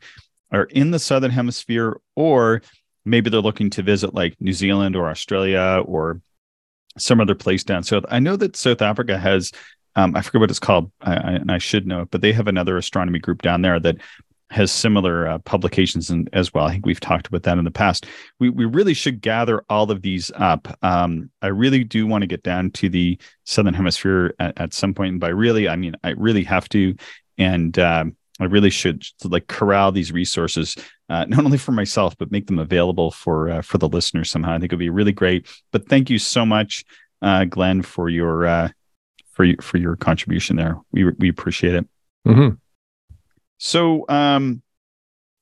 are 0.51 0.65
in 0.65 0.91
the 0.91 0.99
southern 0.99 1.32
hemisphere 1.32 1.99
or 2.15 2.62
maybe 3.06 3.30
they're 3.30 3.39
looking 3.41 3.69
to 3.71 3.84
visit 3.84 4.13
like 4.13 4.36
New 4.39 4.54
Zealand 4.54 4.95
or 4.95 5.10
Australia 5.10 5.84
or 5.86 6.21
some 6.97 7.21
other 7.21 7.36
place 7.36 7.63
down 7.63 7.84
south. 7.84 8.06
I 8.10 8.19
know 8.19 8.36
that 8.36 8.56
South 8.56 8.82
Africa 8.82 9.17
has, 9.17 9.51
um, 9.95 10.15
I 10.15 10.21
forget 10.21 10.41
what 10.41 10.49
it's 10.49 10.60
called, 10.60 10.91
I, 11.01 11.13
I, 11.13 11.31
and 11.34 11.51
I 11.51 11.58
should 11.58 11.88
know 11.88 12.01
it, 12.01 12.12
but 12.12 12.21
they 12.21 12.34
have 12.34 12.47
another 12.47 12.77
astronomy 12.77 13.19
group 13.19 13.41
down 13.41 13.62
there 13.62 13.79
that 13.79 13.97
has 14.51 14.71
similar 14.71 15.27
uh, 15.27 15.39
publications 15.39 16.10
and 16.10 16.29
as 16.34 16.53
well. 16.53 16.65
I 16.65 16.71
think 16.71 16.86
we've 16.86 16.99
talked 16.99 17.27
about 17.27 17.43
that 17.43 17.58
in 17.58 17.63
the 17.63 17.71
past. 17.71 18.05
We 18.39 18.49
we 18.49 18.65
really 18.65 18.93
should 18.93 19.21
gather 19.21 19.63
all 19.69 19.89
of 19.89 20.01
these 20.01 20.31
up. 20.36 20.67
Um, 20.84 21.31
I 21.41 21.47
really 21.47 21.84
do 21.84 22.05
want 22.05 22.21
to 22.21 22.27
get 22.27 22.43
down 22.43 22.71
to 22.71 22.89
the 22.89 23.17
southern 23.45 23.73
hemisphere 23.73 24.36
at, 24.39 24.60
at 24.60 24.73
some 24.73 24.93
point. 24.93 25.12
And 25.13 25.19
by 25.19 25.29
really, 25.29 25.67
I 25.67 25.75
mean 25.75 25.95
I 26.03 26.12
really 26.12 26.43
have 26.43 26.69
to, 26.69 26.95
and 27.38 27.77
um, 27.79 28.15
I 28.39 28.45
really 28.45 28.69
should 28.69 29.03
like 29.23 29.47
corral 29.47 29.91
these 29.91 30.12
resources 30.12 30.75
uh, 31.10 31.25
not 31.25 31.45
only 31.45 31.58
for 31.58 31.71
myself 31.71 32.15
but 32.17 32.31
make 32.31 32.47
them 32.47 32.60
available 32.60 33.12
for 33.12 33.49
uh, 33.49 33.62
for 33.62 33.77
the 33.77 33.89
listeners 33.89 34.29
somehow. 34.29 34.53
I 34.53 34.60
think 34.60 34.71
it 34.71 34.75
would 34.75 34.79
be 34.79 34.89
really 34.89 35.12
great. 35.12 35.47
But 35.71 35.89
thank 35.89 36.10
you 36.10 36.19
so 36.19 36.45
much, 36.45 36.86
uh, 37.21 37.45
Glenn, 37.45 37.81
for 37.81 38.10
your 38.10 38.45
uh, 38.45 38.69
for 39.36 39.43
your 39.43 39.58
for 39.62 39.78
your 39.78 39.95
contribution 39.95 40.56
there. 40.56 40.78
We 40.91 41.04
we 41.19 41.30
appreciate 41.30 41.76
it. 41.76 41.88
Mhm. 42.28 42.58
So, 43.58 44.06
um, 44.10 44.62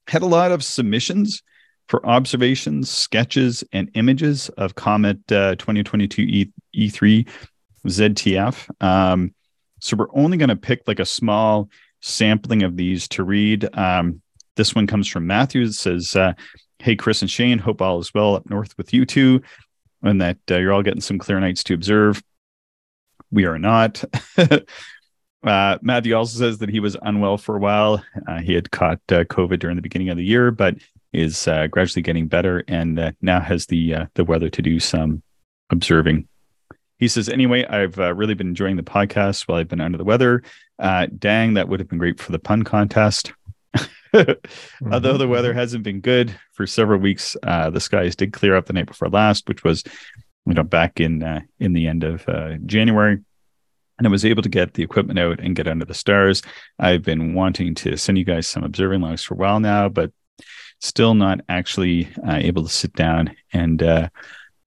had 0.07 0.21
a 0.21 0.27
lot 0.27 0.51
of 0.51 0.63
submissions 0.63 1.41
for 1.87 2.05
observations, 2.05 2.89
sketches, 2.89 3.63
and 3.71 3.89
images 3.93 4.49
of 4.49 4.75
Comet 4.75 5.17
uh, 5.31 5.55
2022 5.55 6.21
e- 6.21 6.51
E3 6.75 7.27
ZTF. 7.87 8.69
Um, 8.83 9.33
so, 9.79 9.95
we're 9.97 10.07
only 10.13 10.37
going 10.37 10.49
to 10.49 10.55
pick 10.55 10.87
like 10.87 10.99
a 10.99 11.05
small 11.05 11.69
sampling 12.01 12.63
of 12.63 12.75
these 12.77 13.07
to 13.09 13.23
read. 13.23 13.67
Um, 13.77 14.21
this 14.55 14.75
one 14.75 14.87
comes 14.87 15.07
from 15.07 15.25
Matthew. 15.25 15.63
It 15.63 15.73
says, 15.73 16.15
uh, 16.15 16.33
Hey, 16.79 16.95
Chris 16.95 17.21
and 17.21 17.31
Shane, 17.31 17.59
hope 17.59 17.81
all 17.81 17.99
is 17.99 18.13
well 18.13 18.35
up 18.35 18.49
north 18.49 18.77
with 18.77 18.93
you 18.93 19.05
two, 19.05 19.41
and 20.01 20.21
that 20.21 20.37
uh, 20.51 20.57
you're 20.57 20.73
all 20.73 20.83
getting 20.83 21.01
some 21.01 21.17
clear 21.17 21.39
nights 21.39 21.63
to 21.65 21.73
observe. 21.73 22.21
We 23.33 23.45
are 23.45 23.59
not. 23.59 24.03
Uh, 25.45 25.77
Matthew 25.81 26.15
also 26.15 26.39
says 26.39 26.59
that 26.59 26.69
he 26.69 26.79
was 26.79 26.95
unwell 27.01 27.37
for 27.37 27.57
a 27.57 27.59
while. 27.59 28.01
Uh, 28.29 28.39
he 28.39 28.53
had 28.53 28.71
caught 28.71 29.01
uh, 29.09 29.25
COVID 29.25 29.59
during 29.59 29.75
the 29.75 29.81
beginning 29.81 30.07
of 30.07 30.15
the 30.15 30.23
year, 30.23 30.51
but 30.51 30.77
is 31.11 31.49
uh, 31.49 31.67
gradually 31.67 32.01
getting 32.01 32.27
better 32.27 32.63
and 32.69 32.97
uh, 32.97 33.11
now 33.21 33.41
has 33.41 33.65
the 33.65 33.93
uh, 33.93 34.05
the 34.15 34.23
weather 34.23 34.49
to 34.49 34.61
do 34.61 34.79
some 34.79 35.21
observing. 35.69 36.29
He 36.97 37.09
says, 37.09 37.27
anyway, 37.27 37.65
I've 37.65 37.99
uh, 37.99 38.13
really 38.13 38.35
been 38.35 38.47
enjoying 38.47 38.77
the 38.77 38.83
podcast 38.83 39.47
while 39.47 39.57
I've 39.57 39.67
been 39.67 39.81
under 39.81 39.97
the 39.97 40.05
weather. 40.05 40.43
Uh, 40.79 41.07
dang, 41.17 41.55
that 41.55 41.67
would 41.67 41.81
have 41.81 41.89
been 41.89 41.99
great 41.99 42.21
for 42.21 42.31
the 42.31 42.39
pun 42.39 42.63
contest. 42.63 43.33
Although 44.13 45.17
the 45.17 45.27
weather 45.27 45.53
hasn't 45.53 45.83
been 45.83 45.99
good 45.99 46.33
for 46.53 46.65
several 46.65 46.99
weeks, 46.99 47.35
uh, 47.43 47.69
the 47.69 47.79
skies 47.81 48.15
did 48.15 48.31
clear 48.31 48.55
up 48.55 48.67
the 48.67 48.73
night 48.73 48.85
before 48.85 49.09
last, 49.09 49.47
which 49.49 49.63
was, 49.63 49.83
you 50.45 50.53
know, 50.53 50.63
back 50.63 50.99
in 50.99 51.23
uh, 51.23 51.41
in 51.59 51.73
the 51.73 51.87
end 51.87 52.03
of 52.03 52.27
uh, 52.27 52.55
January 52.65 53.19
and 53.97 54.07
I 54.07 54.11
was 54.11 54.25
able 54.25 54.41
to 54.43 54.49
get 54.49 54.73
the 54.73 54.83
equipment 54.83 55.19
out 55.19 55.39
and 55.39 55.55
get 55.55 55.67
under 55.67 55.85
the 55.85 55.93
stars. 55.93 56.41
I've 56.79 57.03
been 57.03 57.33
wanting 57.33 57.75
to 57.75 57.95
send 57.97 58.17
you 58.17 58.23
guys 58.23 58.47
some 58.47 58.63
observing 58.63 59.01
logs 59.01 59.23
for 59.23 59.35
a 59.35 59.37
while 59.37 59.59
now, 59.59 59.89
but 59.89 60.11
still 60.81 61.13
not 61.13 61.41
actually 61.47 62.09
uh, 62.27 62.35
able 62.35 62.63
to 62.63 62.69
sit 62.69 62.93
down 62.93 63.35
and 63.53 63.81
uh, 63.81 64.09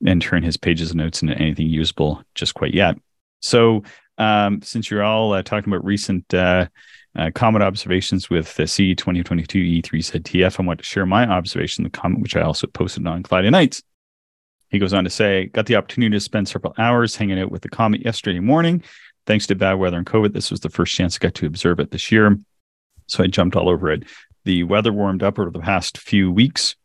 and 0.07 0.21
turn 0.23 0.43
his 0.43 0.57
pages 0.57 0.91
of 0.91 0.97
notes 0.97 1.23
into 1.23 1.35
anything 1.35 1.67
usable 1.67 2.23
just 2.35 2.55
quite 2.55 2.75
yet. 2.75 2.97
So, 3.41 3.83
um, 4.19 4.62
since 4.62 4.91
you're 4.91 5.03
all 5.03 5.33
uh, 5.33 5.43
talking 5.43 5.73
about 5.73 5.85
recent 5.85 6.33
uh, 6.33 6.69
uh, 7.17 7.31
comet 7.35 7.62
observations 7.62 8.31
with 8.31 8.55
the 8.55 8.67
C 8.67 8.95
2022 8.95 9.83
E3ZTF, 9.83 10.61
I 10.61 10.62
want 10.62 10.79
to 10.79 10.85
share 10.85 11.07
my 11.07 11.27
observation 11.27 11.85
the 11.85 11.91
comet, 11.91 12.21
which 12.21 12.37
I 12.37 12.43
also 12.43 12.67
posted 12.67 13.07
on 13.07 13.23
Cloudy 13.23 13.51
Nights. 13.51 13.83
He 14.77 14.81
goes 14.81 14.93
on 14.93 15.05
to 15.05 15.11
say, 15.11 15.47
got 15.47 15.65
the 15.65 15.77
opportunity 15.77 16.15
to 16.15 16.21
spend 16.21 16.49
several 16.49 16.75
hours 16.77 17.17
hanging 17.17 17.41
out 17.41 17.51
with 17.51 17.62
the 17.62 17.69
comet 17.71 18.05
yesterday 18.05 18.41
morning. 18.41 18.83
Thanks 19.25 19.47
to 19.47 19.55
bad 19.55 19.77
weather 19.77 19.97
and 19.97 20.05
COVID, 20.05 20.35
this 20.35 20.51
was 20.51 20.61
the 20.61 20.69
first 20.69 20.95
chance 20.95 21.17
I 21.17 21.19
got 21.19 21.35
to 21.37 21.47
observe 21.47 21.81
it 21.81 21.93
this 21.93 22.12
year. 22.12 22.39
So 23.07 23.25
I 23.25 23.29
jumped 23.29 23.57
all 23.57 23.71
over 23.71 23.91
it. 23.91 24.03
The 24.45 24.65
weather 24.65 24.93
warmed 24.93 25.23
up 25.23 25.39
over 25.39 25.51
the 25.51 25.61
past 25.61 25.97
few 25.97 26.31
weeks, 26.31 26.77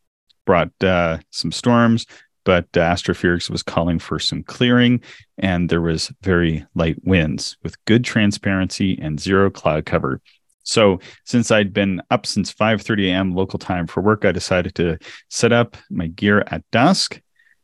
brought 0.46 0.72
uh, 0.82 1.18
some 1.32 1.52
storms, 1.52 2.06
but 2.46 2.66
uh, 2.78 2.96
was 3.04 3.62
calling 3.62 4.00
for 4.00 4.20
some 4.20 4.42
clearing, 4.44 5.02
and 5.38 5.68
there 5.68 5.82
was 5.82 6.14
very 6.22 6.66
light 6.74 6.96
winds 7.04 7.58
with 7.62 7.84
good 7.84 8.06
transparency 8.06 8.98
and 9.02 9.20
zero 9.20 9.50
cloud 9.50 9.86
cover. 9.86 10.22
So 10.64 11.02
since 11.26 11.52
I'd 11.52 11.74
been 11.74 12.02
up 12.10 12.26
since 12.26 12.54
5:30 12.54 13.08
a.m. 13.08 13.36
local 13.36 13.60
time 13.60 13.86
for 13.86 14.00
work, 14.00 14.24
I 14.24 14.32
decided 14.32 14.76
to 14.76 14.98
set 15.30 15.52
up 15.52 15.76
my 15.90 16.08
gear 16.08 16.46
at 16.48 16.64
dusk 16.72 17.20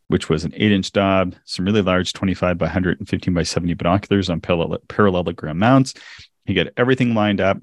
which 0.08 0.30
was 0.30 0.43
an 0.46 0.54
eight 0.56 0.72
inch 0.72 0.91
Dob, 0.91 1.36
some 1.46 1.65
really 1.65 1.82
large 1.82 2.13
25 2.13 2.58
by 2.58 2.65
115 2.65 3.34
by 3.34 3.43
70 3.43 3.74
binoculars 3.74 4.30
on 4.30 4.41
parallel- 4.41 4.80
parallelogram 4.88 5.58
mounts. 5.58 5.93
He 6.46 6.54
got 6.54 6.67
everything 6.78 7.13
lined 7.13 7.41
up, 7.41 7.58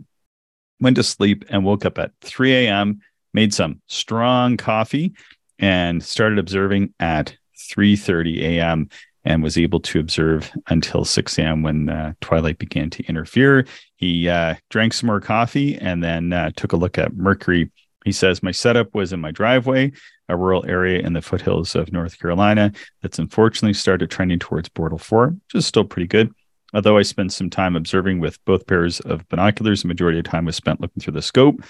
went 0.80 0.96
to 0.96 1.02
sleep, 1.02 1.44
and 1.48 1.64
woke 1.64 1.84
up 1.84 1.98
at 1.98 2.12
3 2.20 2.52
a.m., 2.66 3.00
made 3.32 3.54
some 3.54 3.80
strong 3.86 4.56
coffee, 4.56 5.14
and 5.58 6.02
started 6.02 6.38
observing 6.38 6.92
at 7.00 7.36
3.30 7.56 8.42
a.m. 8.42 8.88
and 9.24 9.42
was 9.42 9.56
able 9.56 9.80
to 9.80 9.98
observe 9.98 10.52
until 10.68 11.04
6 11.04 11.38
a.m. 11.38 11.62
when 11.62 11.88
uh, 11.88 12.12
twilight 12.20 12.58
began 12.58 12.90
to 12.90 13.04
interfere. 13.04 13.66
He 13.96 14.28
uh, 14.28 14.56
drank 14.68 14.92
some 14.92 15.06
more 15.06 15.20
coffee 15.20 15.76
and 15.76 16.04
then 16.04 16.32
uh, 16.32 16.50
took 16.54 16.72
a 16.72 16.76
look 16.76 16.98
at 16.98 17.16
Mercury. 17.16 17.70
He 18.04 18.12
says, 18.12 18.42
My 18.42 18.50
setup 18.50 18.94
was 18.94 19.14
in 19.14 19.20
my 19.20 19.30
driveway 19.30 19.92
a 20.28 20.36
rural 20.36 20.64
area 20.66 21.00
in 21.00 21.12
the 21.12 21.22
foothills 21.22 21.74
of 21.74 21.92
North 21.92 22.18
Carolina 22.18 22.72
that's 23.02 23.18
unfortunately 23.18 23.74
started 23.74 24.10
trending 24.10 24.38
towards 24.38 24.68
Bortle 24.68 25.00
4, 25.00 25.28
which 25.28 25.54
is 25.54 25.66
still 25.66 25.84
pretty 25.84 26.06
good. 26.06 26.32
Although 26.72 26.98
I 26.98 27.02
spent 27.02 27.32
some 27.32 27.50
time 27.50 27.76
observing 27.76 28.18
with 28.18 28.44
both 28.44 28.66
pairs 28.66 28.98
of 29.00 29.28
binoculars, 29.28 29.82
the 29.82 29.88
majority 29.88 30.18
of 30.18 30.24
time 30.24 30.44
was 30.44 30.56
spent 30.56 30.80
looking 30.80 31.00
through 31.00 31.12
the 31.12 31.22
scope. 31.22 31.62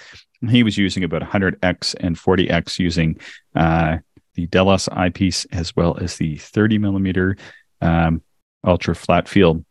He 0.49 0.63
was 0.63 0.77
using 0.77 1.03
about 1.03 1.21
100x 1.21 1.95
and 1.99 2.17
40x 2.17 2.79
using 2.79 3.19
uh, 3.55 3.97
the 4.33 4.47
Delos 4.47 4.89
eyepiece 4.89 5.45
as 5.51 5.75
well 5.75 5.97
as 5.97 6.17
the 6.17 6.37
30 6.37 6.79
millimeter 6.79 7.37
um, 7.81 8.23
ultra 8.65 8.95
flat 8.95 9.27
field. 9.27 9.63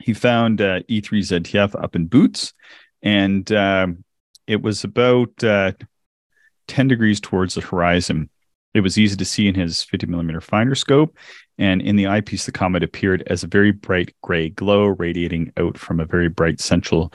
He 0.00 0.12
found 0.12 0.60
uh, 0.60 0.80
E3ZTF 0.80 1.82
up 1.82 1.96
in 1.96 2.08
Boötes, 2.08 2.52
and 3.02 3.50
um, 3.52 4.04
it 4.46 4.62
was 4.62 4.84
about 4.84 5.42
uh, 5.42 5.72
10 6.68 6.88
degrees 6.88 7.20
towards 7.20 7.54
the 7.54 7.60
horizon. 7.60 8.30
It 8.74 8.80
was 8.80 8.98
easy 8.98 9.16
to 9.16 9.24
see 9.24 9.48
in 9.48 9.54
his 9.54 9.82
50 9.82 10.06
millimeter 10.06 10.40
finder 10.40 10.74
scope. 10.74 11.16
And 11.56 11.82
in 11.82 11.96
the 11.96 12.06
eyepiece, 12.06 12.46
the 12.46 12.52
comet 12.52 12.84
appeared 12.84 13.22
as 13.26 13.42
a 13.42 13.48
very 13.48 13.72
bright 13.72 14.14
gray 14.22 14.50
glow 14.50 14.86
radiating 14.86 15.52
out 15.56 15.76
from 15.76 16.00
a 16.00 16.04
very 16.04 16.28
bright 16.28 16.60
central 16.60 17.12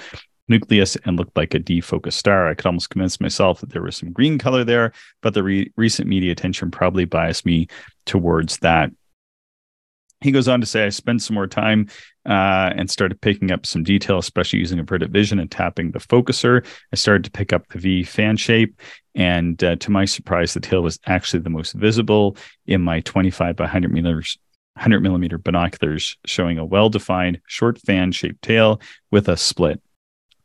nucleus 0.47 0.97
and 1.05 1.17
looked 1.17 1.37
like 1.37 1.53
a 1.53 1.59
defocused 1.59 2.13
star. 2.13 2.47
I 2.47 2.53
could 2.53 2.65
almost 2.65 2.89
convince 2.89 3.21
myself 3.21 3.61
that 3.61 3.69
there 3.69 3.81
was 3.81 3.95
some 3.95 4.11
green 4.11 4.37
color 4.37 4.63
there, 4.63 4.91
but 5.21 5.33
the 5.33 5.43
re- 5.43 5.71
recent 5.77 6.07
media 6.07 6.31
attention 6.31 6.71
probably 6.71 7.05
biased 7.05 7.45
me 7.45 7.67
towards 8.05 8.57
that. 8.57 8.91
He 10.21 10.31
goes 10.31 10.47
on 10.47 10.61
to 10.61 10.67
say, 10.67 10.85
I 10.85 10.89
spent 10.89 11.21
some 11.21 11.35
more 11.35 11.47
time 11.47 11.87
uh, 12.25 12.73
and 12.75 12.89
started 12.89 13.21
picking 13.21 13.51
up 13.51 13.65
some 13.65 13.83
detail, 13.83 14.17
especially 14.17 14.59
using 14.59 14.79
averted 14.79 15.11
vision 15.11 15.39
and 15.39 15.51
tapping 15.51 15.91
the 15.91 15.99
focuser. 15.99 16.65
I 16.91 16.95
started 16.95 17.23
to 17.25 17.31
pick 17.31 17.53
up 17.53 17.67
the 17.69 17.79
V 17.79 18.03
fan 18.03 18.37
shape. 18.37 18.79
And 19.15 19.63
uh, 19.63 19.75
to 19.75 19.91
my 19.91 20.05
surprise, 20.05 20.53
the 20.53 20.59
tail 20.59 20.81
was 20.81 20.99
actually 21.05 21.41
the 21.41 21.49
most 21.49 21.73
visible 21.73 22.35
in 22.65 22.81
my 22.81 23.01
25 23.01 23.55
by 23.55 23.63
100 23.63 23.91
millimeters 23.91 24.37
100 24.75 25.01
millimeter 25.01 25.37
binoculars, 25.37 26.17
showing 26.25 26.57
a 26.57 26.65
well 26.65 26.89
defined 26.89 27.39
short 27.45 27.79
fan 27.79 28.11
shaped 28.11 28.41
tail 28.41 28.81
with 29.11 29.29
a 29.29 29.37
split. 29.37 29.79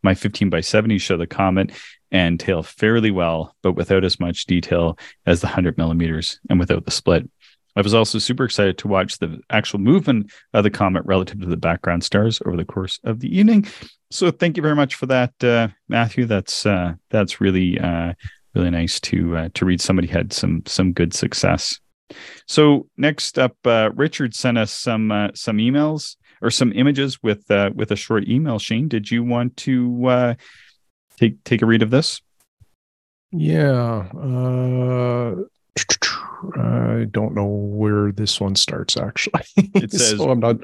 My 0.03 0.15
15 0.15 0.51
by 0.51 0.61
70 0.61 0.99
show 0.99 1.17
the 1.17 1.27
comet 1.27 1.73
and 2.11 2.39
tail 2.39 2.63
fairly 2.63 3.11
well, 3.11 3.55
but 3.63 3.73
without 3.73 4.05
as 4.05 4.21
much 4.21 4.47
detail 4.47 4.99
as 5.27 5.41
the 5.41 5.47
100 5.47 5.79
millimeters 5.79 6.41
and 6.49 6.59
without 6.59 6.85
the 6.85 6.91
split. 6.91 7.29
I 7.79 7.81
was 7.81 7.95
also 7.95 8.19
super 8.19 8.45
excited 8.45 8.77
to 8.79 8.89
watch 8.89 9.19
the 9.19 9.41
actual 9.51 9.79
movement 9.79 10.33
of 10.53 10.65
the 10.65 10.71
comet 10.71 11.05
relative 11.07 11.41
to 11.41 11.47
the 11.47 11.57
background 11.57 12.03
stars 12.03 12.43
over 12.45 12.57
the 12.57 12.65
course 12.65 12.99
of 13.05 13.21
the 13.21 13.39
evening. 13.39 13.67
So 14.11 14.33
thank 14.33 14.57
you 14.57 14.65
very 14.65 14.75
much 14.75 14.97
for 14.97 15.07
that, 15.07 15.33
uh, 15.45 15.69
Matthew. 15.89 16.27
That's 16.27 16.67
uh, 16.67 16.95
that's 17.11 17.41
really 17.41 17.79
uh, 17.79 18.15
really 18.57 18.71
nice 18.71 18.99
to 19.01 19.37
uh, 19.37 19.49
to 19.55 19.65
read. 19.65 19.81
Somebody 19.81 20.09
had 20.09 20.33
some 20.33 20.65
some 20.67 20.93
good 20.93 21.15
success. 21.15 21.79
So 22.49 22.89
next 22.97 23.39
up, 23.39 23.55
uh, 23.65 23.91
Richard 23.95 24.35
sent 24.35 24.59
us 24.59 24.73
some 24.73 25.13
uh, 25.13 25.29
some 25.35 25.59
emails. 25.59 26.17
or 26.41 26.51
some 26.51 26.73
images 26.73 27.23
with 27.23 27.45
with 27.75 27.91
a 27.93 27.97
short 27.97 28.29
email. 28.29 28.59
Shane, 28.59 28.89
did 28.89 29.11
you 29.11 29.23
want 29.23 29.57
to 29.59 30.37
take 31.17 31.43
take 31.45 31.63
a 31.63 31.67
read 31.67 31.83
of 31.83 31.91
this? 31.91 32.21
Yeah. 33.31 34.09
I 36.57 37.07
don't 37.11 37.35
know 37.35 37.47
where 37.47 38.13
this 38.13 38.41
one 38.41 38.57
starts 38.57 38.97
actually. 38.97 39.43
It 39.57 39.91
says 39.93 40.19
so 40.19 40.31
I'm 40.31 40.41
not 40.41 40.57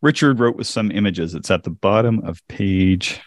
Richard 0.00 0.40
wrote 0.40 0.56
with 0.56 0.66
some 0.66 0.90
images. 0.90 1.34
It's 1.34 1.50
at 1.50 1.62
the 1.62 1.70
bottom 1.70 2.20
of 2.24 2.46
page 2.48 3.20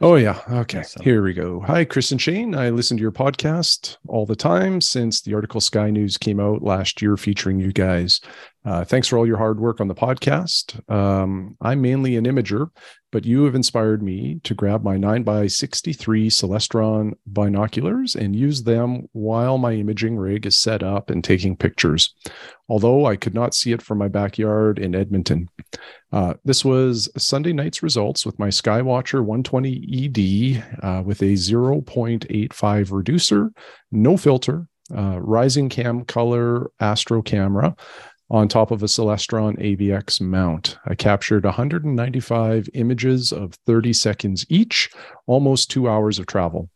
Oh, 0.00 0.14
yeah. 0.14 0.40
Okay. 0.48 0.82
Here 1.02 1.22
we 1.22 1.34
go. 1.34 1.60
Hi, 1.60 1.84
Chris 1.84 2.10
and 2.10 2.20
Shane. 2.20 2.54
I 2.54 2.70
listen 2.70 2.96
to 2.96 3.02
your 3.02 3.12
podcast 3.12 3.98
all 4.08 4.24
the 4.24 4.36
time 4.36 4.80
since 4.80 5.20
the 5.20 5.34
article 5.34 5.60
Sky 5.60 5.90
News 5.90 6.16
came 6.16 6.40
out 6.40 6.62
last 6.62 7.02
year 7.02 7.16
featuring 7.18 7.60
you 7.60 7.72
guys. 7.72 8.22
Uh, 8.66 8.84
thanks 8.84 9.06
for 9.06 9.16
all 9.16 9.26
your 9.26 9.36
hard 9.36 9.60
work 9.60 9.80
on 9.80 9.86
the 9.86 9.94
podcast. 9.94 10.80
Um, 10.90 11.56
I'm 11.60 11.80
mainly 11.80 12.16
an 12.16 12.24
imager, 12.24 12.68
but 13.12 13.24
you 13.24 13.44
have 13.44 13.54
inspired 13.54 14.02
me 14.02 14.40
to 14.42 14.54
grab 14.54 14.82
my 14.82 14.96
9x63 14.96 16.26
Celestron 16.26 17.12
binoculars 17.28 18.16
and 18.16 18.34
use 18.34 18.64
them 18.64 19.06
while 19.12 19.56
my 19.56 19.74
imaging 19.74 20.16
rig 20.16 20.46
is 20.46 20.58
set 20.58 20.82
up 20.82 21.10
and 21.10 21.22
taking 21.22 21.56
pictures, 21.56 22.12
although 22.68 23.06
I 23.06 23.14
could 23.14 23.34
not 23.34 23.54
see 23.54 23.70
it 23.70 23.82
from 23.82 23.98
my 23.98 24.08
backyard 24.08 24.80
in 24.80 24.96
Edmonton. 24.96 25.48
Uh, 26.10 26.34
this 26.44 26.64
was 26.64 27.08
Sunday 27.16 27.52
night's 27.52 27.84
results 27.84 28.26
with 28.26 28.36
my 28.40 28.48
Skywatcher 28.48 29.24
120 29.24 30.06
ED 30.06 30.64
uh, 30.82 31.02
with 31.04 31.22
a 31.22 31.34
0.85 31.34 32.90
reducer, 32.90 33.52
no 33.92 34.16
filter, 34.16 34.66
uh, 34.92 35.16
RisingCam 35.16 36.06
color 36.06 36.70
astro 36.80 37.22
camera 37.22 37.74
on 38.28 38.48
top 38.48 38.70
of 38.70 38.82
a 38.82 38.86
Celestron 38.86 39.58
AVX 39.60 40.20
mount. 40.20 40.78
I 40.84 40.94
captured 40.94 41.44
195 41.44 42.68
images 42.74 43.32
of 43.32 43.54
30 43.66 43.92
seconds 43.92 44.44
each, 44.48 44.90
almost 45.26 45.70
two 45.70 45.88
hours 45.88 46.18
of 46.18 46.26
travel. 46.26 46.70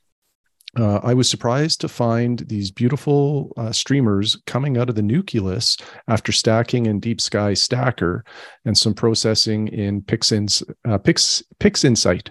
Uh, 0.77 1.01
I 1.03 1.15
was 1.15 1.29
surprised 1.29 1.81
to 1.81 1.89
find 1.89 2.41
these 2.41 2.71
beautiful 2.71 3.53
uh, 3.57 3.73
streamers 3.73 4.41
coming 4.47 4.79
out 4.79 4.89
of 4.89 4.95
the 4.95 5.03
nucleus 5.03 5.77
after 6.09 6.33
stacking 6.33 6.87
in 6.87 7.01
Deep 7.01 7.21
Sky 7.21 7.55
Stacker 7.55 8.25
and 8.65 8.77
some 8.77 8.95
processing 8.95 9.69
in 9.69 9.97
uh, 9.99 10.99
Pix, 10.99 11.43
PixInsight. 11.59 12.31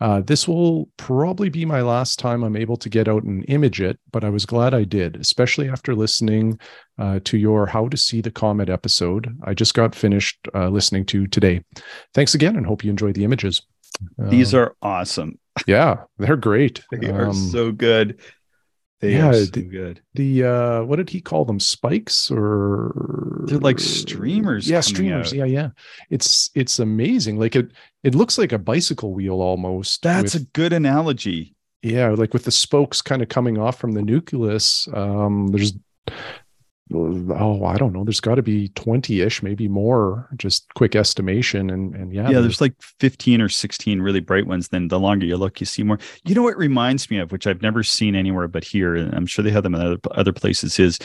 Uh, 0.00 0.20
this 0.20 0.46
will 0.46 0.88
probably 0.96 1.48
be 1.48 1.64
my 1.64 1.80
last 1.80 2.18
time 2.18 2.42
I'm 2.42 2.56
able 2.56 2.76
to 2.76 2.88
get 2.88 3.08
out 3.08 3.22
and 3.22 3.44
image 3.48 3.80
it, 3.80 3.98
but 4.10 4.24
I 4.24 4.28
was 4.28 4.44
glad 4.44 4.74
I 4.74 4.84
did, 4.84 5.16
especially 5.16 5.68
after 5.68 5.94
listening 5.94 6.58
uh, 6.98 7.20
to 7.24 7.38
your 7.38 7.66
How 7.66 7.88
to 7.88 7.96
See 7.96 8.20
the 8.20 8.30
Comet 8.30 8.68
episode. 8.68 9.34
I 9.44 9.54
just 9.54 9.74
got 9.74 9.94
finished 9.94 10.38
uh, 10.54 10.68
listening 10.68 11.06
to 11.06 11.26
today. 11.26 11.62
Thanks 12.14 12.34
again 12.34 12.56
and 12.56 12.66
hope 12.66 12.84
you 12.84 12.90
enjoy 12.90 13.12
the 13.12 13.24
images. 13.24 13.62
These 14.18 14.54
Um, 14.54 14.60
are 14.60 14.76
awesome. 14.82 15.38
yeah, 15.66 16.04
they're 16.18 16.36
great. 16.36 16.82
They 16.90 17.10
are 17.10 17.28
Um, 17.28 17.34
so 17.34 17.72
good. 17.72 18.20
They 19.00 19.12
yeah, 19.12 19.28
are 19.28 19.34
so 19.34 19.50
the- 19.52 19.62
good. 19.62 20.00
the 20.14 20.44
uh 20.44 20.82
what 20.84 20.96
did 20.96 21.10
he 21.10 21.20
call 21.20 21.44
them 21.44 21.60
spikes 21.60 22.30
or 22.30 23.44
They're 23.46 23.58
like 23.58 23.78
streamers 23.78 24.66
yeah 24.68 24.80
streamers 24.80 25.28
out. 25.32 25.36
yeah 25.36 25.44
yeah 25.44 25.68
it's 26.08 26.48
it's 26.54 26.78
amazing 26.78 27.38
like 27.38 27.54
it 27.56 27.72
it 28.02 28.14
looks 28.14 28.38
like 28.38 28.52
a 28.52 28.58
bicycle 28.58 29.12
wheel 29.12 29.42
almost 29.42 30.02
That's 30.02 30.32
with- 30.32 30.42
a 30.44 30.46
good 30.54 30.72
analogy. 30.72 31.54
yeah 31.82 32.08
like 32.08 32.32
with 32.32 32.44
the 32.44 32.50
spokes 32.50 33.02
kind 33.02 33.20
of 33.22 33.28
coming 33.28 33.58
off 33.58 33.78
from 33.78 33.92
the 33.92 34.02
nucleus 34.02 34.88
um 34.94 35.48
there's 35.48 35.74
oh 36.94 37.64
i 37.64 37.76
don't 37.76 37.92
know 37.92 38.04
there's 38.04 38.20
got 38.20 38.36
to 38.36 38.42
be 38.42 38.68
20ish 38.70 39.42
maybe 39.42 39.66
more 39.66 40.28
just 40.36 40.72
quick 40.74 40.94
estimation 40.94 41.68
and 41.70 41.96
and 41.96 42.12
yeah, 42.12 42.30
Yeah, 42.30 42.40
there's 42.40 42.60
like 42.60 42.74
15 43.00 43.40
or 43.40 43.48
16 43.48 44.00
really 44.00 44.20
bright 44.20 44.46
ones. 44.46 44.68
Then 44.68 44.88
the 44.88 45.00
longer 45.00 45.26
you 45.26 45.36
look, 45.36 45.60
you 45.60 45.66
see 45.66 45.82
more. 45.82 45.98
You 46.24 46.34
know 46.34 46.42
what 46.42 46.52
it 46.52 46.58
reminds 46.58 47.10
me 47.10 47.18
of, 47.18 47.32
which 47.32 47.46
I've 47.46 47.62
never 47.62 47.82
seen 47.82 48.14
anywhere 48.14 48.48
but 48.48 48.64
here, 48.64 48.94
and 48.94 49.14
I'm 49.14 49.26
sure 49.26 49.42
they 49.42 49.50
have 49.50 49.62
them 49.62 49.74
in 49.74 49.80
other 49.80 49.98
other 50.12 50.32
places, 50.32 50.78
is 50.78 50.98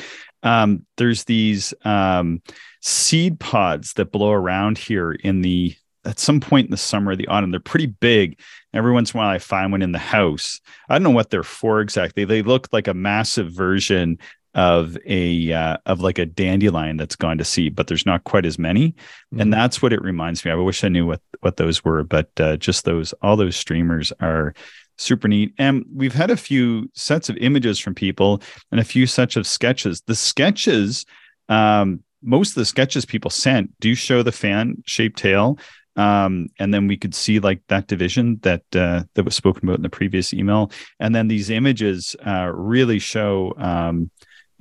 um, 0.44 0.86
there's 0.98 1.26
these 1.26 1.74
um, 1.86 2.42
seed 2.82 3.40
pods 3.40 3.94
that 3.94 4.12
blow 4.12 4.32
around 4.32 4.78
here 4.78 5.12
in 5.12 5.42
the 5.42 5.76
at 6.04 6.18
some 6.18 6.40
point 6.40 6.66
in 6.66 6.72
the 6.72 6.78
summer 6.78 7.12
or 7.12 7.16
the 7.16 7.28
autumn. 7.28 7.52
They're 7.52 7.60
pretty 7.60 7.88
big. 7.88 8.40
Every 8.74 8.92
once 8.92 9.14
in 9.14 9.20
a 9.20 9.22
while, 9.22 9.30
I 9.30 9.38
find 9.40 9.72
one 9.72 9.82
in 9.82 9.92
the 9.92 10.00
house. 10.00 10.60
I 10.90 10.96
don't 10.96 11.04
know 11.04 11.10
what 11.12 11.30
they're 11.30 11.44
for 11.44 11.82
exactly. 11.82 12.26
They 12.26 12.42
look 12.42 12.68
like 12.72 12.88
a 12.88 12.94
massive 12.94 13.52
version 13.52 14.18
of 14.54 14.98
a 15.06 15.52
uh, 15.54 15.78
of 15.86 16.02
like 16.02 16.20
a 16.20 16.26
dandelion 16.26 16.98
that's 16.98 17.16
gone 17.16 17.38
to 17.38 17.46
seed, 17.46 17.76
but 17.76 17.88
there's 17.88 18.06
not 18.06 18.24
quite 18.26 18.46
as 18.46 18.60
many 18.60 18.94
Mhm. 19.34 19.42
and 19.42 19.54
that's 19.54 19.82
what 19.82 19.94
it 19.94 20.02
reminds 20.02 20.44
me 20.44 20.52
of. 20.52 20.60
I 20.60 20.64
wish 20.64 20.84
I 20.84 20.90
knew 20.90 21.06
what 21.06 21.22
what 21.40 21.58
those 21.58 21.84
were, 21.86 22.04
but 22.04 22.30
uh, 22.40 22.58
just 22.58 22.84
those 22.86 23.14
all 23.22 23.36
those 23.38 23.56
streamers 23.56 24.12
are 24.20 24.54
super 24.98 25.28
neat. 25.28 25.54
And 25.58 25.86
we've 25.94 26.14
had 26.14 26.30
a 26.30 26.38
few 26.38 26.90
sets 26.94 27.30
of 27.30 27.38
images 27.38 27.80
from 27.80 27.96
people 27.96 28.42
and 28.72 28.80
a 28.80 28.84
few 28.84 29.08
sets 29.08 29.36
of 29.36 29.48
sketches. 29.48 30.04
The 30.06 30.16
sketches, 30.16 31.06
um, 31.50 32.02
most 32.22 32.50
of 32.50 32.56
the 32.56 32.66
sketches 32.66 33.04
people 33.06 33.32
sent 33.32 33.72
do 33.80 33.96
show 33.96 34.22
the 34.22 34.32
fan 34.32 34.84
shaped 34.86 35.18
tail. 35.18 35.58
Um, 35.96 36.48
and 36.60 36.74
then 36.74 36.88
we 36.88 36.98
could 36.98 37.16
see 37.16 37.40
like 37.40 37.62
that 37.68 37.88
division 37.88 38.40
that 38.44 38.64
uh, 38.76 39.04
that 39.16 39.24
was 39.26 39.36
spoken 39.36 39.68
about 39.68 39.78
in 39.78 39.82
the 39.84 39.90
previous 39.90 40.34
email. 40.34 40.72
And 41.00 41.16
then 41.16 41.28
these 41.28 41.50
images 41.50 42.16
uh, 42.26 42.52
really 42.54 43.00
show 43.00 43.54
um, 43.58 44.12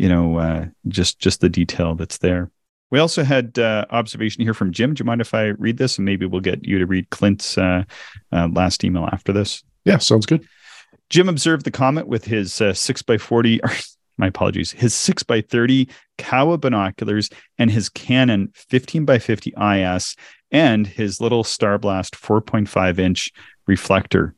you 0.00 0.08
know, 0.08 0.38
uh, 0.38 0.66
just 0.88 1.18
just 1.18 1.42
the 1.42 1.50
detail 1.50 1.94
that's 1.94 2.18
there. 2.18 2.50
We 2.90 2.98
also 2.98 3.22
had 3.22 3.58
uh, 3.58 3.84
observation 3.90 4.42
here 4.42 4.54
from 4.54 4.72
Jim. 4.72 4.94
Do 4.94 5.02
you 5.02 5.04
mind 5.04 5.20
if 5.20 5.34
I 5.34 5.48
read 5.48 5.76
this, 5.76 5.98
and 5.98 6.06
maybe 6.06 6.24
we'll 6.24 6.40
get 6.40 6.66
you 6.66 6.78
to 6.78 6.86
read 6.86 7.10
Clint's 7.10 7.58
uh, 7.58 7.84
uh, 8.32 8.48
last 8.50 8.82
email 8.82 9.08
after 9.12 9.32
this? 9.32 9.62
yeah 9.86 9.96
sounds 9.96 10.26
good 10.26 10.46
Jim 11.08 11.26
observed 11.26 11.64
the 11.64 11.70
comet 11.70 12.06
with 12.06 12.24
his 12.24 12.60
uh, 12.60 12.72
six 12.72 13.02
by 13.02 13.18
forty. 13.18 13.62
Or, 13.62 13.70
my 14.18 14.28
apologies. 14.28 14.72
His 14.72 14.94
six 14.94 15.22
by 15.22 15.42
thirty 15.42 15.88
Kowa 16.16 16.56
binoculars 16.56 17.28
and 17.58 17.70
his 17.70 17.90
Canon 17.90 18.52
fifteen 18.54 19.04
by 19.04 19.18
fifty 19.18 19.52
IS 19.60 20.16
and 20.50 20.86
his 20.86 21.20
little 21.20 21.44
StarBlast 21.44 22.16
four 22.16 22.40
point 22.40 22.70
five 22.70 22.98
inch 22.98 23.32
reflector. 23.66 24.34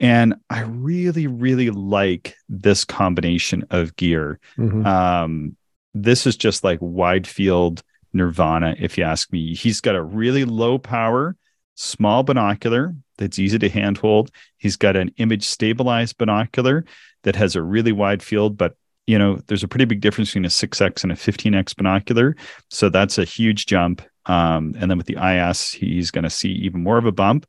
And 0.00 0.36
I 0.48 0.62
really, 0.62 1.26
really 1.26 1.70
like 1.70 2.36
this 2.48 2.84
combination 2.84 3.64
of 3.70 3.96
gear. 3.96 4.38
Mhm. 4.56 4.86
um 4.86 5.56
this 5.94 6.26
is 6.26 6.36
just 6.36 6.62
like 6.62 6.78
wide 6.80 7.26
field 7.26 7.82
nirvana 8.12 8.76
if 8.78 8.96
you 8.98 9.04
ask 9.04 9.32
me. 9.32 9.54
He's 9.54 9.80
got 9.80 9.96
a 9.96 10.02
really 10.02 10.44
low 10.44 10.78
power 10.78 11.34
small 11.74 12.22
binocular 12.22 12.94
that's 13.18 13.38
easy 13.38 13.58
to 13.58 13.68
handhold. 13.68 14.30
He's 14.58 14.76
got 14.76 14.96
an 14.96 15.10
image 15.16 15.44
stabilized 15.44 16.18
binocular 16.18 16.84
that 17.24 17.36
has 17.36 17.56
a 17.56 17.62
really 17.62 17.92
wide 17.92 18.22
field 18.22 18.56
but 18.56 18.76
you 19.06 19.18
know 19.18 19.40
there's 19.46 19.64
a 19.64 19.68
pretty 19.68 19.86
big 19.86 20.00
difference 20.00 20.30
between 20.30 20.44
a 20.44 20.48
6x 20.48 21.02
and 21.02 21.10
a 21.10 21.16
15x 21.16 21.74
binocular. 21.74 22.36
So 22.70 22.88
that's 22.90 23.16
a 23.18 23.24
huge 23.24 23.66
jump. 23.66 24.02
Um, 24.26 24.74
and 24.78 24.90
then 24.90 24.98
with 24.98 25.06
the 25.06 25.16
is 25.16 25.70
he's 25.72 26.10
going 26.10 26.24
to 26.24 26.30
see 26.30 26.50
even 26.50 26.82
more 26.82 26.98
of 26.98 27.06
a 27.06 27.12
bump 27.12 27.46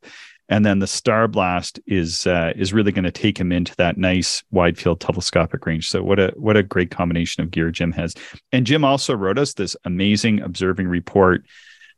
and 0.49 0.65
then 0.65 0.79
the 0.79 0.87
StarBlast 0.87 1.79
is 1.85 2.25
uh, 2.25 2.51
is 2.55 2.73
really 2.73 2.91
going 2.91 3.05
to 3.05 3.11
take 3.11 3.39
him 3.39 3.51
into 3.51 3.75
that 3.77 3.97
nice 3.97 4.43
wide 4.51 4.77
field 4.77 4.99
telescopic 4.99 5.65
range. 5.65 5.87
So 5.87 6.01
what 6.01 6.19
a 6.19 6.33
what 6.35 6.57
a 6.57 6.63
great 6.63 6.91
combination 6.91 7.43
of 7.43 7.51
gear 7.51 7.69
Jim 7.71 7.91
has. 7.93 8.15
And 8.51 8.65
Jim 8.65 8.83
also 8.83 9.15
wrote 9.15 9.37
us 9.37 9.53
this 9.53 9.75
amazing 9.85 10.41
observing 10.41 10.87
report. 10.87 11.45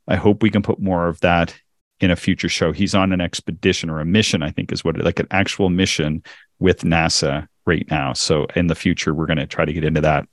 I 0.07 0.17
hope 0.17 0.43
we 0.43 0.49
can 0.49 0.61
put 0.61 0.79
more 0.79 1.07
of 1.07 1.21
that 1.21 1.55
in 2.01 2.11
a 2.11 2.15
future 2.15 2.49
show. 2.49 2.71
He's 2.73 2.93
on 2.93 3.13
an 3.13 3.21
expedition 3.21 3.89
or 3.89 4.01
a 4.01 4.05
mission, 4.05 4.43
I 4.43 4.51
think 4.51 4.71
is 4.71 4.83
what 4.83 4.97
it, 4.97 5.05
like 5.05 5.19
an 5.19 5.27
actual 5.31 5.69
mission 5.69 6.23
with 6.59 6.81
NASA 6.81 7.47
right 7.65 7.89
now. 7.89 8.13
So 8.13 8.47
in 8.55 8.67
the 8.67 8.75
future, 8.75 9.13
we're 9.13 9.27
going 9.27 9.37
to 9.37 9.47
try 9.47 9.65
to 9.65 9.73
get 9.73 9.85
into 9.85 10.01
that. 10.01 10.27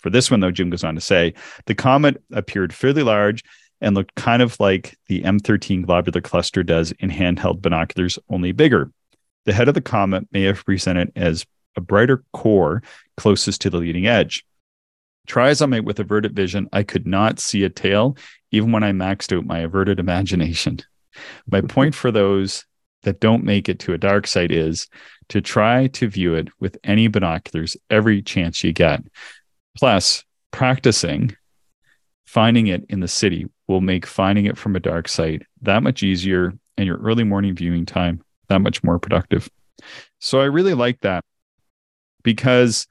For 0.00 0.10
this 0.10 0.30
one, 0.30 0.40
though, 0.40 0.50
Jim 0.50 0.70
goes 0.70 0.84
on 0.84 0.94
to 0.94 1.00
say 1.00 1.34
the 1.66 1.74
comet 1.74 2.22
appeared 2.32 2.72
fairly 2.72 3.02
large 3.02 3.42
and 3.82 3.94
looked 3.94 4.14
kind 4.14 4.40
of 4.40 4.58
like 4.60 4.96
the 5.08 5.22
M13 5.22 5.84
globular 5.84 6.20
cluster 6.20 6.62
does 6.62 6.92
in 6.92 7.10
handheld 7.10 7.60
binoculars, 7.60 8.18
only 8.30 8.52
bigger. 8.52 8.90
The 9.44 9.52
head 9.52 9.68
of 9.68 9.74
the 9.74 9.80
comet 9.80 10.28
may 10.32 10.42
have 10.42 10.64
presented 10.64 11.12
as 11.16 11.44
a 11.76 11.80
brighter 11.80 12.22
core 12.32 12.82
closest 13.16 13.60
to 13.62 13.70
the 13.70 13.78
leading 13.78 14.06
edge. 14.06 14.44
Try 15.26 15.48
as 15.48 15.60
I 15.60 15.66
might 15.66 15.84
with 15.84 16.00
averted 16.00 16.34
vision, 16.34 16.68
I 16.72 16.84
could 16.84 17.06
not 17.06 17.40
see 17.40 17.64
a 17.64 17.70
tail, 17.70 18.16
even 18.52 18.72
when 18.72 18.84
I 18.84 18.92
maxed 18.92 19.36
out 19.36 19.44
my 19.44 19.58
averted 19.58 19.98
imagination. 19.98 20.78
My 21.50 21.60
point 21.68 21.94
for 21.94 22.10
those 22.10 22.64
that 23.02 23.20
don't 23.20 23.44
make 23.44 23.68
it 23.68 23.80
to 23.80 23.94
a 23.94 23.98
dark 23.98 24.28
site 24.28 24.52
is 24.52 24.88
to 25.28 25.40
try 25.40 25.88
to 25.88 26.08
view 26.08 26.34
it 26.34 26.48
with 26.60 26.78
any 26.84 27.08
binoculars 27.08 27.76
every 27.90 28.22
chance 28.22 28.62
you 28.62 28.72
get. 28.72 29.02
Plus, 29.76 30.24
practicing 30.52 31.36
finding 32.32 32.68
it 32.68 32.82
in 32.88 33.00
the 33.00 33.08
city 33.08 33.46
will 33.72 33.80
make 33.80 34.06
finding 34.06 34.44
it 34.44 34.58
from 34.58 34.76
a 34.76 34.80
dark 34.80 35.08
site 35.08 35.42
that 35.62 35.82
much 35.82 36.02
easier 36.02 36.52
and 36.76 36.86
your 36.86 36.98
early 36.98 37.24
morning 37.24 37.54
viewing 37.54 37.86
time 37.86 38.22
that 38.48 38.60
much 38.60 38.84
more 38.84 38.98
productive. 38.98 39.48
So 40.20 40.40
I 40.40 40.44
really 40.44 40.74
like 40.74 41.00
that 41.00 41.24
because 42.22 42.86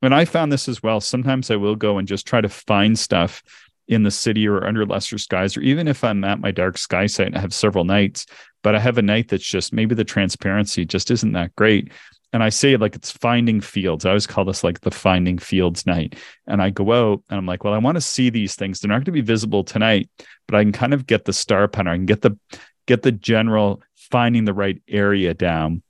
when 0.00 0.12
I 0.12 0.24
found 0.24 0.50
this 0.50 0.68
as 0.68 0.82
well, 0.82 1.00
sometimes 1.00 1.50
I 1.50 1.56
will 1.56 1.76
go 1.76 1.98
and 1.98 2.08
just 2.08 2.26
try 2.26 2.40
to 2.40 2.48
find 2.48 2.98
stuff 2.98 3.42
in 3.86 4.02
the 4.02 4.10
city 4.10 4.48
or 4.48 4.66
under 4.66 4.86
lesser 4.86 5.18
skies, 5.18 5.56
or 5.56 5.60
even 5.60 5.88
if 5.88 6.02
I'm 6.02 6.24
at 6.24 6.40
my 6.40 6.50
dark 6.50 6.78
sky 6.78 7.06
site 7.06 7.28
and 7.28 7.36
I 7.36 7.40
have 7.40 7.54
several 7.54 7.84
nights, 7.84 8.26
but 8.62 8.74
I 8.74 8.80
have 8.80 8.98
a 8.98 9.02
night 9.02 9.28
that's 9.28 9.44
just 9.44 9.72
maybe 9.72 9.94
the 9.94 10.04
transparency 10.04 10.84
just 10.84 11.10
isn't 11.10 11.32
that 11.32 11.54
great. 11.54 11.92
And 12.34 12.42
I 12.42 12.48
say 12.48 12.76
like 12.76 12.96
it's 12.96 13.12
finding 13.12 13.60
fields. 13.60 14.04
I 14.04 14.08
always 14.08 14.26
call 14.26 14.44
this 14.44 14.64
like 14.64 14.80
the 14.80 14.90
finding 14.90 15.38
fields 15.38 15.86
night. 15.86 16.16
And 16.48 16.60
I 16.60 16.70
go 16.70 16.92
out 16.92 17.22
and 17.30 17.38
I'm 17.38 17.46
like, 17.46 17.62
well, 17.62 17.72
I 17.72 17.78
want 17.78 17.94
to 17.94 18.00
see 18.00 18.28
these 18.28 18.56
things. 18.56 18.80
They're 18.80 18.88
not 18.88 18.96
going 18.96 19.04
to 19.04 19.12
be 19.12 19.20
visible 19.20 19.62
tonight, 19.62 20.10
but 20.48 20.56
I 20.56 20.64
can 20.64 20.72
kind 20.72 20.92
of 20.92 21.06
get 21.06 21.26
the 21.26 21.32
star 21.32 21.68
pattern. 21.68 21.92
I 21.92 21.96
can 21.96 22.06
get 22.06 22.22
the 22.22 22.36
get 22.86 23.02
the 23.02 23.12
general 23.12 23.82
finding 23.94 24.46
the 24.46 24.52
right 24.52 24.82
area 24.88 25.32
down. 25.32 25.84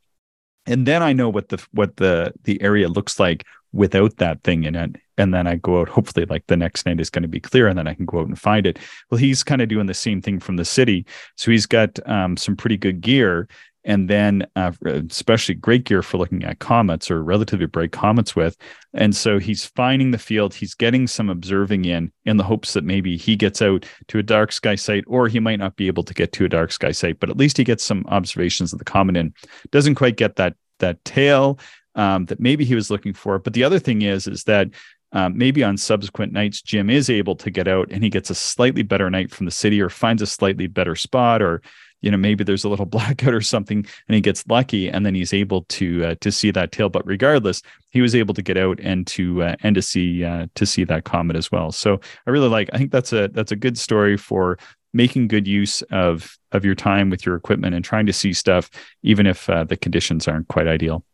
And 0.67 0.87
then 0.87 1.03
I 1.03 1.15
know 1.15 1.31
what 1.31 1.49
the 1.49 1.67
what 1.73 1.97
the 1.97 2.35
the 2.43 2.61
area 2.61 2.89
looks 2.89 3.19
like 3.19 3.47
without 3.73 4.19
that 4.19 4.43
thing 4.43 4.65
in 4.65 4.77
it. 4.77 4.97
And 5.17 5.33
then 5.33 5.47
I 5.47 5.57
go 5.57 5.81
out, 5.81 5.89
hopefully, 5.89 6.27
like 6.27 6.47
the 6.47 6.57
next 6.59 6.85
night 6.85 7.01
is 7.01 7.09
going 7.09 7.23
to 7.23 7.29
be 7.29 7.41
clear, 7.41 7.69
and 7.69 7.79
then 7.79 7.89
I 7.89 7.95
can 7.95 8.05
go 8.05 8.21
out 8.21 8.29
and 8.29 8.39
find 8.39 8.67
it. 8.67 8.79
Well, 9.11 9.19
he's 9.19 9.43
kind 9.43 9.63
of 9.63 9.69
doing 9.69 9.87
the 9.87 9.95
same 9.95 10.21
thing 10.21 10.41
from 10.41 10.57
the 10.57 10.65
city. 10.65 11.07
So 11.37 11.51
he's 11.51 11.67
got 11.67 11.99
um, 12.07 12.37
some 12.37 12.55
pretty 12.55 12.77
good 12.77 13.01
gear. 13.01 13.49
And 13.85 14.09
then, 14.09 14.47
uh, 14.57 14.73
especially 15.11 15.55
great 15.57 15.85
gear 15.85 16.03
for 16.03 16.17
looking 16.17 16.43
at 16.45 16.59
comets 16.59 17.11
or 17.11 17.23
relatively 17.23 17.67
bright 17.67 17.93
comets 17.93 18.35
with. 18.35 18.57
And 18.95 19.15
so 19.15 19.39
he's 19.39 19.67
finding 19.67 20.11
the 20.11 20.19
field, 20.19 20.55
he's 20.55 20.75
getting 20.75 21.07
some 21.07 21.29
observing 21.29 21.85
in, 21.85 22.13
in 22.25 22.39
the 22.39 22.45
hopes 22.45 22.73
that 22.73 22.85
maybe 22.85 23.17
he 23.17 23.37
gets 23.37 23.61
out 23.61 23.85
to 24.09 24.19
a 24.19 24.23
dark 24.23 24.53
sky 24.53 24.75
site, 24.75 25.05
or 25.07 25.29
he 25.29 25.41
might 25.41 25.59
not 25.59 25.77
be 25.77 25.87
able 25.87 26.05
to 26.05 26.15
get 26.15 26.33
to 26.33 26.45
a 26.45 26.49
dark 26.49 26.73
sky 26.73 26.93
site, 26.93 27.21
but 27.21 27.29
at 27.31 27.37
least 27.37 27.59
he 27.59 27.65
gets 27.65 27.85
some 27.85 28.05
observations 28.09 28.73
of 28.73 28.79
the 28.79 28.85
comet 28.85 29.17
in. 29.17 29.35
Doesn't 29.71 29.97
quite 29.97 30.17
get 30.17 30.37
that 30.37 30.55
that 30.81 31.05
tail 31.05 31.59
um, 31.95 32.25
that 32.27 32.41
maybe 32.41 32.65
he 32.65 32.75
was 32.75 32.91
looking 32.91 33.15
for. 33.15 33.39
But 33.39 33.53
the 33.53 33.65
other 33.65 33.79
thing 33.79 34.03
is, 34.03 34.27
is 34.27 34.45
that 34.45 34.69
um, 35.13 35.39
maybe 35.39 35.63
on 35.63 35.77
subsequent 35.77 36.33
nights, 36.33 36.61
Jim 36.61 36.91
is 36.91 37.09
able 37.09 37.37
to 37.37 37.51
get 37.51 37.69
out 37.69 37.89
and 37.91 38.03
he 38.03 38.11
gets 38.11 38.31
a 38.31 38.35
slightly 38.35 38.83
better 38.83 39.09
night 39.09 39.31
from 39.31 39.47
the 39.47 39.53
city 39.53 39.81
or 39.81 39.89
finds 39.89 40.23
a 40.23 40.27
slightly 40.27 40.67
better 40.67 40.97
spot 40.97 41.41
or 41.41 41.63
you 42.05 42.11
know 42.11 42.17
maybe 42.17 42.45
there's 42.45 42.65
a 42.65 42.69
little 42.69 42.87
blackout 42.97 43.35
or 43.35 43.41
something 43.41 43.79
and 44.09 44.15
he 44.15 44.21
gets 44.21 44.47
lucky 44.47 44.89
and 44.89 45.05
then 45.05 45.15
he's 45.15 45.33
able 45.33 45.63
to 45.63 46.05
uh, 46.05 46.15
to 46.21 46.31
see 46.31 46.51
that 46.51 46.73
tail 46.73 46.89
but 46.89 47.07
regardless 47.07 47.63
he 47.91 48.01
was 48.01 48.15
able 48.15 48.35
to 48.35 48.43
get 48.43 48.57
out 48.57 48.79
and 48.81 49.07
to 49.07 49.43
uh, 49.43 49.57
and 49.63 49.75
to 49.75 49.83
see 49.83 50.25
uh, 50.25 50.47
to 50.55 50.67
see 50.67 50.85
that 50.85 51.05
comet 51.05 51.37
as 51.37 51.51
well 51.51 51.73
so 51.73 52.01
i 52.27 52.31
really 52.31 52.49
like 52.49 52.69
i 52.73 52.79
think 52.79 52.93
that's 52.93 53.13
a 53.13 53.29
that's 53.29 53.53
a 53.53 53.57
good 53.57 53.79
story 53.79 54.17
for 54.17 54.59
making 54.93 55.27
good 55.27 55.49
use 55.49 55.83
of 55.91 56.39
of 56.53 56.65
your 56.65 56.75
time 56.75 57.11
with 57.11 57.27
your 57.27 57.35
equipment 57.35 57.75
and 57.75 57.85
trying 57.85 58.07
to 58.07 58.13
see 58.13 58.33
stuff 58.33 58.71
even 59.03 59.27
if 59.27 59.49
uh, 59.51 59.65
the 59.65 59.77
conditions 59.77 60.29
aren't 60.29 60.49
quite 60.49 60.69
ideal 60.69 61.05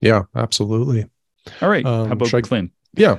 yeah, 0.00 0.22
absolutely. 0.34 1.06
All 1.60 1.68
right. 1.68 1.84
Um, 1.84 2.06
How 2.06 2.12
about 2.12 2.34
I, 2.34 2.40
Clint? 2.40 2.72
Yeah. 2.96 3.18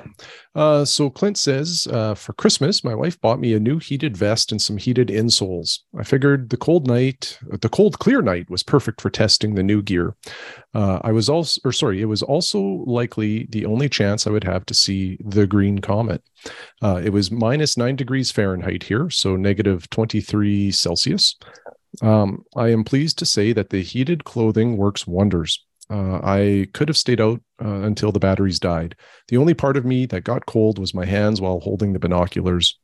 Uh, 0.56 0.84
so 0.84 1.08
Clint 1.10 1.38
says, 1.38 1.88
uh, 1.92 2.16
for 2.16 2.34
Christmas, 2.34 2.84
my 2.84 2.96
wife 2.96 3.22
bought 3.22 3.40
me 3.40 3.54
a 3.54 3.60
new 3.60 3.78
heated 3.78 4.18
vest 4.18 4.52
and 4.52 4.60
some 4.60 4.78
heated 4.78 5.10
insoles. 5.10 5.82
I 5.98 6.04
figured 6.04 6.50
the 6.50 6.58
cold 6.58 6.88
night, 6.88 7.38
the 7.62 7.70
cold 7.70 8.00
clear 8.00 8.24
night, 8.24 8.50
was 8.50 8.64
perfect 8.64 9.00
for 9.00 9.12
testing 9.12 9.54
the 9.54 9.62
new 9.62 9.84
gear. 9.84 10.16
Uh, 10.74 11.00
I 11.04 11.12
was 11.12 11.30
also, 11.30 11.62
or 11.64 11.72
sorry, 11.72 12.02
it 12.02 12.06
was 12.06 12.24
also 12.24 12.60
likely 12.88 13.46
the 13.52 13.68
only 13.68 13.88
chance 13.88 14.26
I 14.26 14.32
would 14.32 14.44
have 14.46 14.66
to 14.66 14.74
see 14.74 15.20
the 15.24 15.46
green 15.46 15.78
comet. 15.78 16.24
Uh, 16.82 17.00
it 17.04 17.12
was 17.12 17.30
minus 17.30 17.78
nine 17.78 17.96
degrees 17.96 18.32
Fahrenheit 18.32 18.82
here, 18.82 19.12
so 19.12 19.36
negative 19.36 19.88
23 19.92 20.72
Celsius. 20.72 21.36
Um, 22.02 22.46
I 22.56 22.70
am 22.70 22.84
pleased 22.84 23.20
to 23.20 23.26
say 23.26 23.54
that 23.54 23.70
the 23.70 23.84
heated 23.84 24.24
clothing 24.24 24.76
works 24.76 25.06
wonders. 25.06 25.64
Uh, 25.90 26.20
I 26.22 26.68
could 26.74 26.90
have 26.90 26.98
stayed 26.98 27.22
out 27.22 27.42
uh, 27.64 27.82
until 27.82 28.12
the 28.12 28.20
batteries 28.20 28.60
died. 28.60 28.96
The 29.30 29.38
only 29.38 29.54
part 29.54 29.78
of 29.78 29.86
me 29.86 30.06
that 30.08 30.24
got 30.24 30.46
cold 30.46 30.80
was 30.80 30.94
my 30.94 31.06
hands 31.06 31.40
while 31.40 31.60
holding 31.60 31.94
the 31.94 32.00
binoculars. 32.00 32.78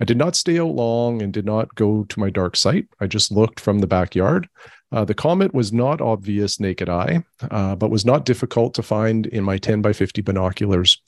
I 0.00 0.04
did 0.04 0.16
not 0.16 0.36
stay 0.36 0.58
out 0.58 0.74
long 0.74 1.20
and 1.20 1.32
did 1.32 1.44
not 1.44 1.74
go 1.74 2.04
to 2.04 2.20
my 2.20 2.30
dark 2.30 2.56
site. 2.56 2.86
I 3.00 3.06
just 3.06 3.30
looked 3.30 3.60
from 3.60 3.80
the 3.80 3.86
backyard. 3.86 4.48
Uh, 4.92 5.04
the 5.04 5.14
comet 5.14 5.52
was 5.52 5.72
not 5.72 6.00
obvious 6.00 6.60
naked 6.60 6.88
eye, 6.88 7.24
uh, 7.50 7.74
but 7.74 7.90
was 7.90 8.04
not 8.04 8.24
difficult 8.24 8.72
to 8.74 8.82
find 8.82 9.26
in 9.26 9.42
my 9.42 9.58
10 9.58 9.82
by 9.82 9.92
50 9.92 10.22
binoculars. 10.22 11.02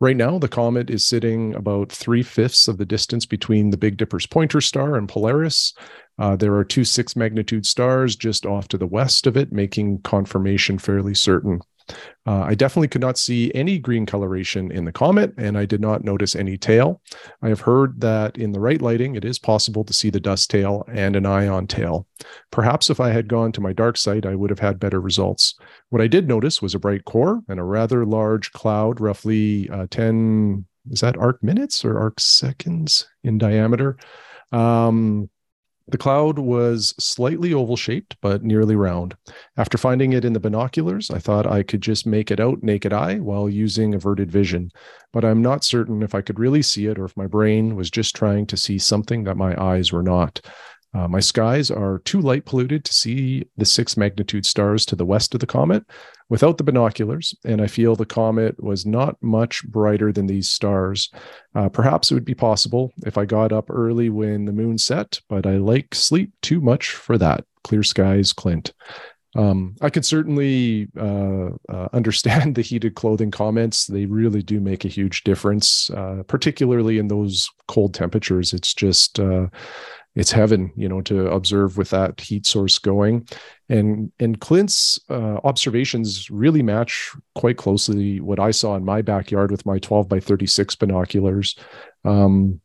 Right 0.00 0.16
now, 0.16 0.38
the 0.38 0.48
comet 0.48 0.88
is 0.88 1.04
sitting 1.04 1.54
about 1.54 1.90
three 1.90 2.22
fifths 2.22 2.68
of 2.68 2.78
the 2.78 2.86
distance 2.86 3.26
between 3.26 3.70
the 3.70 3.76
Big 3.76 3.96
Dipper's 3.96 4.26
pointer 4.26 4.60
star 4.60 4.94
and 4.94 5.08
Polaris, 5.08 5.74
uh, 6.18 6.36
there 6.36 6.54
are 6.54 6.64
two 6.64 6.84
six 6.84 7.16
magnitude 7.16 7.66
stars 7.66 8.14
just 8.14 8.46
off 8.46 8.68
to 8.68 8.78
the 8.78 8.86
west 8.86 9.26
of 9.26 9.36
it, 9.36 9.52
making 9.52 10.00
confirmation 10.02 10.78
fairly 10.78 11.14
certain. 11.14 11.60
Uh, 12.26 12.42
I 12.42 12.54
definitely 12.54 12.88
could 12.88 13.00
not 13.00 13.18
see 13.18 13.52
any 13.54 13.78
green 13.78 14.06
coloration 14.06 14.70
in 14.70 14.84
the 14.84 14.92
comet, 14.92 15.34
and 15.36 15.58
I 15.58 15.66
did 15.66 15.80
not 15.80 16.04
notice 16.04 16.34
any 16.34 16.56
tail. 16.56 17.02
I 17.42 17.48
have 17.48 17.60
heard 17.60 18.00
that 18.00 18.38
in 18.38 18.52
the 18.52 18.60
right 18.60 18.80
lighting, 18.80 19.14
it 19.14 19.24
is 19.24 19.38
possible 19.38 19.84
to 19.84 19.92
see 19.92 20.08
the 20.08 20.20
dust 20.20 20.50
tail 20.50 20.84
and 20.88 21.16
an 21.16 21.26
ion 21.26 21.66
tail. 21.66 22.06
Perhaps 22.50 22.88
if 22.88 23.00
I 23.00 23.10
had 23.10 23.28
gone 23.28 23.52
to 23.52 23.60
my 23.60 23.72
dark 23.72 23.96
site, 23.98 24.24
I 24.24 24.34
would 24.34 24.50
have 24.50 24.58
had 24.58 24.80
better 24.80 25.00
results. 25.00 25.54
What 25.90 26.00
I 26.00 26.06
did 26.06 26.26
notice 26.26 26.62
was 26.62 26.74
a 26.74 26.78
bright 26.78 27.04
core 27.04 27.42
and 27.48 27.60
a 27.60 27.64
rather 27.64 28.06
large 28.06 28.52
cloud, 28.52 29.00
roughly 29.00 29.68
uh, 29.68 29.86
10, 29.90 30.64
is 30.90 31.00
that 31.00 31.18
arc 31.18 31.42
minutes 31.42 31.84
or 31.84 31.98
arc 31.98 32.20
seconds 32.20 33.06
in 33.22 33.36
diameter? 33.36 33.98
Um, 34.52 35.28
the 35.86 35.98
cloud 35.98 36.38
was 36.38 36.94
slightly 36.98 37.52
oval 37.52 37.76
shaped, 37.76 38.16
but 38.22 38.42
nearly 38.42 38.74
round. 38.74 39.14
After 39.56 39.76
finding 39.76 40.14
it 40.14 40.24
in 40.24 40.32
the 40.32 40.40
binoculars, 40.40 41.10
I 41.10 41.18
thought 41.18 41.46
I 41.46 41.62
could 41.62 41.82
just 41.82 42.06
make 42.06 42.30
it 42.30 42.40
out 42.40 42.62
naked 42.62 42.92
eye 42.92 43.18
while 43.18 43.50
using 43.50 43.94
averted 43.94 44.30
vision, 44.30 44.70
but 45.12 45.24
I'm 45.24 45.42
not 45.42 45.62
certain 45.62 46.02
if 46.02 46.14
I 46.14 46.22
could 46.22 46.38
really 46.38 46.62
see 46.62 46.86
it 46.86 46.98
or 46.98 47.04
if 47.04 47.16
my 47.16 47.26
brain 47.26 47.76
was 47.76 47.90
just 47.90 48.16
trying 48.16 48.46
to 48.46 48.56
see 48.56 48.78
something 48.78 49.24
that 49.24 49.36
my 49.36 49.60
eyes 49.62 49.92
were 49.92 50.02
not. 50.02 50.40
Uh, 50.94 51.08
my 51.08 51.20
skies 51.20 51.70
are 51.70 51.98
too 52.00 52.20
light 52.20 52.44
polluted 52.44 52.84
to 52.84 52.94
see 52.94 53.44
the 53.56 53.64
six 53.64 53.96
magnitude 53.96 54.46
stars 54.46 54.86
to 54.86 54.96
the 54.96 55.04
west 55.04 55.34
of 55.34 55.40
the 55.40 55.46
comet 55.46 55.84
without 56.28 56.56
the 56.56 56.64
binoculars, 56.64 57.34
and 57.44 57.60
I 57.60 57.66
feel 57.66 57.96
the 57.96 58.06
comet 58.06 58.62
was 58.62 58.86
not 58.86 59.16
much 59.20 59.64
brighter 59.64 60.12
than 60.12 60.26
these 60.26 60.48
stars. 60.48 61.10
Uh, 61.54 61.68
perhaps 61.68 62.10
it 62.10 62.14
would 62.14 62.24
be 62.24 62.34
possible 62.34 62.92
if 63.04 63.18
I 63.18 63.24
got 63.24 63.52
up 63.52 63.70
early 63.70 64.08
when 64.08 64.44
the 64.44 64.52
moon 64.52 64.78
set, 64.78 65.20
but 65.28 65.46
I 65.46 65.56
like 65.56 65.94
sleep 65.94 66.32
too 66.42 66.60
much 66.60 66.90
for 66.90 67.18
that. 67.18 67.44
Clear 67.64 67.82
skies, 67.82 68.32
Clint. 68.32 68.72
Um, 69.36 69.74
I 69.80 69.90
can 69.90 70.04
certainly 70.04 70.88
uh, 70.96 71.50
uh, 71.68 71.88
understand 71.92 72.54
the 72.54 72.62
heated 72.62 72.94
clothing 72.94 73.30
comments. 73.30 73.86
They 73.86 74.06
really 74.06 74.42
do 74.42 74.60
make 74.60 74.84
a 74.84 74.88
huge 74.88 75.24
difference, 75.24 75.90
uh, 75.90 76.22
particularly 76.26 76.98
in 76.98 77.08
those 77.08 77.50
cold 77.66 77.94
temperatures. 77.94 78.52
It's 78.52 78.74
just 78.74 79.18
uh, 79.18 79.48
it's 80.14 80.30
heaven, 80.32 80.72
you 80.76 80.88
know, 80.88 81.00
to 81.02 81.28
observe 81.28 81.76
with 81.76 81.90
that 81.90 82.20
heat 82.20 82.46
source 82.46 82.78
going. 82.78 83.26
And 83.68 84.12
and 84.20 84.40
Clint's 84.40 84.98
uh, 85.10 85.38
observations 85.44 86.30
really 86.30 86.62
match 86.62 87.12
quite 87.34 87.56
closely 87.56 88.20
what 88.20 88.38
I 88.38 88.50
saw 88.50 88.76
in 88.76 88.84
my 88.84 89.02
backyard 89.02 89.50
with 89.50 89.66
my 89.66 89.78
12 89.78 90.08
by 90.08 90.20
36 90.20 90.76
binoculars. 90.76 91.56
Um, 92.04 92.60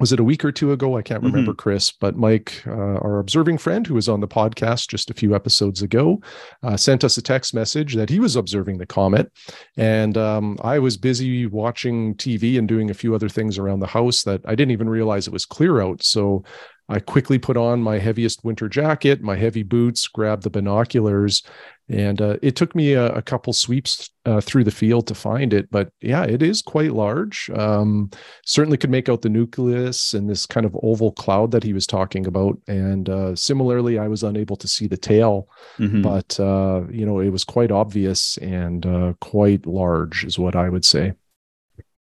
was 0.00 0.12
it 0.12 0.18
a 0.18 0.24
week 0.24 0.44
or 0.44 0.50
two 0.50 0.72
ago? 0.72 0.96
I 0.96 1.02
can't 1.02 1.22
remember, 1.22 1.52
mm-hmm. 1.52 1.58
Chris, 1.58 1.92
but 1.92 2.16
Mike, 2.16 2.62
uh, 2.66 2.70
our 2.72 3.18
observing 3.18 3.58
friend 3.58 3.86
who 3.86 3.94
was 3.94 4.08
on 4.08 4.20
the 4.20 4.26
podcast 4.26 4.88
just 4.88 5.10
a 5.10 5.14
few 5.14 5.34
episodes 5.34 5.82
ago, 5.82 6.20
uh, 6.62 6.76
sent 6.76 7.04
us 7.04 7.18
a 7.18 7.22
text 7.22 7.52
message 7.52 7.94
that 7.94 8.08
he 8.08 8.18
was 8.18 8.34
observing 8.34 8.78
the 8.78 8.86
comet. 8.86 9.30
And 9.76 10.16
um, 10.16 10.58
I 10.62 10.78
was 10.78 10.96
busy 10.96 11.44
watching 11.46 12.14
TV 12.14 12.58
and 12.58 12.66
doing 12.66 12.90
a 12.90 12.94
few 12.94 13.14
other 13.14 13.28
things 13.28 13.58
around 13.58 13.80
the 13.80 13.86
house 13.86 14.22
that 14.22 14.40
I 14.46 14.54
didn't 14.54 14.72
even 14.72 14.88
realize 14.88 15.26
it 15.26 15.32
was 15.32 15.44
clear 15.44 15.82
out. 15.82 16.02
So 16.02 16.44
I 16.88 16.98
quickly 16.98 17.38
put 17.38 17.56
on 17.56 17.82
my 17.82 17.98
heaviest 17.98 18.42
winter 18.42 18.68
jacket, 18.68 19.22
my 19.22 19.36
heavy 19.36 19.62
boots, 19.62 20.08
grabbed 20.08 20.42
the 20.42 20.50
binoculars, 20.50 21.42
and 21.90 22.22
uh, 22.22 22.36
it 22.40 22.54
took 22.54 22.74
me 22.74 22.92
a, 22.92 23.12
a 23.14 23.22
couple 23.22 23.52
sweeps 23.52 24.10
uh, 24.24 24.40
through 24.40 24.64
the 24.64 24.70
field 24.70 25.06
to 25.08 25.14
find 25.14 25.52
it. 25.52 25.70
But 25.70 25.90
yeah, 26.00 26.22
it 26.22 26.42
is 26.42 26.62
quite 26.62 26.92
large. 26.92 27.50
Um, 27.54 28.10
certainly 28.46 28.78
could 28.78 28.90
make 28.90 29.08
out 29.08 29.22
the 29.22 29.28
nucleus 29.28 30.14
and 30.14 30.30
this 30.30 30.46
kind 30.46 30.64
of 30.64 30.76
oval 30.82 31.12
cloud 31.12 31.50
that 31.50 31.64
he 31.64 31.72
was 31.72 31.86
talking 31.86 32.26
about. 32.26 32.58
And 32.68 33.08
uh, 33.08 33.34
similarly, 33.34 33.98
I 33.98 34.06
was 34.06 34.22
unable 34.22 34.56
to 34.56 34.68
see 34.68 34.86
the 34.86 34.96
tail, 34.96 35.48
mm-hmm. 35.78 36.02
but 36.02 36.38
uh, 36.38 36.82
you 36.90 37.04
know, 37.04 37.18
it 37.18 37.30
was 37.30 37.44
quite 37.44 37.72
obvious 37.72 38.36
and 38.38 38.86
uh, 38.86 39.14
quite 39.20 39.66
large, 39.66 40.24
is 40.24 40.38
what 40.38 40.54
I 40.54 40.68
would 40.68 40.84
say. 40.84 41.14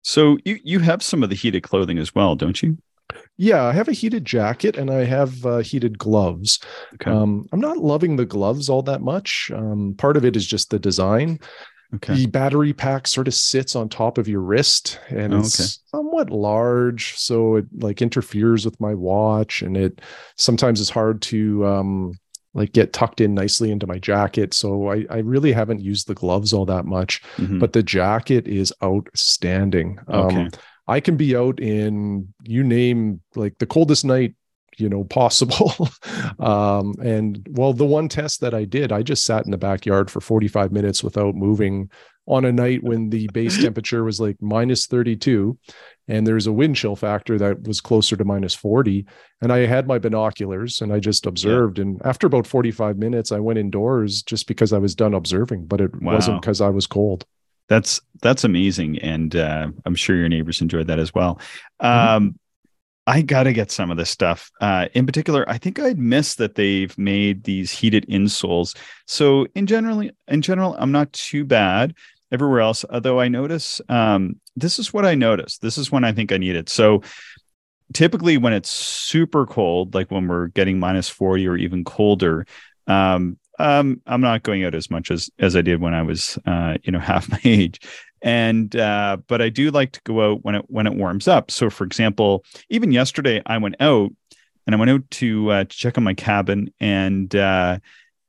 So 0.02 0.38
you 0.44 0.58
you 0.62 0.78
have 0.80 1.02
some 1.02 1.22
of 1.22 1.28
the 1.28 1.36
heated 1.36 1.62
clothing 1.62 1.98
as 1.98 2.14
well, 2.14 2.36
don't 2.36 2.62
you? 2.62 2.78
Yeah, 3.42 3.64
I 3.64 3.72
have 3.72 3.88
a 3.88 3.92
heated 3.92 4.24
jacket 4.24 4.76
and 4.76 4.88
I 4.88 5.02
have 5.02 5.44
uh, 5.44 5.58
heated 5.58 5.98
gloves. 5.98 6.60
Okay. 6.94 7.10
Um, 7.10 7.48
I'm 7.50 7.58
not 7.58 7.78
loving 7.78 8.14
the 8.14 8.24
gloves 8.24 8.68
all 8.68 8.82
that 8.82 9.00
much. 9.00 9.50
Um, 9.52 9.96
part 9.98 10.16
of 10.16 10.24
it 10.24 10.36
is 10.36 10.46
just 10.46 10.70
the 10.70 10.78
design. 10.78 11.40
Okay. 11.92 12.14
The 12.14 12.26
battery 12.26 12.72
pack 12.72 13.08
sort 13.08 13.26
of 13.26 13.34
sits 13.34 13.74
on 13.74 13.88
top 13.88 14.16
of 14.16 14.28
your 14.28 14.42
wrist 14.42 15.00
and 15.08 15.34
oh, 15.34 15.40
it's 15.40 15.60
okay. 15.60 15.68
somewhat 15.86 16.30
large. 16.30 17.16
So 17.16 17.56
it 17.56 17.66
like 17.80 18.00
interferes 18.00 18.64
with 18.64 18.80
my 18.80 18.94
watch 18.94 19.60
and 19.60 19.76
it 19.76 20.00
sometimes 20.36 20.80
it's 20.80 20.88
hard 20.88 21.20
to 21.22 21.66
um, 21.66 22.12
like 22.54 22.70
get 22.72 22.92
tucked 22.92 23.20
in 23.20 23.34
nicely 23.34 23.72
into 23.72 23.88
my 23.88 23.98
jacket. 23.98 24.54
So 24.54 24.88
I, 24.88 25.04
I 25.10 25.18
really 25.18 25.50
haven't 25.50 25.80
used 25.80 26.06
the 26.06 26.14
gloves 26.14 26.52
all 26.52 26.66
that 26.66 26.84
much, 26.84 27.20
mm-hmm. 27.38 27.58
but 27.58 27.72
the 27.72 27.82
jacket 27.82 28.46
is 28.46 28.72
outstanding. 28.84 29.98
Okay. 30.08 30.42
Um, 30.42 30.50
I 30.86 31.00
can 31.00 31.16
be 31.16 31.36
out 31.36 31.60
in 31.60 32.32
you 32.44 32.62
name 32.64 33.20
like 33.34 33.58
the 33.58 33.66
coldest 33.66 34.04
night 34.04 34.34
you 34.78 34.88
know 34.88 35.04
possible 35.20 35.74
um 36.38 36.94
and 37.02 37.46
well 37.50 37.72
the 37.72 37.86
one 37.86 38.08
test 38.08 38.40
that 38.40 38.54
i 38.54 38.64
did 38.64 38.92
i 38.92 39.02
just 39.02 39.24
sat 39.24 39.44
in 39.44 39.50
the 39.50 39.58
backyard 39.58 40.10
for 40.10 40.20
45 40.20 40.72
minutes 40.72 41.04
without 41.04 41.34
moving 41.34 41.90
on 42.26 42.44
a 42.44 42.52
night 42.52 42.82
when 42.82 43.10
the 43.10 43.28
base 43.28 43.58
temperature 43.62 44.04
was 44.04 44.20
like 44.20 44.36
minus 44.40 44.86
32 44.86 45.58
and 46.08 46.26
there's 46.26 46.46
a 46.46 46.52
wind 46.52 46.76
chill 46.76 46.96
factor 46.96 47.38
that 47.38 47.66
was 47.66 47.80
closer 47.80 48.16
to 48.16 48.24
minus 48.24 48.54
40 48.54 49.06
and 49.40 49.52
i 49.52 49.58
had 49.66 49.86
my 49.86 49.98
binoculars 49.98 50.80
and 50.80 50.92
i 50.92 51.00
just 51.00 51.26
observed 51.26 51.78
yeah. 51.78 51.82
and 51.82 52.00
after 52.04 52.26
about 52.26 52.46
45 52.46 52.96
minutes 52.96 53.32
i 53.32 53.38
went 53.38 53.58
indoors 53.58 54.22
just 54.22 54.46
because 54.46 54.72
i 54.72 54.78
was 54.78 54.94
done 54.94 55.14
observing 55.14 55.66
but 55.66 55.80
it 55.80 56.00
wow. 56.00 56.14
wasn't 56.14 56.40
because 56.40 56.60
i 56.60 56.68
was 56.68 56.86
cold 56.86 57.26
that's 57.72 58.00
that's 58.20 58.44
amazing 58.44 58.98
and 58.98 59.34
uh, 59.34 59.66
i'm 59.86 59.94
sure 59.94 60.14
your 60.16 60.28
neighbors 60.28 60.60
enjoyed 60.60 60.86
that 60.88 60.98
as 60.98 61.14
well 61.14 61.40
mm-hmm. 61.80 62.16
um, 62.16 62.38
I 63.04 63.22
gotta 63.22 63.52
get 63.52 63.72
some 63.72 63.90
of 63.90 63.96
this 63.96 64.10
stuff. 64.10 64.52
Uh, 64.60 64.86
in 64.94 65.06
particular, 65.06 65.44
I 65.48 65.58
think 65.58 65.80
I'd 65.80 65.98
missed 65.98 66.38
that 66.38 66.54
they've 66.54 66.96
made 66.96 67.42
these 67.42 67.72
heated 67.72 68.06
insoles. 68.08 68.76
So 69.06 69.46
in 69.56 69.66
general, 69.66 70.08
in 70.28 70.40
general, 70.40 70.76
I'm 70.78 70.92
not 70.92 71.12
too 71.12 71.44
bad 71.44 71.94
everywhere 72.30 72.60
else. 72.60 72.84
Although 72.88 73.18
I 73.18 73.26
notice 73.26 73.80
um, 73.88 74.40
this 74.54 74.78
is 74.78 74.92
what 74.92 75.04
I 75.04 75.16
noticed. 75.16 75.62
This 75.62 75.78
is 75.78 75.90
when 75.90 76.04
I 76.04 76.12
think 76.12 76.30
I 76.30 76.36
need 76.36 76.54
it. 76.54 76.68
So 76.68 77.02
typically, 77.92 78.38
when 78.38 78.52
it's 78.52 78.70
super 78.70 79.46
cold, 79.46 79.94
like 79.94 80.12
when 80.12 80.28
we're 80.28 80.46
getting 80.48 80.78
minus 80.78 81.08
40 81.08 81.48
or 81.48 81.56
even 81.56 81.82
colder, 81.82 82.46
um, 82.86 83.36
um, 83.62 84.00
I'm 84.06 84.20
not 84.20 84.42
going 84.42 84.64
out 84.64 84.74
as 84.74 84.90
much 84.90 85.10
as 85.10 85.30
as 85.38 85.56
I 85.56 85.62
did 85.62 85.80
when 85.80 85.94
I 85.94 86.02
was, 86.02 86.38
uh, 86.46 86.78
you 86.82 86.92
know, 86.92 86.98
half 87.12 87.30
my 87.30 87.40
age 87.44 87.80
and 88.22 88.76
uh, 88.76 89.16
but 89.26 89.42
I 89.42 89.48
do 89.48 89.70
like 89.70 89.92
to 89.92 90.00
go 90.04 90.32
out 90.32 90.44
when 90.44 90.54
it 90.54 90.64
when 90.68 90.86
it 90.86 90.94
warms 90.94 91.28
up. 91.28 91.50
So, 91.50 91.68
for 91.68 91.84
example, 91.84 92.44
even 92.70 92.92
yesterday 92.92 93.42
I 93.44 93.58
went 93.58 93.76
out 93.80 94.12
and 94.66 94.74
I 94.74 94.78
went 94.78 94.90
out 94.90 95.10
to, 95.10 95.50
uh, 95.50 95.64
to 95.64 95.76
check 95.76 95.98
on 95.98 96.04
my 96.04 96.14
cabin, 96.14 96.72
and 96.78 97.34
uh, 97.34 97.78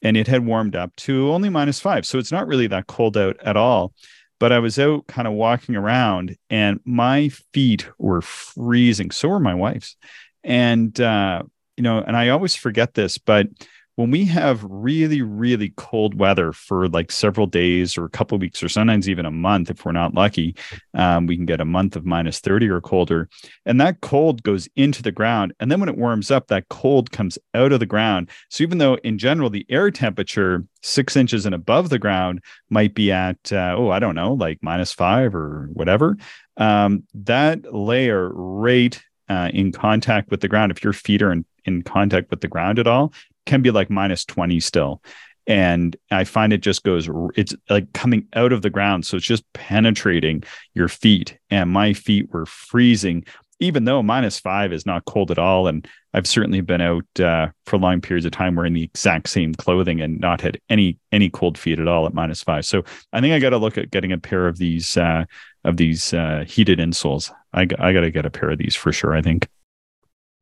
and 0.02 0.18
it 0.18 0.28
had 0.28 0.46
warmed 0.46 0.76
up 0.76 0.96
to 0.98 1.32
only 1.32 1.50
minus 1.50 1.80
five, 1.80 2.06
so 2.06 2.18
it's 2.18 2.32
not 2.32 2.48
really 2.48 2.68
that 2.68 2.88
cold 2.88 3.18
out 3.18 3.38
at 3.42 3.56
all. 3.56 3.94
But 4.40 4.52
I 4.52 4.60
was 4.60 4.80
out 4.80 5.08
kind 5.08 5.28
of 5.28 5.36
walking 5.36 5.76
around, 5.76 6.36
and 6.50 6.80
my 6.86 7.30
feet 7.54 7.88
were 8.00 8.22
freezing. 8.22 9.12
So 9.12 9.30
were 9.30 9.40
my 9.40 9.54
wife's, 9.54 9.96
and 10.44 11.00
uh, 11.00 11.44
you 11.78 11.84
know, 11.84 12.00
and 12.00 12.18
I 12.18 12.30
always 12.30 12.56
forget 12.56 12.96
this, 12.96 13.20
but 13.20 13.48
when 13.96 14.12
we 14.12 14.26
have 14.26 14.64
really 14.64 15.22
really 15.22 15.74
cold 15.78 16.16
weather 16.16 16.52
for 16.52 16.88
like 16.88 17.12
several 17.12 17.48
days 17.48 17.98
or 17.98 18.06
a 18.06 18.10
couple 18.10 18.38
weeks 18.38 18.64
or 18.64 18.70
sometimes 18.70 19.10
even 19.10 19.26
a 19.26 19.32
month 19.32 19.70
if 19.70 19.86
we're 19.86 19.92
not 19.92 20.14
lucky 20.14 20.56
um, 20.94 21.28
we 21.28 21.36
can 21.36 21.46
get 21.46 21.62
a 21.62 21.66
month 21.66 21.96
of 21.96 22.06
minus 22.06 22.40
30 22.40 22.70
or 22.70 22.82
colder 22.82 23.30
and 23.66 23.80
that 23.80 24.02
cold 24.02 24.44
goes 24.44 24.68
into 24.76 25.02
the 25.02 25.12
ground 25.12 25.54
and 25.60 25.72
then 25.72 25.80
when 25.80 25.90
it 25.90 25.98
warms 25.98 26.32
up 26.32 26.48
that 26.48 26.70
cold 26.70 27.12
comes 27.12 27.38
out 27.54 27.72
of 27.72 27.80
the 27.80 27.86
ground. 27.86 28.30
So 28.50 28.64
even 28.64 28.78
though 28.78 28.96
in 28.96 29.18
general 29.18 29.50
the 29.50 29.66
air 29.70 29.92
temperature 29.92 30.66
six 30.82 31.16
inches 31.16 31.46
and 31.46 31.56
above 31.56 31.90
the 31.90 32.00
ground 32.00 32.42
might 32.70 32.94
be 32.94 33.12
at 33.12 33.52
uh, 33.52 33.76
oh 33.78 33.90
i 33.90 34.00
don't 34.00 34.16
know 34.16 34.34
like 34.34 34.60
minus 34.62 34.92
five 34.92 35.34
or 35.34 35.70
whatever 35.74 36.18
um, 36.58 37.04
that 37.14 37.74
layer 37.74 38.30
right 38.34 39.02
uh, 39.30 39.50
in 39.54 39.72
contact 39.72 40.30
with 40.30 40.42
the 40.42 40.48
ground 40.50 40.72
if 40.72 40.84
your 40.84 40.94
feet 40.94 41.22
are 41.22 41.32
in, 41.32 41.46
in 41.66 41.82
contact 41.82 42.30
with 42.30 42.42
the 42.42 42.48
ground 42.48 42.80
at 42.80 42.88
all 42.88 43.14
can 43.46 43.62
be 43.62 43.72
like 43.72 43.90
minus 43.90 44.26
20 44.26 44.60
still. 44.60 45.02
And 45.46 45.96
i 46.10 46.24
find 46.24 46.54
it 46.54 46.62
just 46.62 46.84
goes 46.84 47.10
it's 47.36 47.54
like 47.70 47.92
coming 47.94 48.28
out 48.34 48.54
of 48.54 48.62
the 48.62 48.70
ground. 48.70 49.06
So 49.06 49.18
it's 49.18 49.26
just 49.26 49.44
penetrating 49.54 50.44
your 50.74 50.88
feet. 50.88 51.38
And 51.50 51.70
my 51.70 51.94
feet 51.94 52.32
were 52.32 52.46
freezing 52.46 53.26
even 53.60 53.86
though 53.86 54.04
minus 54.04 54.40
five 54.40 54.74
is 54.74 54.86
not 54.86 55.06
cold 55.06 55.32
at 55.32 55.40
all. 55.40 55.68
And 55.68 55.88
i've 56.14 56.28
certainly 56.28 56.62
been 56.62 56.82
out 56.82 57.06
uh, 57.20 57.50
for 57.66 57.78
long 57.78 58.00
periods 58.00 58.26
of 58.26 58.32
time 58.32 58.56
wearing 58.56 58.74
the 58.74 58.84
exact 58.84 59.30
same 59.30 59.54
clothing 59.56 60.00
and 60.00 60.20
not 60.20 60.42
had 60.42 60.60
any 60.70 60.98
any 61.12 61.30
cold 61.30 61.58
feet 61.58 61.80
at 61.80 61.88
all 61.88 62.06
at 62.06 62.14
minus 62.14 62.42
five. 62.42 62.66
So 62.66 62.84
i 63.12 63.20
think 63.20 63.34
i 63.34 63.40
got 63.40 63.50
to 63.50 63.58
look 63.58 63.78
at 63.78 63.92
getting 63.92 64.12
a 64.14 64.18
pair 64.18 64.48
of 64.48 64.58
these 64.58 64.96
uh, 64.98 65.26
of 65.66 65.78
these 65.78 66.14
uh, 66.14 66.44
heated 66.48 66.80
insoles. 66.80 67.32
I, 67.54 67.62
I 67.62 67.94
got 67.94 68.02
to 68.02 68.12
get 68.12 68.26
a 68.26 68.30
pair 68.30 68.50
of 68.50 68.58
these 68.58 68.76
for 68.76 68.92
sure 68.92 69.14
i 69.14 69.22
think 69.22 69.48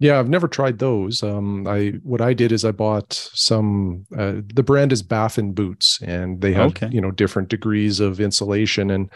yeah, 0.01 0.17
I've 0.17 0.29
never 0.29 0.47
tried 0.47 0.79
those. 0.79 1.21
Um, 1.21 1.67
I 1.67 1.91
what 2.01 2.21
I 2.21 2.33
did 2.33 2.51
is 2.51 2.65
I 2.65 2.71
bought 2.71 3.13
some. 3.13 4.07
Uh, 4.17 4.41
the 4.51 4.63
brand 4.63 4.91
is 4.91 5.03
Baffin 5.03 5.53
boots, 5.53 5.99
and 6.01 6.41
they 6.41 6.53
have 6.53 6.71
okay. 6.71 6.89
you 6.91 6.99
know 6.99 7.11
different 7.11 7.49
degrees 7.49 7.99
of 7.99 8.19
insulation, 8.19 8.89
and 8.89 9.11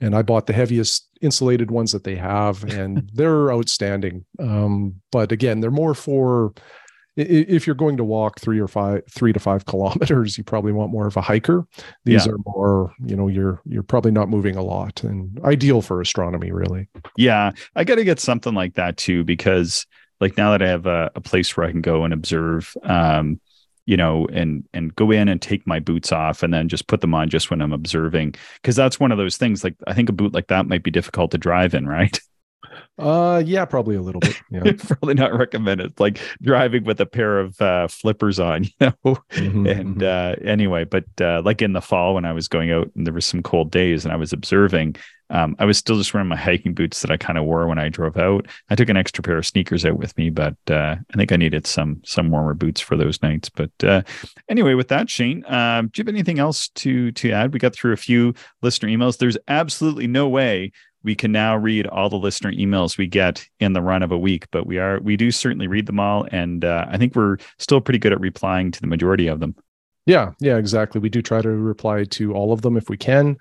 and 0.00 0.14
I 0.14 0.22
bought 0.22 0.46
the 0.46 0.52
heaviest 0.52 1.08
insulated 1.20 1.72
ones 1.72 1.90
that 1.90 2.04
they 2.04 2.14
have, 2.14 2.62
and 2.62 3.10
they're 3.14 3.52
outstanding. 3.52 4.24
Um, 4.38 4.94
but 5.10 5.32
again, 5.32 5.58
they're 5.58 5.72
more 5.72 5.92
for 5.92 6.54
if 7.16 7.66
you're 7.66 7.74
going 7.74 7.96
to 7.96 8.04
walk 8.04 8.38
three 8.38 8.60
or 8.60 8.68
five 8.68 9.02
three 9.10 9.32
to 9.32 9.40
five 9.40 9.66
kilometers 9.66 10.38
you 10.38 10.44
probably 10.44 10.70
want 10.70 10.92
more 10.92 11.08
of 11.08 11.16
a 11.16 11.20
hiker 11.20 11.66
these 12.04 12.24
yeah. 12.24 12.32
are 12.32 12.38
more 12.46 12.92
you 13.04 13.16
know 13.16 13.26
you're 13.26 13.60
you're 13.64 13.82
probably 13.82 14.12
not 14.12 14.28
moving 14.28 14.54
a 14.54 14.62
lot 14.62 15.02
and 15.02 15.40
ideal 15.42 15.82
for 15.82 16.00
astronomy 16.00 16.52
really 16.52 16.86
yeah 17.16 17.50
i 17.74 17.82
got 17.82 17.96
to 17.96 18.04
get 18.04 18.20
something 18.20 18.54
like 18.54 18.74
that 18.74 18.96
too 18.96 19.24
because 19.24 19.84
like 20.20 20.36
now 20.36 20.52
that 20.52 20.62
I 20.62 20.68
have 20.68 20.86
a, 20.86 21.10
a 21.14 21.20
place 21.20 21.56
where 21.56 21.66
I 21.66 21.70
can 21.70 21.80
go 21.80 22.04
and 22.04 22.12
observe, 22.12 22.76
um, 22.82 23.40
you 23.86 23.96
know, 23.96 24.26
and 24.32 24.68
and 24.74 24.94
go 24.94 25.10
in 25.10 25.28
and 25.28 25.40
take 25.40 25.66
my 25.66 25.80
boots 25.80 26.12
off 26.12 26.42
and 26.42 26.52
then 26.52 26.68
just 26.68 26.88
put 26.88 27.00
them 27.00 27.14
on 27.14 27.28
just 27.28 27.50
when 27.50 27.62
I'm 27.62 27.72
observing, 27.72 28.34
because 28.56 28.76
that's 28.76 29.00
one 29.00 29.12
of 29.12 29.18
those 29.18 29.36
things. 29.36 29.64
Like 29.64 29.76
I 29.86 29.94
think 29.94 30.08
a 30.08 30.12
boot 30.12 30.34
like 30.34 30.48
that 30.48 30.66
might 30.66 30.82
be 30.82 30.90
difficult 30.90 31.30
to 31.32 31.38
drive 31.38 31.74
in, 31.74 31.86
right? 31.86 32.18
Uh, 32.98 33.40
yeah, 33.46 33.64
probably 33.64 33.94
a 33.94 34.02
little 34.02 34.20
bit. 34.20 34.40
Yeah, 34.50 34.72
probably 34.78 35.14
not 35.14 35.32
recommended. 35.32 35.98
Like 36.00 36.20
driving 36.42 36.84
with 36.84 37.00
a 37.00 37.06
pair 37.06 37.38
of 37.38 37.60
uh, 37.60 37.86
flippers 37.86 38.40
on, 38.40 38.64
you 38.64 38.70
know. 38.80 38.92
Mm-hmm, 39.04 39.66
and 39.66 39.96
mm-hmm. 39.96 40.44
uh, 40.44 40.50
anyway, 40.50 40.84
but 40.84 41.04
uh, 41.20 41.42
like 41.44 41.62
in 41.62 41.72
the 41.72 41.80
fall 41.80 42.14
when 42.14 42.24
I 42.24 42.32
was 42.32 42.48
going 42.48 42.72
out 42.72 42.90
and 42.96 43.06
there 43.06 43.14
was 43.14 43.26
some 43.26 43.42
cold 43.42 43.70
days 43.70 44.04
and 44.04 44.12
I 44.12 44.16
was 44.16 44.32
observing, 44.32 44.96
um, 45.30 45.56
I 45.58 45.64
was 45.64 45.78
still 45.78 45.96
just 45.96 46.14
wearing 46.14 46.28
my 46.28 46.36
hiking 46.36 46.74
boots 46.74 47.02
that 47.02 47.10
I 47.10 47.16
kind 47.16 47.38
of 47.38 47.44
wore 47.44 47.66
when 47.66 47.78
I 47.78 47.88
drove 47.88 48.16
out. 48.16 48.46
I 48.70 48.74
took 48.74 48.88
an 48.88 48.96
extra 48.96 49.22
pair 49.22 49.38
of 49.38 49.46
sneakers 49.46 49.84
out 49.84 49.98
with 49.98 50.16
me, 50.16 50.30
but 50.30 50.56
uh, 50.70 50.96
I 51.12 51.16
think 51.16 51.32
I 51.32 51.36
needed 51.36 51.66
some 51.66 52.00
some 52.04 52.30
warmer 52.30 52.54
boots 52.54 52.80
for 52.80 52.96
those 52.96 53.22
nights. 53.22 53.48
But 53.48 53.70
uh, 53.82 54.02
anyway, 54.48 54.74
with 54.74 54.88
that, 54.88 55.10
Shane, 55.10 55.44
uh, 55.44 55.82
do 55.82 55.90
you 55.96 56.02
have 56.02 56.08
anything 56.08 56.38
else 56.38 56.68
to 56.68 57.12
to 57.12 57.30
add? 57.30 57.52
We 57.52 57.58
got 57.58 57.74
through 57.74 57.92
a 57.92 57.98
few 57.98 58.34
listener 58.62 58.88
emails. 58.88 59.18
There's 59.18 59.38
absolutely 59.48 60.06
no 60.06 60.28
way 60.28 60.72
we 61.02 61.14
can 61.14 61.32
now 61.32 61.56
read 61.56 61.86
all 61.86 62.08
the 62.08 62.16
listener 62.16 62.52
emails 62.52 62.98
we 62.98 63.06
get 63.06 63.46
in 63.60 63.72
the 63.72 63.82
run 63.82 64.02
of 64.02 64.12
a 64.12 64.18
week, 64.18 64.46
but 64.50 64.66
we 64.66 64.78
are 64.78 65.00
we 65.00 65.16
do 65.16 65.30
certainly 65.30 65.66
read 65.66 65.86
them 65.86 66.00
all, 66.00 66.26
and 66.32 66.64
uh, 66.64 66.86
I 66.88 66.98
think 66.98 67.14
we're 67.14 67.36
still 67.58 67.80
pretty 67.80 67.98
good 67.98 68.12
at 68.12 68.20
replying 68.20 68.70
to 68.72 68.80
the 68.80 68.86
majority 68.86 69.28
of 69.28 69.40
them. 69.40 69.54
Yeah, 70.06 70.32
yeah, 70.40 70.56
exactly. 70.56 71.00
We 71.00 71.10
do 71.10 71.22
try 71.22 71.42
to 71.42 71.50
reply 71.50 72.04
to 72.04 72.32
all 72.32 72.52
of 72.52 72.62
them 72.62 72.76
if 72.76 72.88
we 72.88 72.96
can, 72.96 73.36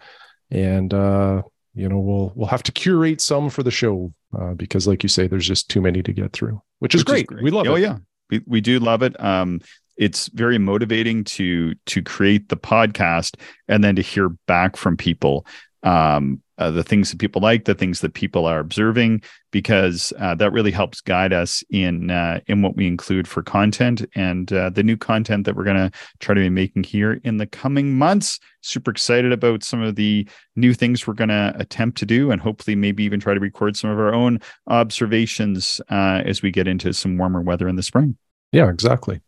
and 0.52 0.94
uh, 0.94 1.44
you 1.78 1.88
know 1.88 2.00
we'll 2.00 2.32
we'll 2.36 2.48
have 2.48 2.64
to 2.64 2.72
curate 2.72 3.22
some 3.22 3.50
for 3.50 3.64
the 3.64 3.72
show 3.72 4.12
uh, 4.38 4.54
because 4.54 4.88
like 4.88 5.04
you 5.04 5.10
say 5.10 5.28
there's 5.28 5.48
just 5.48 5.70
too 5.70 5.82
many 5.82 6.02
to 6.02 6.12
get 6.12 6.34
through 6.34 6.62
which 6.80 6.96
is, 6.96 7.02
which 7.02 7.08
great. 7.08 7.20
is 7.20 7.28
great. 7.28 7.44
we 7.44 7.52
love 7.52 7.68
oh, 7.68 7.72
it 7.72 7.74
oh 7.74 7.76
yeah 7.76 7.98
we, 8.30 8.42
we 8.46 8.62
do 8.62 8.80
love 8.80 9.04
it 9.04 9.20
um 9.24 9.62
it's 9.96 10.28
very 10.30 10.58
motivating 10.58 11.24
to 11.24 11.74
to 11.86 12.02
create 12.02 12.50
the 12.50 12.58
podcast 12.58 13.36
and 13.68 13.84
then 13.84 13.96
to 13.96 14.02
hear 14.02 14.30
back 14.48 14.76
from 14.76 14.98
people 14.98 15.46
um 15.88 16.42
uh, 16.58 16.72
the 16.72 16.84
things 16.84 17.12
that 17.12 17.20
people 17.20 17.42
like, 17.42 17.66
the 17.66 17.76
things 17.76 18.00
that 18.02 18.14
people 18.14 18.46
are 18.46 18.60
observing, 18.60 19.22
because 19.52 20.12
uh, 20.20 20.34
that 20.34 20.52
really 20.52 20.72
helps 20.72 21.02
guide 21.02 21.32
us 21.32 21.64
in 21.70 22.10
uh, 22.10 22.40
in 22.48 22.62
what 22.64 22.76
we 22.76 22.88
include 22.88 23.28
for 23.28 23.44
content 23.44 24.04
and 24.16 24.52
uh, 24.52 24.70
the 24.72 24.84
new 24.84 24.98
content 24.98 25.46
that 25.46 25.56
we're 25.56 25.64
going 25.64 25.92
to 25.92 25.92
try 26.20 26.34
to 26.34 26.42
be 26.42 26.50
making 26.50 26.84
here 26.84 27.22
in 27.24 27.38
the 27.38 27.46
coming 27.46 27.94
months. 27.94 28.40
Super 28.62 28.92
excited 28.92 29.32
about 29.32 29.64
some 29.64 29.84
of 29.84 29.96
the 29.96 30.28
new 30.56 30.74
things 30.74 31.06
we're 31.06 31.14
going 31.14 31.30
to 31.30 31.54
attempt 31.60 31.98
to 32.00 32.06
do, 32.06 32.32
and 32.32 32.42
hopefully 32.42 32.76
maybe 32.76 33.04
even 33.04 33.20
try 33.20 33.34
to 33.36 33.40
record 33.40 33.78
some 33.78 33.92
of 33.92 34.00
our 34.00 34.14
own 34.14 34.40
observations 34.68 35.80
uh, 35.92 36.22
as 36.26 36.42
we 36.42 36.52
get 36.52 36.68
into 36.68 36.92
some 36.92 37.18
warmer 37.18 37.42
weather 37.42 37.68
in 37.68 37.76
the 37.76 37.84
spring. 37.84 38.18
Yeah, 38.52 38.70
exactly. 38.70 39.22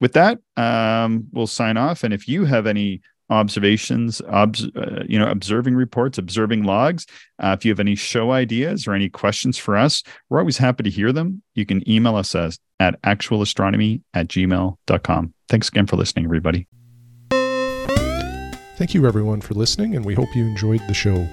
With 0.00 0.14
that, 0.14 0.38
um, 0.56 1.28
we'll 1.32 1.46
sign 1.46 1.76
off. 1.76 2.02
And 2.02 2.14
if 2.14 2.26
you 2.26 2.44
have 2.46 2.66
any 2.66 3.02
observations, 3.30 4.20
obs- 4.28 4.68
uh, 4.76 5.04
you 5.08 5.18
know, 5.18 5.28
observing 5.28 5.74
reports, 5.74 6.18
observing 6.18 6.64
logs. 6.64 7.06
Uh, 7.42 7.56
if 7.58 7.64
you 7.64 7.70
have 7.70 7.80
any 7.80 7.94
show 7.94 8.32
ideas 8.32 8.86
or 8.86 8.92
any 8.92 9.08
questions 9.08 9.56
for 9.58 9.76
us, 9.76 10.02
we're 10.28 10.38
always 10.38 10.58
happy 10.58 10.82
to 10.82 10.90
hear 10.90 11.12
them. 11.12 11.42
You 11.54 11.66
can 11.66 11.88
email 11.88 12.16
us 12.16 12.34
as, 12.34 12.58
at 12.80 13.00
actualastronomy 13.02 14.02
at 14.14 14.28
gmail.com. 14.28 15.34
Thanks 15.48 15.68
again 15.68 15.86
for 15.86 15.96
listening, 15.96 16.24
everybody. 16.24 16.66
Thank 18.76 18.94
you, 18.94 19.06
everyone, 19.06 19.40
for 19.40 19.54
listening, 19.54 19.94
and 19.94 20.04
we 20.04 20.14
hope 20.14 20.34
you 20.34 20.44
enjoyed 20.44 20.80
the 20.88 20.94
show. 20.94 21.28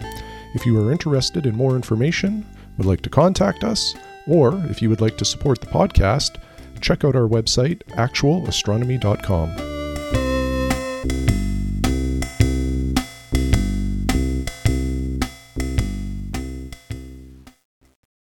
If 0.54 0.66
you 0.66 0.80
are 0.80 0.92
interested 0.92 1.46
in 1.46 1.56
more 1.56 1.76
information, 1.76 2.46
would 2.78 2.86
like 2.86 3.02
to 3.02 3.10
contact 3.10 3.64
us, 3.64 3.96
or 4.28 4.54
if 4.70 4.82
you 4.82 4.90
would 4.90 5.02
like 5.02 5.18
to 5.18 5.26
support 5.26 5.60
the 5.60 5.68
podcast, 5.68 6.38
check 6.82 7.04
out 7.04 7.16
our 7.16 7.28
website, 7.28 7.82
actualastronomy.com. 7.96 9.78